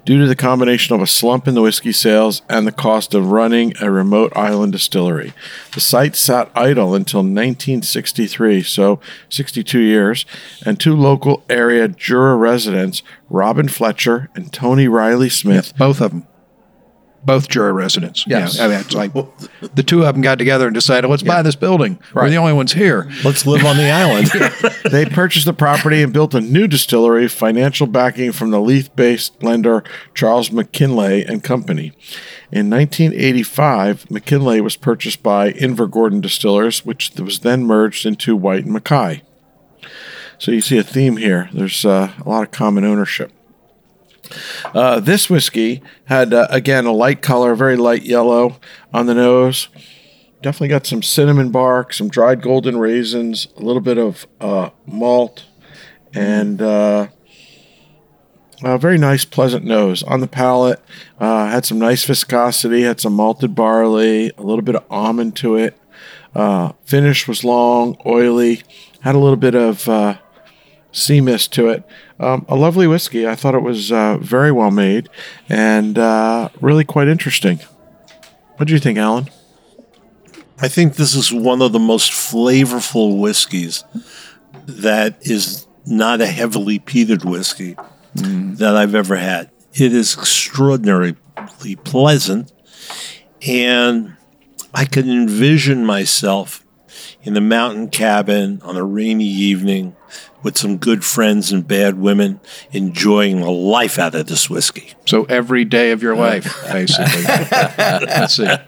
due 0.04 0.18
to 0.18 0.26
the 0.26 0.36
combination 0.36 0.94
of 0.94 1.02
a 1.02 1.06
slump 1.06 1.46
in 1.46 1.54
the 1.54 1.62
whiskey 1.62 1.92
sales 1.92 2.42
and 2.48 2.66
the 2.66 2.72
cost 2.72 3.14
of 3.14 3.30
running 3.30 3.74
a 3.80 3.90
remote 3.90 4.32
island 4.36 4.72
distillery. 4.72 5.32
The 5.74 5.80
site 5.80 6.16
sat 6.16 6.50
idle 6.54 6.94
until 6.94 7.20
1963, 7.20 8.62
so 8.62 9.00
62 9.28 9.78
years, 9.78 10.26
and 10.64 10.78
two 10.78 10.96
local 10.96 11.44
area 11.48 11.88
Jura 11.88 12.36
residents, 12.36 13.02
Robin 13.28 13.68
Fletcher 13.68 14.28
and 14.34 14.52
Tony 14.52 14.88
Riley 14.88 15.28
Smith, 15.28 15.76
Both 15.76 16.00
of 16.00 16.10
them. 16.10 16.26
Both 17.22 17.48
Jura 17.48 17.72
residents. 17.72 18.24
Yes. 18.26 18.56
Yeah, 18.56 18.64
I 18.64 18.68
mean, 18.68 18.80
it's 18.80 18.94
like 18.94 19.12
the 19.74 19.82
two 19.82 20.04
of 20.04 20.14
them 20.14 20.22
got 20.22 20.38
together 20.38 20.66
and 20.66 20.74
decided, 20.74 21.08
let's 21.08 21.22
buy 21.22 21.42
this 21.42 21.54
building. 21.54 21.98
We're 22.14 22.30
the 22.30 22.36
only 22.36 22.54
ones 22.54 22.72
here. 22.72 23.10
Let's 23.22 23.46
live 23.46 23.64
on 23.64 23.76
the 23.76 23.90
island. 23.90 24.28
they 24.90 25.04
purchased 25.04 25.44
the 25.44 25.52
property 25.52 26.02
and 26.02 26.12
built 26.12 26.34
a 26.34 26.40
new 26.40 26.66
distillery, 26.66 27.28
financial 27.28 27.86
backing 27.86 28.32
from 28.32 28.50
the 28.50 28.60
Leith-based 28.60 29.42
lender 29.42 29.84
Charles 30.14 30.50
Mackinlay 30.50 31.24
and 31.24 31.44
Company. 31.44 31.92
In 32.50 32.70
1985, 32.70 34.10
Mackinlay 34.10 34.60
was 34.60 34.76
purchased 34.76 35.22
by 35.22 35.52
Invergordon 35.52 36.20
Distillers, 36.22 36.84
which 36.86 37.10
was 37.18 37.40
then 37.40 37.64
merged 37.64 38.06
into 38.06 38.34
Whyte 38.34 38.64
and 38.64 38.72
Mackay. 38.72 39.22
So 40.38 40.52
you 40.52 40.62
see 40.62 40.78
a 40.78 40.82
theme 40.82 41.18
here. 41.18 41.50
There's 41.52 41.84
uh, 41.84 42.12
a 42.24 42.28
lot 42.28 42.44
of 42.44 42.50
common 42.50 42.84
ownership. 42.84 43.30
Uh, 44.74 45.00
this 45.00 45.28
whiskey 45.28 45.82
had, 46.04 46.32
uh, 46.32 46.46
again, 46.50 46.86
a 46.86 46.92
light 46.92 47.22
color, 47.22 47.54
very 47.54 47.76
light 47.76 48.02
yellow 48.02 48.58
on 48.92 49.06
the 49.06 49.14
nose. 49.14 49.68
Definitely 50.42 50.68
got 50.68 50.86
some 50.86 51.02
cinnamon 51.02 51.50
bark, 51.50 51.92
some 51.92 52.08
dried 52.08 52.40
golden 52.40 52.78
raisins, 52.78 53.48
a 53.56 53.60
little 53.60 53.82
bit 53.82 53.98
of 53.98 54.26
uh, 54.40 54.70
malt, 54.86 55.44
and 56.14 56.62
uh, 56.62 57.08
a 58.62 58.78
very 58.78 58.98
nice, 58.98 59.24
pleasant 59.24 59.64
nose 59.64 60.02
on 60.02 60.20
the 60.20 60.26
palate. 60.26 60.82
Uh, 61.18 61.48
had 61.48 61.64
some 61.64 61.78
nice 61.78 62.04
viscosity, 62.04 62.82
had 62.82 63.00
some 63.00 63.12
malted 63.12 63.54
barley, 63.54 64.32
a 64.38 64.42
little 64.42 64.62
bit 64.62 64.76
of 64.76 64.84
almond 64.90 65.36
to 65.36 65.56
it. 65.56 65.76
Uh, 66.34 66.72
finish 66.84 67.26
was 67.28 67.44
long, 67.44 67.96
oily, 68.06 68.62
had 69.00 69.14
a 69.14 69.18
little 69.18 69.36
bit 69.36 69.54
of 69.54 69.88
sea 70.92 71.20
mist 71.20 71.52
to 71.54 71.68
it. 71.68 71.84
Um, 72.18 72.44
a 72.48 72.56
lovely 72.56 72.86
whiskey. 72.86 73.26
I 73.26 73.34
thought 73.34 73.54
it 73.54 73.62
was 73.62 73.90
uh, 73.92 74.18
very 74.18 74.52
well 74.52 74.70
made 74.70 75.08
and 75.48 75.98
uh, 75.98 76.48
really 76.60 76.84
quite 76.84 77.08
interesting. 77.08 77.60
What 78.56 78.68
do 78.68 78.74
you 78.74 78.80
think, 78.80 78.98
Alan? 78.98 79.28
I 80.60 80.68
think 80.68 80.96
this 80.96 81.14
is 81.14 81.32
one 81.32 81.62
of 81.62 81.72
the 81.72 81.78
most 81.78 82.12
flavorful 82.12 83.18
whiskeys 83.18 83.84
that 84.66 85.16
is 85.22 85.66
not 85.86 86.20
a 86.20 86.26
heavily 86.26 86.78
peated 86.78 87.24
whiskey 87.24 87.76
that 88.14 88.76
I've 88.76 88.94
ever 88.94 89.16
had. 89.16 89.50
It 89.72 89.94
is 89.94 90.14
extraordinarily 90.18 91.16
pleasant, 91.84 92.52
and 93.46 94.16
I 94.74 94.84
can 94.84 95.08
envision 95.08 95.86
myself 95.86 96.66
in 97.22 97.36
a 97.36 97.40
mountain 97.40 97.88
cabin 97.88 98.60
on 98.62 98.76
a 98.76 98.84
rainy 98.84 99.24
evening 99.24 99.96
with 100.42 100.56
some 100.56 100.76
good 100.76 101.04
friends 101.04 101.52
and 101.52 101.66
bad 101.66 101.98
women 101.98 102.40
enjoying 102.72 103.40
the 103.40 103.50
life 103.50 103.98
out 103.98 104.14
of 104.14 104.26
this 104.26 104.48
whiskey. 104.48 104.92
So 105.06 105.24
every 105.24 105.64
day 105.64 105.90
of 105.92 106.02
your 106.02 106.16
life, 106.16 106.62
basically. 106.64 107.22
That's 107.24 108.38
it. 108.38 108.60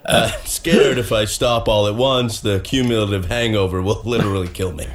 Scared 0.45 0.99
if 0.99 1.13
I 1.13 1.25
stop 1.25 1.69
all 1.69 1.87
at 1.87 1.95
once, 1.95 2.41
the 2.41 2.61
cumulative 2.61 3.27
hangover 3.27 3.81
will 3.83 4.03
literally 4.05 4.49
kill 4.49 4.73
me. 4.73 4.87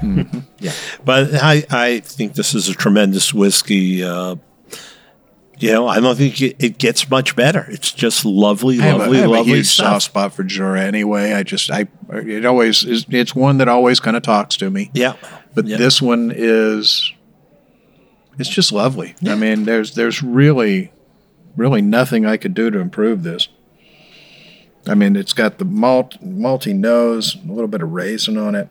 Yeah, 0.59 0.71
But 1.05 1.35
I, 1.35 1.65
I 1.69 1.99
think 1.99 2.33
this 2.33 2.53
is 2.53 2.67
a 2.69 2.73
tremendous 2.73 3.33
whiskey. 3.33 4.03
Uh, 4.03 4.35
you 5.59 5.71
know, 5.71 5.87
I 5.87 5.99
don't 5.99 6.15
think 6.15 6.41
it, 6.41 6.55
it 6.63 6.77
gets 6.77 7.09
much 7.09 7.35
better. 7.35 7.65
It's 7.69 7.91
just 7.91 8.25
lovely, 8.25 8.79
I 8.79 8.83
have, 8.85 8.95
a, 8.95 8.99
lovely, 8.99 9.19
a 9.21 9.27
lovely 9.27 9.53
huge 9.53 9.67
soft 9.67 10.03
spot 10.05 10.33
for 10.33 10.43
Jura 10.43 10.81
anyway. 10.81 11.33
I 11.33 11.43
just, 11.43 11.71
I, 11.71 11.87
it 12.11 12.45
always 12.45 12.83
is, 12.83 13.05
it's 13.09 13.33
one 13.35 13.57
that 13.57 13.67
always 13.67 13.99
kind 13.99 14.15
of 14.15 14.23
talks 14.23 14.55
to 14.57 14.69
me. 14.69 14.91
Yeah. 14.93 15.15
But 15.55 15.65
Yeah. 15.65 15.77
this 15.77 16.01
one 16.01 16.31
is, 16.35 17.11
it's 18.37 18.49
just 18.49 18.71
lovely. 18.71 19.15
I 19.25 19.33
mean, 19.33 19.63
there's 19.65 19.95
there's 19.95 20.21
really, 20.21 20.91
really 21.55 21.81
nothing 21.81 22.25
I 22.27 22.37
could 22.37 22.53
do 22.53 22.69
to 22.69 22.77
improve 22.77 23.23
this. 23.23 23.47
I 24.85 24.93
mean, 24.93 25.15
it's 25.15 25.33
got 25.33 25.57
the 25.57 25.65
malt 25.65 26.17
malty 26.23 26.75
nose, 26.75 27.35
a 27.35 27.51
little 27.51 27.67
bit 27.67 27.81
of 27.81 27.91
raisin 27.91 28.37
on 28.37 28.53
it, 28.53 28.69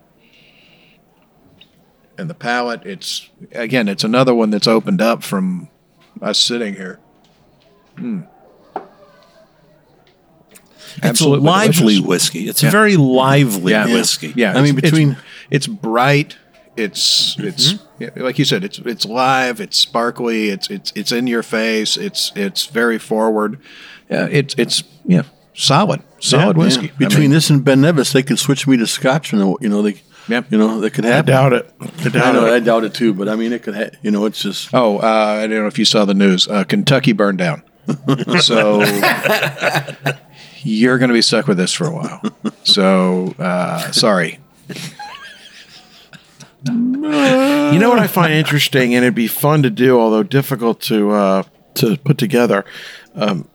and 2.16 2.30
the 2.30 2.34
palate. 2.34 2.86
It's 2.86 3.28
again, 3.52 3.88
it's 3.88 4.04
another 4.04 4.34
one 4.34 4.50
that's 4.50 4.68
opened 4.68 5.02
up 5.02 5.24
from 5.24 5.68
us 6.22 6.38
sitting 6.38 6.74
here. 6.74 6.98
Hmm. 7.98 8.20
It's 10.96 11.04
a 11.04 11.06
Absolutely 11.08 11.46
lively 11.46 11.74
delicious. 11.96 12.00
whiskey. 12.06 12.48
It's 12.48 12.62
Yeah. 12.62 12.68
a 12.68 12.72
very 12.72 12.96
lively 12.96 13.72
Yeah. 13.72 13.86
whiskey. 13.86 14.32
Yeah, 14.34 14.52
I 14.56 14.62
mean, 14.62 14.78
it's- 14.78 14.90
between- 14.90 15.10
it's, 15.12 15.20
it's 15.50 15.66
bright. 15.66 16.36
It's 16.76 17.36
it's 17.38 17.74
yeah, 17.98 18.10
like 18.16 18.38
you 18.38 18.44
said. 18.44 18.62
It's 18.62 18.78
it's 18.78 19.06
live. 19.06 19.60
It's 19.60 19.78
sparkly. 19.78 20.50
It's 20.50 20.68
it's 20.68 20.92
it's 20.94 21.10
in 21.10 21.26
your 21.26 21.42
face. 21.42 21.96
It's 21.96 22.32
it's 22.36 22.66
very 22.66 22.98
forward. 22.98 23.58
Yeah, 24.10 24.26
it's 24.30 24.54
it's 24.58 24.82
yeah 25.06 25.22
solid 25.54 26.02
solid 26.20 26.56
Yeah, 26.58 26.62
whiskey. 26.64 26.86
yeah. 26.86 26.92
I 26.92 26.98
Between 27.08 27.22
mean, 27.22 27.30
this 27.30 27.48
and 27.48 27.64
Ben 27.64 27.80
Nevis, 27.80 28.12
they 28.12 28.22
could 28.22 28.38
switch 28.38 28.66
me 28.66 28.76
to 28.76 28.86
Scotch, 28.86 29.32
and 29.32 29.54
you 29.62 29.68
know 29.70 29.80
they, 29.80 30.02
Yeah. 30.28 30.42
you 30.50 30.58
know 30.58 30.80
that 30.80 30.90
could 30.90 31.04
happen. 31.04 31.32
I 31.32 31.36
doubt 31.36 31.52
it. 31.52 31.72
I 31.80 31.84
I 32.04 32.08
doubt 32.08 32.34
know, 32.34 32.46
I 32.46 32.56
it. 32.56 32.64
doubt 32.64 32.84
it 32.84 32.94
too, 32.94 33.14
but 33.14 33.28
I 33.28 33.36
mean, 33.36 33.52
it 33.52 33.62
could. 33.62 33.74
Ha- 33.76 33.90
you 34.02 34.10
know, 34.10 34.24
it's 34.26 34.40
just. 34.42 34.70
oh, 34.74 34.98
uh, 34.98 35.40
I 35.42 35.46
don't 35.46 35.50
know 35.60 35.66
if 35.66 35.78
you 35.78 35.84
saw 35.84 36.04
the 36.04 36.14
news. 36.14 36.48
Uh, 36.48 36.64
Kentucky 36.64 37.12
burned 37.12 37.38
down. 37.38 37.62
so 38.40 38.82
you're 40.62 40.98
going 40.98 41.08
to 41.08 41.14
be 41.14 41.22
stuck 41.22 41.46
with 41.46 41.56
this 41.56 41.72
for 41.72 41.86
a 41.86 41.92
while. 41.94 42.20
So 42.64 43.34
uh, 43.38 43.92
sorry. 43.92 44.40
You 46.64 47.78
know 47.78 47.88
what 47.90 47.98
I 48.00 48.08
find 48.08 48.32
interesting, 48.32 48.94
and 48.94 49.04
it'd 49.04 49.14
be 49.14 49.28
fun 49.28 49.62
to 49.62 49.70
do, 49.70 50.00
although 50.00 50.22
difficult 50.24 50.80
to 50.82 51.10
uh, 51.12 51.42
to 51.74 51.96
put 51.98 52.18
together. 52.18 52.64
Um, 53.14 53.48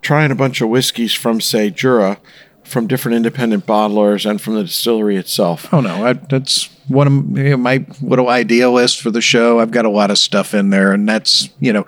trying 0.00 0.30
a 0.30 0.34
bunch 0.34 0.60
of 0.60 0.68
whiskeys 0.68 1.12
from, 1.12 1.40
say, 1.40 1.68
Jura, 1.68 2.18
from 2.66 2.86
different 2.86 3.16
independent 3.16 3.66
bottlers, 3.66 4.28
and 4.28 4.40
from 4.40 4.54
the 4.54 4.64
distillery 4.64 5.16
itself. 5.16 5.72
Oh 5.72 5.80
no, 5.80 6.06
I, 6.06 6.12
that's 6.14 6.68
one 6.88 7.06
of 7.06 7.38
you 7.38 7.50
know, 7.50 7.56
my 7.56 7.84
little 8.00 8.28
idea 8.28 8.70
list 8.70 9.00
for 9.00 9.10
the 9.10 9.20
show. 9.20 9.60
I've 9.60 9.70
got 9.70 9.84
a 9.84 9.90
lot 9.90 10.10
of 10.10 10.18
stuff 10.18 10.54
in 10.54 10.70
there, 10.70 10.92
and 10.92 11.08
that's 11.08 11.50
you 11.60 11.72
know, 11.72 11.86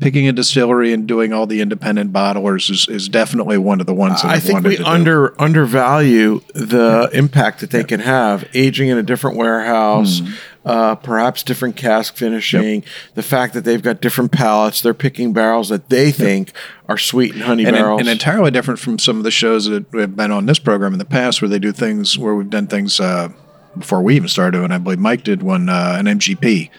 picking 0.00 0.26
a 0.28 0.32
distillery 0.32 0.92
and 0.92 1.06
doing 1.06 1.32
all 1.32 1.46
the 1.46 1.60
independent 1.60 2.12
bottlers 2.12 2.70
is, 2.70 2.88
is 2.88 3.08
definitely 3.08 3.56
one 3.58 3.80
of 3.80 3.86
the 3.86 3.94
ones 3.94 4.22
that 4.22 4.28
I 4.28 4.34
I've 4.34 4.42
think 4.42 4.54
wanted 4.54 4.68
we 4.70 4.76
to 4.76 4.82
do. 4.82 4.88
under 4.88 5.40
undervalue 5.40 6.40
the 6.54 7.08
impact 7.12 7.60
that 7.60 7.70
they 7.70 7.84
can 7.84 8.00
have 8.00 8.48
aging 8.54 8.88
in 8.88 8.98
a 8.98 9.02
different 9.02 9.36
warehouse, 9.36 10.20
Hmm. 10.20 10.28
Uh, 10.64 10.94
perhaps 10.96 11.42
different 11.42 11.76
cask 11.76 12.16
finishing. 12.16 12.84
The 13.14 13.22
fact 13.22 13.54
that 13.54 13.64
they've 13.64 13.82
got 13.82 14.00
different 14.00 14.32
palates, 14.32 14.80
they're 14.80 14.94
picking 14.94 15.32
barrels 15.32 15.68
that 15.70 15.88
they 15.88 16.12
think 16.12 16.52
are 16.88 16.98
sweet 16.98 17.34
and 17.34 17.42
honey 17.42 17.64
and, 17.64 17.74
barrels. 17.74 18.00
and 18.00 18.08
entirely 18.08 18.50
different 18.50 18.80
from 18.80 18.98
some 18.98 19.18
of 19.18 19.24
the 19.24 19.30
shows 19.30 19.66
that 19.66 19.86
have 19.92 20.16
been 20.16 20.30
on 20.30 20.46
this 20.46 20.58
program 20.58 20.92
in 20.92 20.98
the 20.98 21.04
past, 21.04 21.42
where 21.42 21.48
they 21.48 21.58
do 21.58 21.72
things 21.72 22.18
where 22.18 22.34
we've 22.34 22.50
done 22.50 22.66
things 22.66 23.00
uh, 23.00 23.28
before 23.76 24.02
we 24.02 24.16
even 24.16 24.28
started. 24.28 24.62
And 24.62 24.72
I 24.72 24.78
believe 24.78 24.98
Mike 24.98 25.24
did 25.24 25.42
one 25.42 25.68
uh, 25.68 25.96
an 25.98 26.06
MGP. 26.06 26.70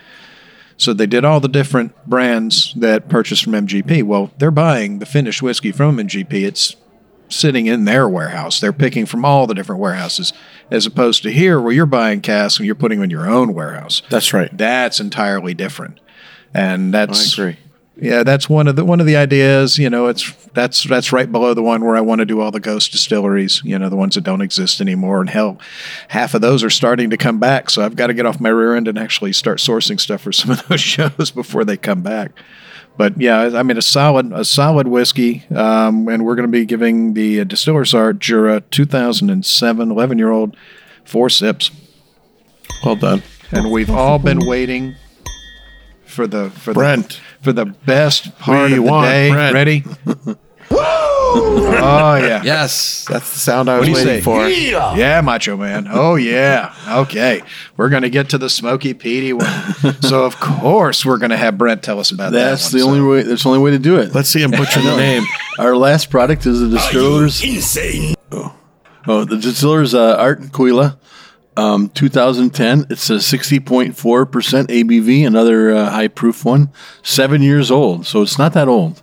So 0.77 0.93
they 0.93 1.05
did 1.05 1.23
all 1.23 1.39
the 1.39 1.47
different 1.47 1.93
brands 2.05 2.73
that 2.75 3.07
purchased 3.07 3.43
from 3.43 3.53
MGP. 3.53 4.03
Well, 4.03 4.31
they're 4.37 4.51
buying 4.51 4.99
the 4.99 5.05
finished 5.05 5.41
whiskey 5.41 5.71
from 5.71 5.97
MGP. 5.97 6.33
It's 6.45 6.75
sitting 7.33 7.65
in 7.65 7.85
their 7.85 8.07
warehouse. 8.07 8.59
They're 8.59 8.73
picking 8.73 9.05
from 9.05 9.25
all 9.25 9.47
the 9.47 9.53
different 9.53 9.81
warehouses, 9.81 10.33
as 10.71 10.85
opposed 10.85 11.23
to 11.23 11.31
here 11.31 11.59
where 11.59 11.73
you're 11.73 11.85
buying 11.85 12.21
casks 12.21 12.59
and 12.59 12.65
you're 12.65 12.75
putting 12.75 12.99
them 12.99 13.05
in 13.05 13.09
your 13.09 13.29
own 13.29 13.53
warehouse. 13.53 14.01
That's 14.09 14.33
right. 14.33 14.55
That's 14.55 14.99
entirely 14.99 15.53
different, 15.53 15.99
and 16.53 16.95
I 16.95 17.05
that's 17.05 17.33
agree. 17.33 17.57
yeah, 17.97 18.23
that's 18.23 18.49
one 18.49 18.67
of 18.67 18.75
the 18.75 18.85
one 18.85 18.99
of 18.99 19.05
the 19.05 19.15
ideas. 19.15 19.77
You 19.77 19.89
know, 19.89 20.07
it's 20.07 20.31
that's 20.53 20.83
that's 20.83 21.11
right 21.11 21.31
below 21.31 21.53
the 21.53 21.63
one 21.63 21.83
where 21.83 21.95
I 21.95 22.01
want 22.01 22.19
to 22.19 22.25
do 22.25 22.41
all 22.41 22.51
the 22.51 22.59
ghost 22.59 22.91
distilleries. 22.91 23.61
You 23.63 23.77
know, 23.79 23.89
the 23.89 23.95
ones 23.95 24.15
that 24.15 24.23
don't 24.23 24.41
exist 24.41 24.81
anymore. 24.81 25.21
And 25.21 25.29
hell, 25.29 25.59
half 26.09 26.33
of 26.33 26.41
those 26.41 26.63
are 26.63 26.69
starting 26.69 27.09
to 27.09 27.17
come 27.17 27.39
back. 27.39 27.69
So 27.69 27.83
I've 27.83 27.95
got 27.95 28.07
to 28.07 28.13
get 28.13 28.25
off 28.25 28.39
my 28.39 28.49
rear 28.49 28.75
end 28.75 28.87
and 28.87 28.97
actually 28.97 29.33
start 29.33 29.59
sourcing 29.59 29.99
stuff 29.99 30.21
for 30.21 30.31
some 30.31 30.51
of 30.51 30.67
those 30.67 30.81
shows 30.81 31.31
before 31.31 31.65
they 31.65 31.77
come 31.77 32.01
back. 32.01 32.31
But 32.95 33.19
yeah, 33.19 33.51
I 33.55 33.63
mean 33.63 33.77
a 33.77 33.81
solid 33.81 34.31
a 34.31 34.45
solid 34.45 34.87
whiskey, 34.87 35.43
um, 35.55 36.07
and 36.07 36.23
we're 36.25 36.35
going 36.35 36.47
to 36.47 36.51
be 36.51 36.65
giving 36.65 37.13
the 37.15 37.39
uh, 37.41 37.43
Distiller's 37.43 37.93
Art 37.93 38.19
Jura 38.19 38.61
2007 38.61 39.91
11 39.91 40.17
year 40.19 40.29
old 40.31 40.55
four 41.03 41.29
sips, 41.29 41.71
Well 42.85 42.95
done. 42.95 43.23
and 43.51 43.71
we've 43.71 43.89
all 43.89 44.19
been 44.19 44.45
waiting 44.45 44.95
for 46.05 46.27
the 46.27 46.51
for 46.51 46.73
Brent. 46.73 47.09
the 47.09 47.19
for 47.41 47.51
the 47.53 47.65
best 47.65 48.37
part 48.37 48.69
We 48.71 48.77
of 48.77 48.83
the 48.83 48.91
want 48.91 49.07
day. 49.07 49.29
Brent. 49.31 49.53
Ready? 49.55 49.83
oh 51.35 52.15
yeah. 52.21 52.41
Yes, 52.43 53.05
that's 53.09 53.33
the 53.33 53.39
sound 53.39 53.69
I 53.69 53.79
was 53.79 53.89
What 53.89 53.95
do 53.95 54.01
you 54.01 54.07
waiting 54.07 54.21
say? 54.21 54.91
for. 54.91 54.97
Yeah, 54.97 55.21
Macho 55.21 55.57
Man. 55.57 55.87
Oh 55.89 56.15
yeah. 56.15 56.73
Okay, 56.87 57.41
we're 57.77 57.89
gonna 57.89 58.09
get 58.09 58.29
to 58.29 58.37
the 58.37 58.49
Smoky 58.49 58.93
Petey 58.93 59.33
one. 59.33 59.47
so 60.01 60.23
of 60.25 60.39
course 60.39 61.05
we're 61.05 61.17
gonna 61.17 61.37
have 61.37 61.57
Brent 61.57 61.83
tell 61.83 61.99
us 61.99 62.11
about 62.11 62.31
That's 62.31 62.69
that. 62.71 62.71
That's 62.77 62.83
the 62.83 62.87
one. 62.89 62.99
only 62.99 63.09
way. 63.09 63.23
That's 63.23 63.43
the 63.43 63.49
only 63.49 63.61
way 63.61 63.71
to 63.71 63.79
do 63.79 63.97
it. 63.97 64.13
Let's 64.13 64.29
see 64.29 64.41
him 64.41 64.51
butcher 64.51 64.81
the 64.81 64.95
name. 64.97 65.23
Our 65.59 65.75
last 65.75 66.09
product 66.09 66.45
is 66.45 66.59
the 66.59 66.69
distillers. 66.69 67.43
insane? 67.43 68.15
Oh, 68.31 68.55
oh 69.07 69.25
the 69.25 69.37
distillers 69.37 69.93
uh, 69.93 70.15
Art 70.17 70.41
Caol 70.51 70.69
Ila, 70.69 70.97
um, 71.57 71.89
2010. 71.89 72.87
It's 72.89 73.09
a 73.09 73.13
60.4 73.15 74.31
percent 74.31 74.69
ABV. 74.69 75.25
Another 75.25 75.71
uh, 75.73 75.89
high 75.89 76.07
proof 76.07 76.43
one. 76.45 76.69
Seven 77.03 77.41
years 77.41 77.69
old, 77.71 78.05
so 78.05 78.21
it's 78.21 78.37
not 78.37 78.53
that 78.53 78.67
old. 78.67 79.01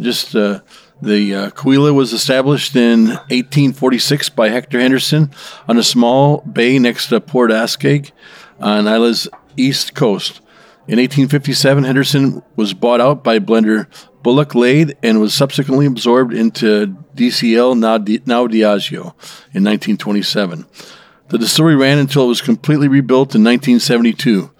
Just 0.00 0.34
uh, 0.36 0.60
the 1.02 1.34
uh, 1.34 1.50
was 1.92 2.12
established 2.12 2.74
in 2.74 3.08
1846 3.08 4.30
by 4.30 4.48
Hector 4.48 4.80
Henderson 4.80 5.30
on 5.68 5.78
a 5.78 5.82
small 5.82 6.38
bay 6.40 6.78
next 6.78 7.08
to 7.08 7.20
Port 7.20 7.50
Askaig 7.50 8.12
on 8.58 8.86
Islay's 8.86 9.28
east 9.56 9.94
coast. 9.94 10.40
In 10.88 10.98
1857, 10.98 11.84
Henderson 11.84 12.42
was 12.54 12.72
bought 12.72 13.00
out 13.00 13.24
by 13.24 13.40
blender 13.40 13.88
Bulloch 14.22 14.54
Lade 14.54 14.96
and 15.02 15.20
was 15.20 15.34
subsequently 15.34 15.84
absorbed 15.84 16.32
into 16.32 16.96
DCL, 17.14 17.78
now, 17.78 17.98
Di- 17.98 18.22
now 18.24 18.46
Diageo, 18.46 19.12
in 19.52 19.64
1927. 19.64 20.64
The 21.28 21.38
distillery 21.38 21.74
ran 21.74 21.98
until 21.98 22.24
it 22.24 22.28
was 22.28 22.40
completely 22.40 22.86
rebuilt 22.86 23.34
in 23.34 23.42
1972, 23.42 24.50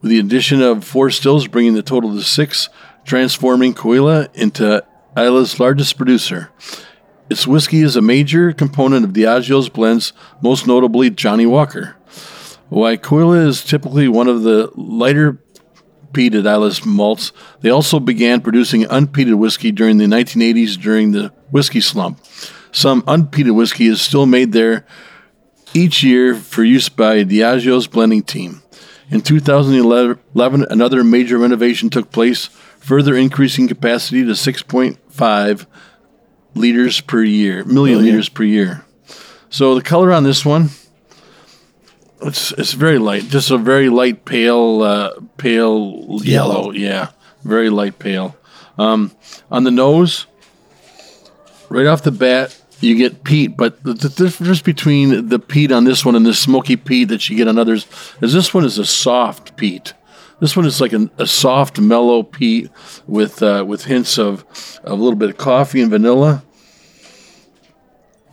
with 0.00 0.10
the 0.10 0.18
addition 0.18 0.60
of 0.60 0.84
four 0.84 1.10
stills 1.10 1.46
bringing 1.46 1.74
the 1.74 1.82
total 1.82 2.14
to 2.14 2.22
six, 2.22 2.68
transforming 3.04 3.74
Caol 3.74 3.96
Ila 3.96 4.28
into 4.34 4.84
Islay's 5.16 5.58
largest 5.58 5.96
producer. 5.96 6.50
Its 7.28 7.46
whiskey 7.46 7.80
is 7.80 7.96
a 7.96 8.02
major 8.02 8.52
component 8.52 9.04
of 9.04 9.12
Diageo's 9.12 9.68
blends, 9.68 10.12
most 10.42 10.66
notably 10.66 11.10
Johnnie 11.10 11.46
Walker. 11.46 11.96
Caol 12.70 13.20
Ila 13.20 13.48
is 13.48 13.64
typically 13.64 14.08
one 14.08 14.28
of 14.28 14.42
the 14.42 14.70
lighter 14.74 15.40
peated 16.12 16.46
Islay's 16.46 16.84
malts, 16.86 17.32
they 17.60 17.70
also 17.70 18.00
began 18.00 18.40
producing 18.40 18.84
unpeated 18.84 19.34
whiskey 19.34 19.70
during 19.70 19.98
the 19.98 20.06
1980s 20.06 20.80
during 20.80 21.12
the 21.12 21.32
whiskey 21.50 21.80
slump. 21.80 22.20
Some 22.72 23.02
unpeated 23.02 23.54
whiskey 23.54 23.86
is 23.86 24.00
still 24.00 24.26
made 24.26 24.52
there 24.52 24.86
each 25.74 26.02
year 26.02 26.34
for 26.34 26.64
use 26.64 26.88
by 26.88 27.22
Diageo's 27.22 27.86
blending 27.86 28.22
team. 28.22 28.62
In 29.10 29.20
2011, 29.20 30.66
another 30.70 31.04
major 31.04 31.38
renovation 31.38 31.90
took 31.90 32.10
place, 32.10 32.48
further 32.86 33.16
increasing 33.16 33.66
capacity 33.66 34.22
to 34.22 34.30
6.5 34.30 35.66
liters 36.54 37.00
per 37.00 37.20
year, 37.20 37.64
million 37.64 38.00
liters 38.00 38.28
per 38.28 38.44
year. 38.44 38.84
So 39.50 39.74
the 39.74 39.82
color 39.82 40.12
on 40.12 40.22
this 40.22 40.44
one, 40.44 40.70
it's 42.22 42.52
it's 42.52 42.74
very 42.74 42.98
light, 42.98 43.24
just 43.24 43.50
a 43.50 43.58
very 43.58 43.88
light 43.88 44.24
pale 44.24 44.82
uh, 44.82 45.20
pale 45.36 46.20
yellow. 46.22 46.70
Yeah, 46.70 47.10
very 47.42 47.70
light 47.70 47.98
pale. 47.98 48.36
Um, 48.78 49.10
on 49.50 49.64
the 49.64 49.72
nose, 49.72 50.26
right 51.68 51.86
off 51.86 52.04
the 52.04 52.12
bat, 52.12 52.56
you 52.80 52.94
get 52.94 53.24
peat, 53.24 53.56
but 53.56 53.82
the, 53.82 53.94
the 53.94 54.08
difference 54.08 54.62
between 54.62 55.28
the 55.28 55.40
peat 55.40 55.72
on 55.72 55.84
this 55.84 56.04
one 56.04 56.14
and 56.14 56.24
the 56.24 56.34
smoky 56.34 56.76
peat 56.76 57.08
that 57.08 57.28
you 57.28 57.36
get 57.36 57.48
on 57.48 57.58
others 57.58 57.86
is 58.22 58.32
this 58.32 58.54
one 58.54 58.64
is 58.64 58.78
a 58.78 58.86
soft 58.86 59.56
peat. 59.56 59.92
This 60.38 60.56
one 60.56 60.66
is 60.66 60.80
like 60.80 60.92
an, 60.92 61.10
a 61.18 61.26
soft, 61.26 61.80
mellow 61.80 62.22
peat 62.22 62.70
with 63.06 63.42
uh, 63.42 63.64
with 63.66 63.84
hints 63.84 64.18
of, 64.18 64.44
of 64.84 64.98
a 64.98 65.02
little 65.02 65.18
bit 65.18 65.30
of 65.30 65.38
coffee 65.38 65.80
and 65.80 65.90
vanilla. 65.90 66.42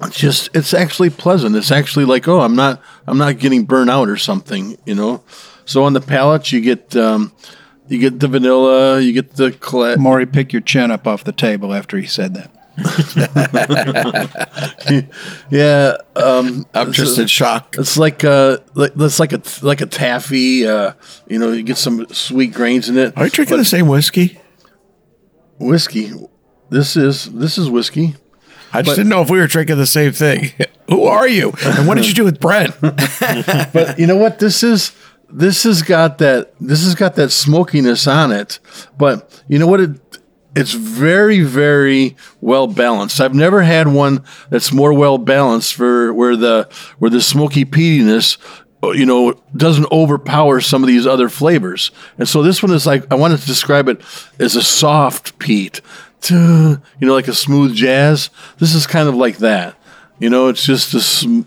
It's 0.01 0.17
just 0.17 0.49
it's 0.53 0.73
actually 0.73 1.09
pleasant. 1.09 1.55
It's 1.55 1.71
actually 1.71 2.05
like 2.05 2.27
oh 2.27 2.41
I'm 2.41 2.55
not 2.55 2.81
I'm 3.07 3.17
not 3.17 3.39
getting 3.39 3.63
burnt 3.63 3.89
out 3.89 4.09
or 4.09 4.17
something, 4.17 4.77
you 4.85 4.95
know. 4.95 5.23
So 5.65 5.83
on 5.85 5.93
the 5.93 6.01
palate 6.01 6.51
you 6.51 6.59
get 6.59 6.95
um, 6.95 7.31
you 7.87 7.99
get 7.99 8.19
the 8.19 8.27
vanilla, 8.27 8.99
you 8.99 9.13
get 9.13 9.35
the 9.35 9.51
cla- 9.51 9.97
Maury, 9.97 10.25
pick 10.25 10.51
your 10.51 10.61
chin 10.61 10.91
up 10.91 11.07
off 11.07 11.23
the 11.23 11.31
table 11.31 11.73
after 11.73 11.97
he 11.97 12.05
said 12.05 12.33
that. 12.33 12.51
yeah, 15.51 15.97
um, 16.15 16.65
I'm 16.73 16.91
just 16.91 17.19
in 17.19 17.27
shock. 17.27 17.75
It's 17.77 17.97
like 17.97 18.23
uh, 18.23 18.57
like 18.73 18.93
it's 18.95 19.19
like 19.19 19.33
a 19.33 19.41
like 19.61 19.81
a 19.81 19.85
taffy. 19.85 20.67
Uh, 20.67 20.93
you 21.27 21.37
know, 21.37 21.51
you 21.51 21.63
get 21.63 21.77
some 21.77 22.07
sweet 22.09 22.53
grains 22.53 22.89
in 22.89 22.97
it. 22.97 23.15
Are 23.15 23.25
you 23.25 23.29
drinking 23.29 23.57
the 23.57 23.65
same 23.65 23.87
whiskey? 23.87 24.39
Whiskey. 25.59 26.11
This 26.69 26.97
is 26.97 27.31
this 27.33 27.57
is 27.57 27.69
whiskey. 27.69 28.15
I 28.71 28.81
just 28.81 28.91
But- 28.91 28.95
didn't 28.95 29.09
know 29.09 29.21
if 29.21 29.29
we 29.29 29.39
were 29.39 29.47
drinking 29.47 29.77
the 29.77 29.85
same 29.85 30.11
thing. 30.11 30.51
Who 30.89 31.03
are 31.03 31.27
you? 31.27 31.53
And 31.63 31.87
what 31.87 31.95
did 31.95 32.07
you 32.07 32.15
do 32.15 32.23
with 32.23 32.39
Brent? 32.39 32.73
but 32.81 33.99
you 33.99 34.07
know 34.07 34.17
what 34.17 34.39
this 34.39 34.63
is 34.63 34.93
this 35.29 35.63
has 35.63 35.83
got 35.83 36.17
that 36.19 36.53
this 36.59 36.83
has 36.83 36.95
got 36.95 37.15
that 37.15 37.31
smokiness 37.31 38.05
on 38.05 38.31
it 38.31 38.59
but 38.99 39.41
you 39.47 39.57
know 39.57 39.65
what 39.65 39.79
it 39.79 39.89
it's 40.55 40.73
very 40.73 41.41
very 41.41 42.15
well 42.41 42.67
balanced 42.67 43.19
i've 43.19 43.33
never 43.33 43.63
had 43.63 43.87
one 43.87 44.23
that's 44.49 44.71
more 44.71 44.93
well 44.93 45.17
balanced 45.17 45.73
for 45.73 46.13
where 46.13 46.35
the 46.35 46.67
where 46.99 47.11
the 47.11 47.21
smoky 47.21 47.65
peatiness 47.65 48.37
you 48.95 49.05
know 49.05 49.33
doesn't 49.55 49.89
overpower 49.91 50.59
some 50.59 50.83
of 50.83 50.87
these 50.87 51.07
other 51.07 51.29
flavors 51.29 51.91
and 52.17 52.27
so 52.27 52.43
this 52.43 52.61
one 52.61 52.71
is 52.71 52.85
like 52.85 53.05
i 53.11 53.15
wanted 53.15 53.39
to 53.39 53.47
describe 53.47 53.87
it 53.87 54.01
as 54.39 54.55
a 54.55 54.63
soft 54.63 55.37
peat 55.39 55.81
you 56.29 56.79
know 57.01 57.13
like 57.13 57.27
a 57.27 57.33
smooth 57.33 57.73
jazz 57.73 58.29
this 58.59 58.73
is 58.73 58.85
kind 58.85 59.07
of 59.07 59.15
like 59.15 59.37
that 59.37 59.75
you 60.19 60.29
know 60.29 60.49
it's 60.49 60.65
just 60.65 60.93
a 60.93 61.45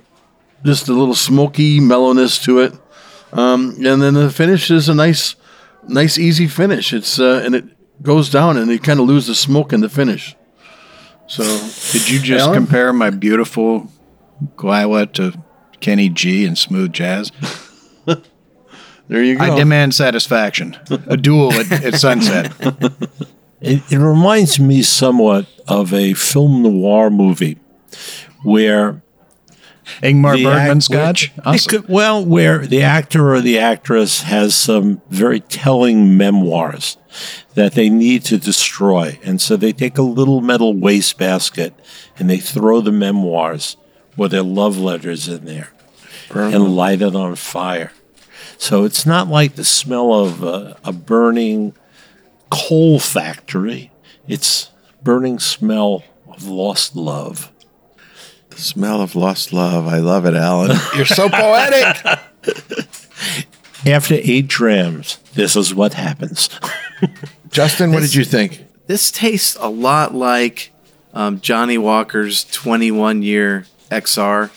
just 0.67 0.89
a 0.89 0.93
little 0.93 1.15
smoky 1.15 1.81
mellowness 1.81 2.43
to 2.45 2.59
it. 2.61 2.75
Um, 3.33 3.77
and 3.85 4.03
then 4.03 4.15
the 4.15 4.31
finish 4.31 4.71
is 4.71 4.89
a 4.89 4.95
nice, 4.95 5.37
nice 5.89 6.19
easy 6.19 6.47
finish. 6.47 6.93
It's 6.93 7.19
uh, 7.19 7.43
and 7.45 7.55
it 7.55 7.65
goes 8.03 8.31
down 8.31 8.57
and 8.57 8.71
you 8.71 8.79
kind 8.79 9.01
of 9.01 9.07
lose 9.07 9.27
the 9.27 9.35
smoke 9.35 9.73
in 9.73 9.81
the 9.81 9.89
finish. 9.89 10.37
So 11.27 11.43
Did 11.93 12.09
you 12.09 12.21
just 12.21 12.45
Alan? 12.47 12.55
compare 12.55 12.93
my 12.93 13.11
beautiful 13.11 13.91
Caol 14.57 14.83
Ila 14.83 15.07
to 15.15 15.33
Kenny 15.81 16.09
G 16.09 16.45
and 16.45 16.57
Smooth 16.57 16.93
Jazz? 16.93 17.33
there 19.09 19.23
you 19.23 19.37
go. 19.37 19.45
I 19.45 19.57
demand 19.57 19.95
satisfaction. 19.95 20.77
A 21.07 21.17
duel 21.17 21.53
at, 21.53 21.73
at 21.85 21.95
sunset. 21.95 22.53
It, 23.59 23.91
it 23.91 23.99
reminds 23.99 24.61
me 24.61 24.83
somewhat 24.83 25.47
of 25.67 25.95
a 25.95 26.13
film 26.13 26.63
noir 26.63 27.09
movie 27.09 27.59
where 28.43 29.03
Ingmar 30.03 30.37
the 30.37 30.45
Bergman 30.45 30.77
act- 30.79 30.83
scotch? 30.83 31.33
Awesome. 31.45 31.71
could- 31.71 31.89
well, 31.89 32.25
where 32.25 32.67
the 32.67 32.83
actor 32.83 33.35
or 33.35 33.41
the 33.41 33.59
actress 33.59 34.23
has 34.23 34.55
some 34.55 35.01
very 35.11 35.41
telling 35.41 36.17
memoirs 36.17 36.97
that 37.55 37.75
they 37.75 37.89
need 37.89 38.25
to 38.25 38.39
destroy. 38.39 39.19
And 39.25 39.41
so 39.41 39.57
they 39.57 39.73
take 39.73 39.97
a 39.99 40.03
little 40.03 40.41
metal 40.41 40.75
wastebasket 40.75 41.75
and 42.19 42.29
they 42.29 42.39
throw 42.39 42.81
the 42.81 42.93
memoirs 42.93 43.77
or 44.17 44.29
their 44.29 44.43
love 44.43 44.79
letters 44.79 45.29
in 45.29 45.45
there 45.45 45.73
and 46.55 46.77
light 46.77 47.03
it 47.03 47.15
on 47.15 47.37
fire. 47.37 47.93
So 48.59 48.85
it's 48.85 49.07
not 49.07 49.29
like 49.29 49.55
the 49.55 49.65
smell 49.65 50.13
of 50.15 50.43
a, 50.43 50.77
a 50.85 50.93
burning 50.93 51.75
coal 52.51 52.99
factory. 52.99 53.91
It's 54.27 54.71
burning 55.03 55.39
smell 55.39 56.03
of 56.29 56.45
lost 56.47 56.97
love. 56.97 57.53
The 58.57 58.63
smell 58.63 59.03
of 59.03 59.15
lost 59.15 59.53
love. 59.53 59.87
I 59.87 59.99
love 59.99 60.25
it, 60.25 60.33
Alan. 60.33 60.79
You're 60.97 61.05
so 61.05 61.29
poetic. 61.29 62.05
After 63.87 64.15
eight 64.15 64.49
drams, 64.49 65.19
this 65.35 65.57
is 65.57 65.75
what 65.75 65.93
happens. 65.93 66.49
Justin, 67.51 67.93
what 67.93 68.01
did 68.01 68.15
you 68.15 68.25
think? 68.25 68.65
This 68.87 69.11
tastes 69.11 69.59
a 69.61 69.69
lot 69.69 70.15
like 70.15 70.73
um, 71.13 71.39
Johnnie 71.43 71.77
Walker's 71.77 72.45
21 72.45 73.21
year 73.21 73.67
XR 73.91 74.51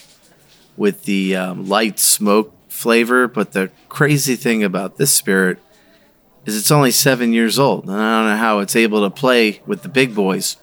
with 0.77 1.03
the 1.03 1.35
um, 1.35 1.67
light 1.67 1.99
smoke 1.99 2.53
flavor. 2.69 3.27
But 3.27 3.51
the 3.51 3.69
crazy 3.89 4.37
thing 4.37 4.63
about 4.63 4.95
this 4.95 5.11
spirit 5.11 5.59
is 6.45 6.57
it's 6.57 6.71
only 6.71 6.91
seven 6.91 7.33
years 7.33 7.59
old. 7.59 7.83
And 7.83 7.91
I 7.91 8.21
don't 8.21 8.29
know 8.29 8.37
how 8.37 8.59
it's 8.59 8.77
able 8.77 9.01
to 9.01 9.09
play 9.09 9.61
with 9.65 9.81
the 9.81 9.89
big 9.89 10.15
boys. 10.15 10.55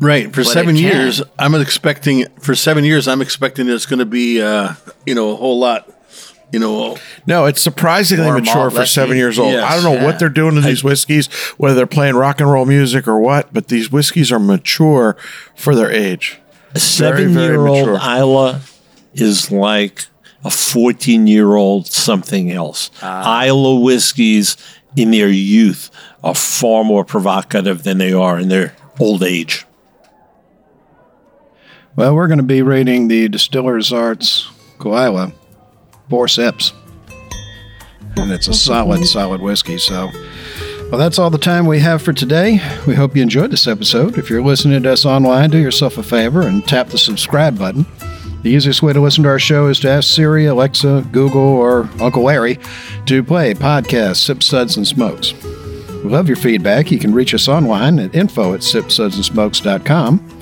Right 0.00 0.32
for 0.32 0.42
But 0.42 0.50
seven 0.50 0.76
years, 0.76 1.20
I'm 1.38 1.54
expecting 1.54 2.26
for 2.40 2.54
seven 2.54 2.84
years 2.84 3.06
I'm 3.06 3.20
expecting 3.20 3.68
it's 3.68 3.84
going 3.86 3.98
to 3.98 4.06
be 4.06 4.40
uh, 4.40 4.74
you 5.04 5.14
know 5.14 5.30
a 5.32 5.36
whole 5.36 5.58
lot. 5.58 5.88
You 6.52 6.58
know, 6.58 6.96
No, 7.28 7.46
it's 7.46 7.60
surprisingly 7.60 8.28
mature 8.28 8.70
for 8.70 8.84
seven 8.84 9.16
years 9.16 9.38
old. 9.38 9.52
Yes. 9.52 9.62
I 9.70 9.74
don't 9.76 9.84
know 9.84 10.00
Yeah. 10.00 10.04
what 10.04 10.18
they're 10.18 10.28
doing 10.28 10.56
to 10.56 10.60
these 10.60 10.82
whiskeys, 10.82 11.28
whether 11.58 11.76
they're 11.76 11.86
playing 11.86 12.16
rock 12.16 12.40
and 12.40 12.50
roll 12.50 12.66
music 12.66 13.06
or 13.06 13.20
what, 13.20 13.52
but 13.52 13.68
these 13.68 13.92
whiskeys 13.92 14.32
are 14.32 14.40
mature 14.40 15.16
for 15.54 15.76
their 15.76 15.92
age. 15.92 16.40
A 16.74 16.80
seven 16.80 17.34
very 17.34 17.50
year 17.54 17.66
old 17.68 17.88
mature. 17.90 18.00
Islay 18.02 18.60
is 19.14 19.52
like 19.52 20.06
a 20.44 20.50
14 20.50 21.28
year 21.28 21.54
old 21.54 21.86
something 21.86 22.50
else. 22.50 22.90
Islay 23.00 23.78
whiskeys 23.78 24.56
in 24.96 25.12
their 25.12 25.28
youth 25.28 25.88
are 26.24 26.34
far 26.34 26.82
more 26.82 27.04
provocative 27.04 27.84
than 27.84 27.98
they 27.98 28.12
are 28.12 28.40
in 28.40 28.48
their 28.48 28.74
old 29.00 29.22
age. 29.22 29.66
Well, 31.96 32.14
we're 32.14 32.28
going 32.28 32.38
to 32.38 32.44
be 32.44 32.62
rating 32.62 33.08
the 33.08 33.28
Distiller's 33.28 33.92
Arts 33.92 34.48
four 36.08 36.28
sips. 36.28 36.72
And 38.16 38.30
it's 38.30 38.48
a 38.48 38.54
solid, 38.54 39.04
solid 39.06 39.40
whiskey. 39.40 39.78
So, 39.78 40.10
well, 40.90 40.98
that's 40.98 41.18
all 41.18 41.30
the 41.30 41.38
time 41.38 41.66
we 41.66 41.78
have 41.80 42.02
for 42.02 42.12
today. 42.12 42.60
We 42.86 42.94
hope 42.94 43.16
you 43.16 43.22
enjoyed 43.22 43.50
this 43.50 43.66
episode. 43.66 44.18
If 44.18 44.28
you're 44.28 44.42
listening 44.42 44.82
to 44.82 44.92
us 44.92 45.04
online, 45.04 45.50
do 45.50 45.58
yourself 45.58 45.98
a 45.98 46.02
favor 46.02 46.42
and 46.42 46.66
tap 46.66 46.88
the 46.88 46.98
subscribe 46.98 47.58
button. 47.58 47.86
The 48.42 48.50
easiest 48.50 48.82
way 48.82 48.92
to 48.92 49.00
listen 49.00 49.22
to 49.24 49.28
our 49.28 49.38
show 49.38 49.66
is 49.66 49.80
to 49.80 49.90
ask 49.90 50.12
Siri, 50.12 50.46
Alexa, 50.46 51.06
Google, 51.12 51.40
or 51.40 51.88
Uncle 52.00 52.24
Larry 52.24 52.58
to 53.06 53.22
play 53.22 53.54
podcast 53.54 54.16
Sip 54.16 54.42
Suds 54.42 54.76
and 54.76 54.86
Smokes. 54.86 55.34
Love 56.04 56.28
your 56.28 56.36
feedback. 56.36 56.90
You 56.90 56.98
can 56.98 57.12
reach 57.12 57.34
us 57.34 57.46
online 57.46 57.98
at 57.98 58.14
info 58.14 58.54
at 58.54 58.60
sipsudsandsmokes.com. 58.60 60.38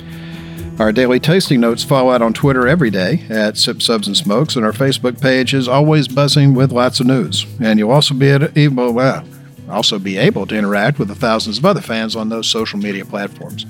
Our 0.79 0.93
daily 0.93 1.19
tasting 1.19 1.59
notes 1.59 1.83
follow 1.83 2.11
out 2.11 2.21
on 2.21 2.31
Twitter 2.33 2.65
every 2.65 2.89
day 2.89 3.25
at 3.29 3.57
Sip 3.57 3.81
Suds 3.81 4.07
and 4.07 4.15
Smokes, 4.15 4.55
and 4.55 4.65
our 4.65 4.71
Facebook 4.71 5.21
page 5.21 5.53
is 5.53 5.67
always 5.67 6.07
buzzing 6.07 6.53
with 6.53 6.71
lots 6.71 7.01
of 7.01 7.07
news. 7.07 7.45
And 7.59 7.77
you'll 7.77 7.91
also 7.91 8.13
be 8.13 8.29
able, 8.29 9.23
also 9.69 9.99
be 9.99 10.17
able 10.17 10.45
to 10.45 10.55
interact 10.55 10.97
with 10.97 11.09
the 11.09 11.15
thousands 11.15 11.57
of 11.57 11.65
other 11.65 11.81
fans 11.81 12.15
on 12.15 12.29
those 12.29 12.47
social 12.47 12.79
media 12.79 13.03
platforms. 13.03 13.65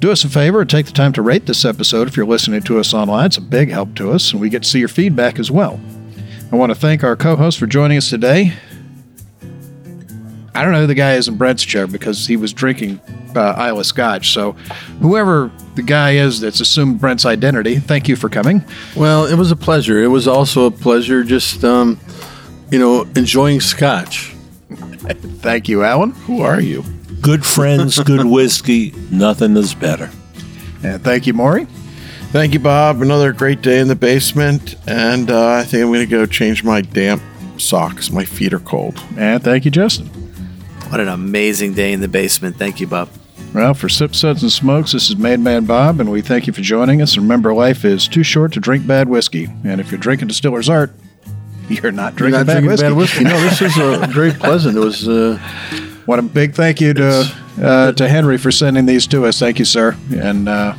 Do 0.00 0.10
us 0.10 0.24
a 0.24 0.28
favor 0.28 0.60
and 0.60 0.68
take 0.68 0.86
the 0.86 0.92
time 0.92 1.12
to 1.12 1.22
rate 1.22 1.46
this 1.46 1.64
episode 1.64 2.08
if 2.08 2.16
you're 2.16 2.26
listening 2.26 2.62
to 2.62 2.80
us 2.80 2.92
online. 2.92 3.26
It's 3.26 3.36
a 3.36 3.40
big 3.40 3.70
help 3.70 3.94
to 3.94 4.10
us, 4.10 4.32
and 4.32 4.40
we 4.40 4.50
get 4.50 4.64
to 4.64 4.68
see 4.68 4.80
your 4.80 4.88
feedback 4.88 5.38
as 5.38 5.52
well. 5.52 5.78
I 6.50 6.56
want 6.56 6.70
to 6.70 6.78
thank 6.78 7.04
our 7.04 7.14
co-host 7.14 7.58
for 7.58 7.68
joining 7.68 7.96
us 7.96 8.10
today. 8.10 8.54
I 10.56 10.62
don't 10.62 10.72
know 10.72 10.80
who 10.80 10.86
the 10.86 10.94
guy 10.94 11.14
is 11.14 11.28
in 11.28 11.36
Brent's 11.36 11.64
chair 11.64 11.86
because 11.86 12.26
he 12.26 12.36
was 12.36 12.52
drinking 12.52 13.00
uh, 13.34 13.54
Islay 13.68 13.82
Scotch. 13.82 14.30
So, 14.30 14.52
whoever 15.00 15.50
the 15.74 15.82
guy 15.82 16.12
is 16.12 16.40
that's 16.40 16.60
assumed 16.60 17.00
Brent's 17.00 17.26
identity, 17.26 17.76
thank 17.76 18.08
you 18.08 18.16
for 18.16 18.28
coming. 18.28 18.64
well, 18.96 19.26
it 19.26 19.36
was 19.36 19.50
a 19.50 19.56
pleasure. 19.56 20.02
It 20.02 20.08
was 20.08 20.26
also 20.26 20.66
a 20.66 20.70
pleasure 20.70 21.22
just 21.22 21.62
um, 21.64 22.00
you 22.70 22.78
know 22.78 23.02
enjoying 23.16 23.60
Scotch. 23.60 24.34
Thank 24.70 25.68
you, 25.68 25.84
Alan. 25.84 26.10
Who 26.10 26.40
are 26.42 26.60
you? 26.60 26.82
Good 27.20 27.44
friends, 27.44 28.00
good 28.00 28.24
whiskey, 28.30 28.92
nothing 29.10 29.56
is 29.56 29.74
better. 29.74 30.10
And 30.82 31.02
thank 31.02 31.26
you, 31.26 31.34
Maury. 31.34 31.66
Thank 32.32 32.52
you, 32.52 32.58
Bob. 32.58 33.00
Another 33.00 33.32
great 33.32 33.62
day 33.62 33.78
in 33.78 33.88
the 33.88 33.94
basement, 33.94 34.74
and 34.86 35.30
uh, 35.30 35.52
I 35.52 35.64
think 35.64 35.82
I'm 35.82 35.88
going 35.88 36.00
to 36.00 36.06
go 36.06 36.26
change 36.26 36.64
my 36.64 36.80
damp 36.80 37.22
socks. 37.56 38.10
My 38.10 38.24
feet 38.24 38.52
are 38.52 38.58
cold. 38.60 39.00
And 39.16 39.42
thank 39.42 39.64
you, 39.64 39.70
Justin. 39.70 40.10
What 40.88 41.00
an 41.00 41.08
amazing 41.08 41.74
day 41.74 41.92
in 41.92 42.00
the 42.00 42.08
basement. 42.08 42.56
Thank 42.56 42.80
you, 42.80 42.86
Bob. 42.86 43.08
Well, 43.52 43.74
for 43.74 43.88
Sip 43.88 44.14
Suds 44.14 44.42
and 44.42 44.52
Smokes, 44.52 44.92
this 44.92 45.08
is 45.10 45.16
Made 45.16 45.40
Man 45.40 45.64
Bob, 45.64 46.00
and 46.00 46.10
we 46.10 46.20
thank 46.20 46.46
you 46.46 46.52
for 46.52 46.60
joining 46.60 47.02
us. 47.02 47.16
Remember, 47.16 47.52
life 47.54 47.84
is 47.84 48.06
too 48.06 48.22
short 48.22 48.52
to 48.52 48.60
drink 48.60 48.86
bad 48.86 49.08
whiskey. 49.08 49.48
And 49.64 49.80
if 49.80 49.90
you're 49.90 50.00
drinking 50.00 50.28
Distiller's 50.28 50.68
Art, 50.68 50.92
you're 51.68 51.90
not 51.92 52.12
You're 52.18 52.30
drinking, 52.30 52.30
not 52.38 52.46
bad, 52.46 52.52
drinking 52.64 52.68
whiskey. 52.68 52.84
bad 52.88 52.96
whiskey. 52.96 53.24
No, 53.24 53.40
this 53.40 53.60
was 53.60 53.76
uh, 53.78 54.06
very 54.10 54.30
pleasant. 54.32 54.76
It 54.76 54.80
was. 54.80 55.08
Uh, 55.08 55.38
Want 56.06 56.20
a 56.20 56.22
big 56.22 56.54
thank 56.54 56.80
you 56.80 56.94
to 56.94 57.34
uh, 57.60 57.90
to 57.90 58.08
Henry 58.08 58.38
for 58.38 58.52
sending 58.52 58.86
these 58.86 59.08
to 59.08 59.26
us. 59.26 59.40
Thank 59.40 59.58
you, 59.58 59.64
sir. 59.64 59.96
And 60.14 60.48
uh, 60.48 60.76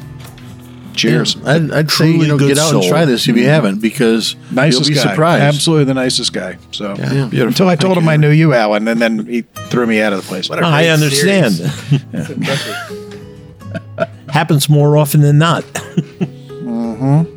cheers. 0.98 1.38
I'd, 1.46 1.72
I'd 1.72 1.92
say 1.92 2.12
you 2.12 2.28
know 2.28 2.38
get 2.38 2.58
out 2.58 2.74
and 2.74 2.84
try 2.84 3.06
this 3.06 3.28
if 3.28 3.38
you 3.38 3.48
haven't 3.48 3.82
because 3.82 4.36
Nicest 4.52 4.90
you'll 4.90 4.98
be 4.98 5.04
guy. 5.04 5.10
surprised. 5.12 5.44
Absolutely 5.44 5.86
the 5.86 5.94
nicest 5.94 6.34
guy. 6.34 6.58
So 6.72 6.96
Yeah. 6.98 7.28
Beautiful. 7.28 7.48
until 7.48 7.70
I 7.70 7.76
told 7.76 7.98
him 7.98 8.08
I 8.10 8.18
knew 8.18 8.32
you, 8.32 8.54
Alan, 8.54 8.88
and 8.88 9.02
then 9.02 9.26
he 9.26 9.42
threw 9.70 9.86
me 9.88 10.02
out 10.02 10.14
of 10.14 10.22
the 10.22 10.28
place. 10.28 10.50
Whatever. 10.50 10.68
Oh, 10.68 10.72
I 10.72 10.88
understand. 10.88 11.56
Happens 14.30 14.70
more 14.70 14.98
often 14.98 15.22
than 15.22 15.38
not. 15.38 15.64
Mm-hmm. 15.64 17.37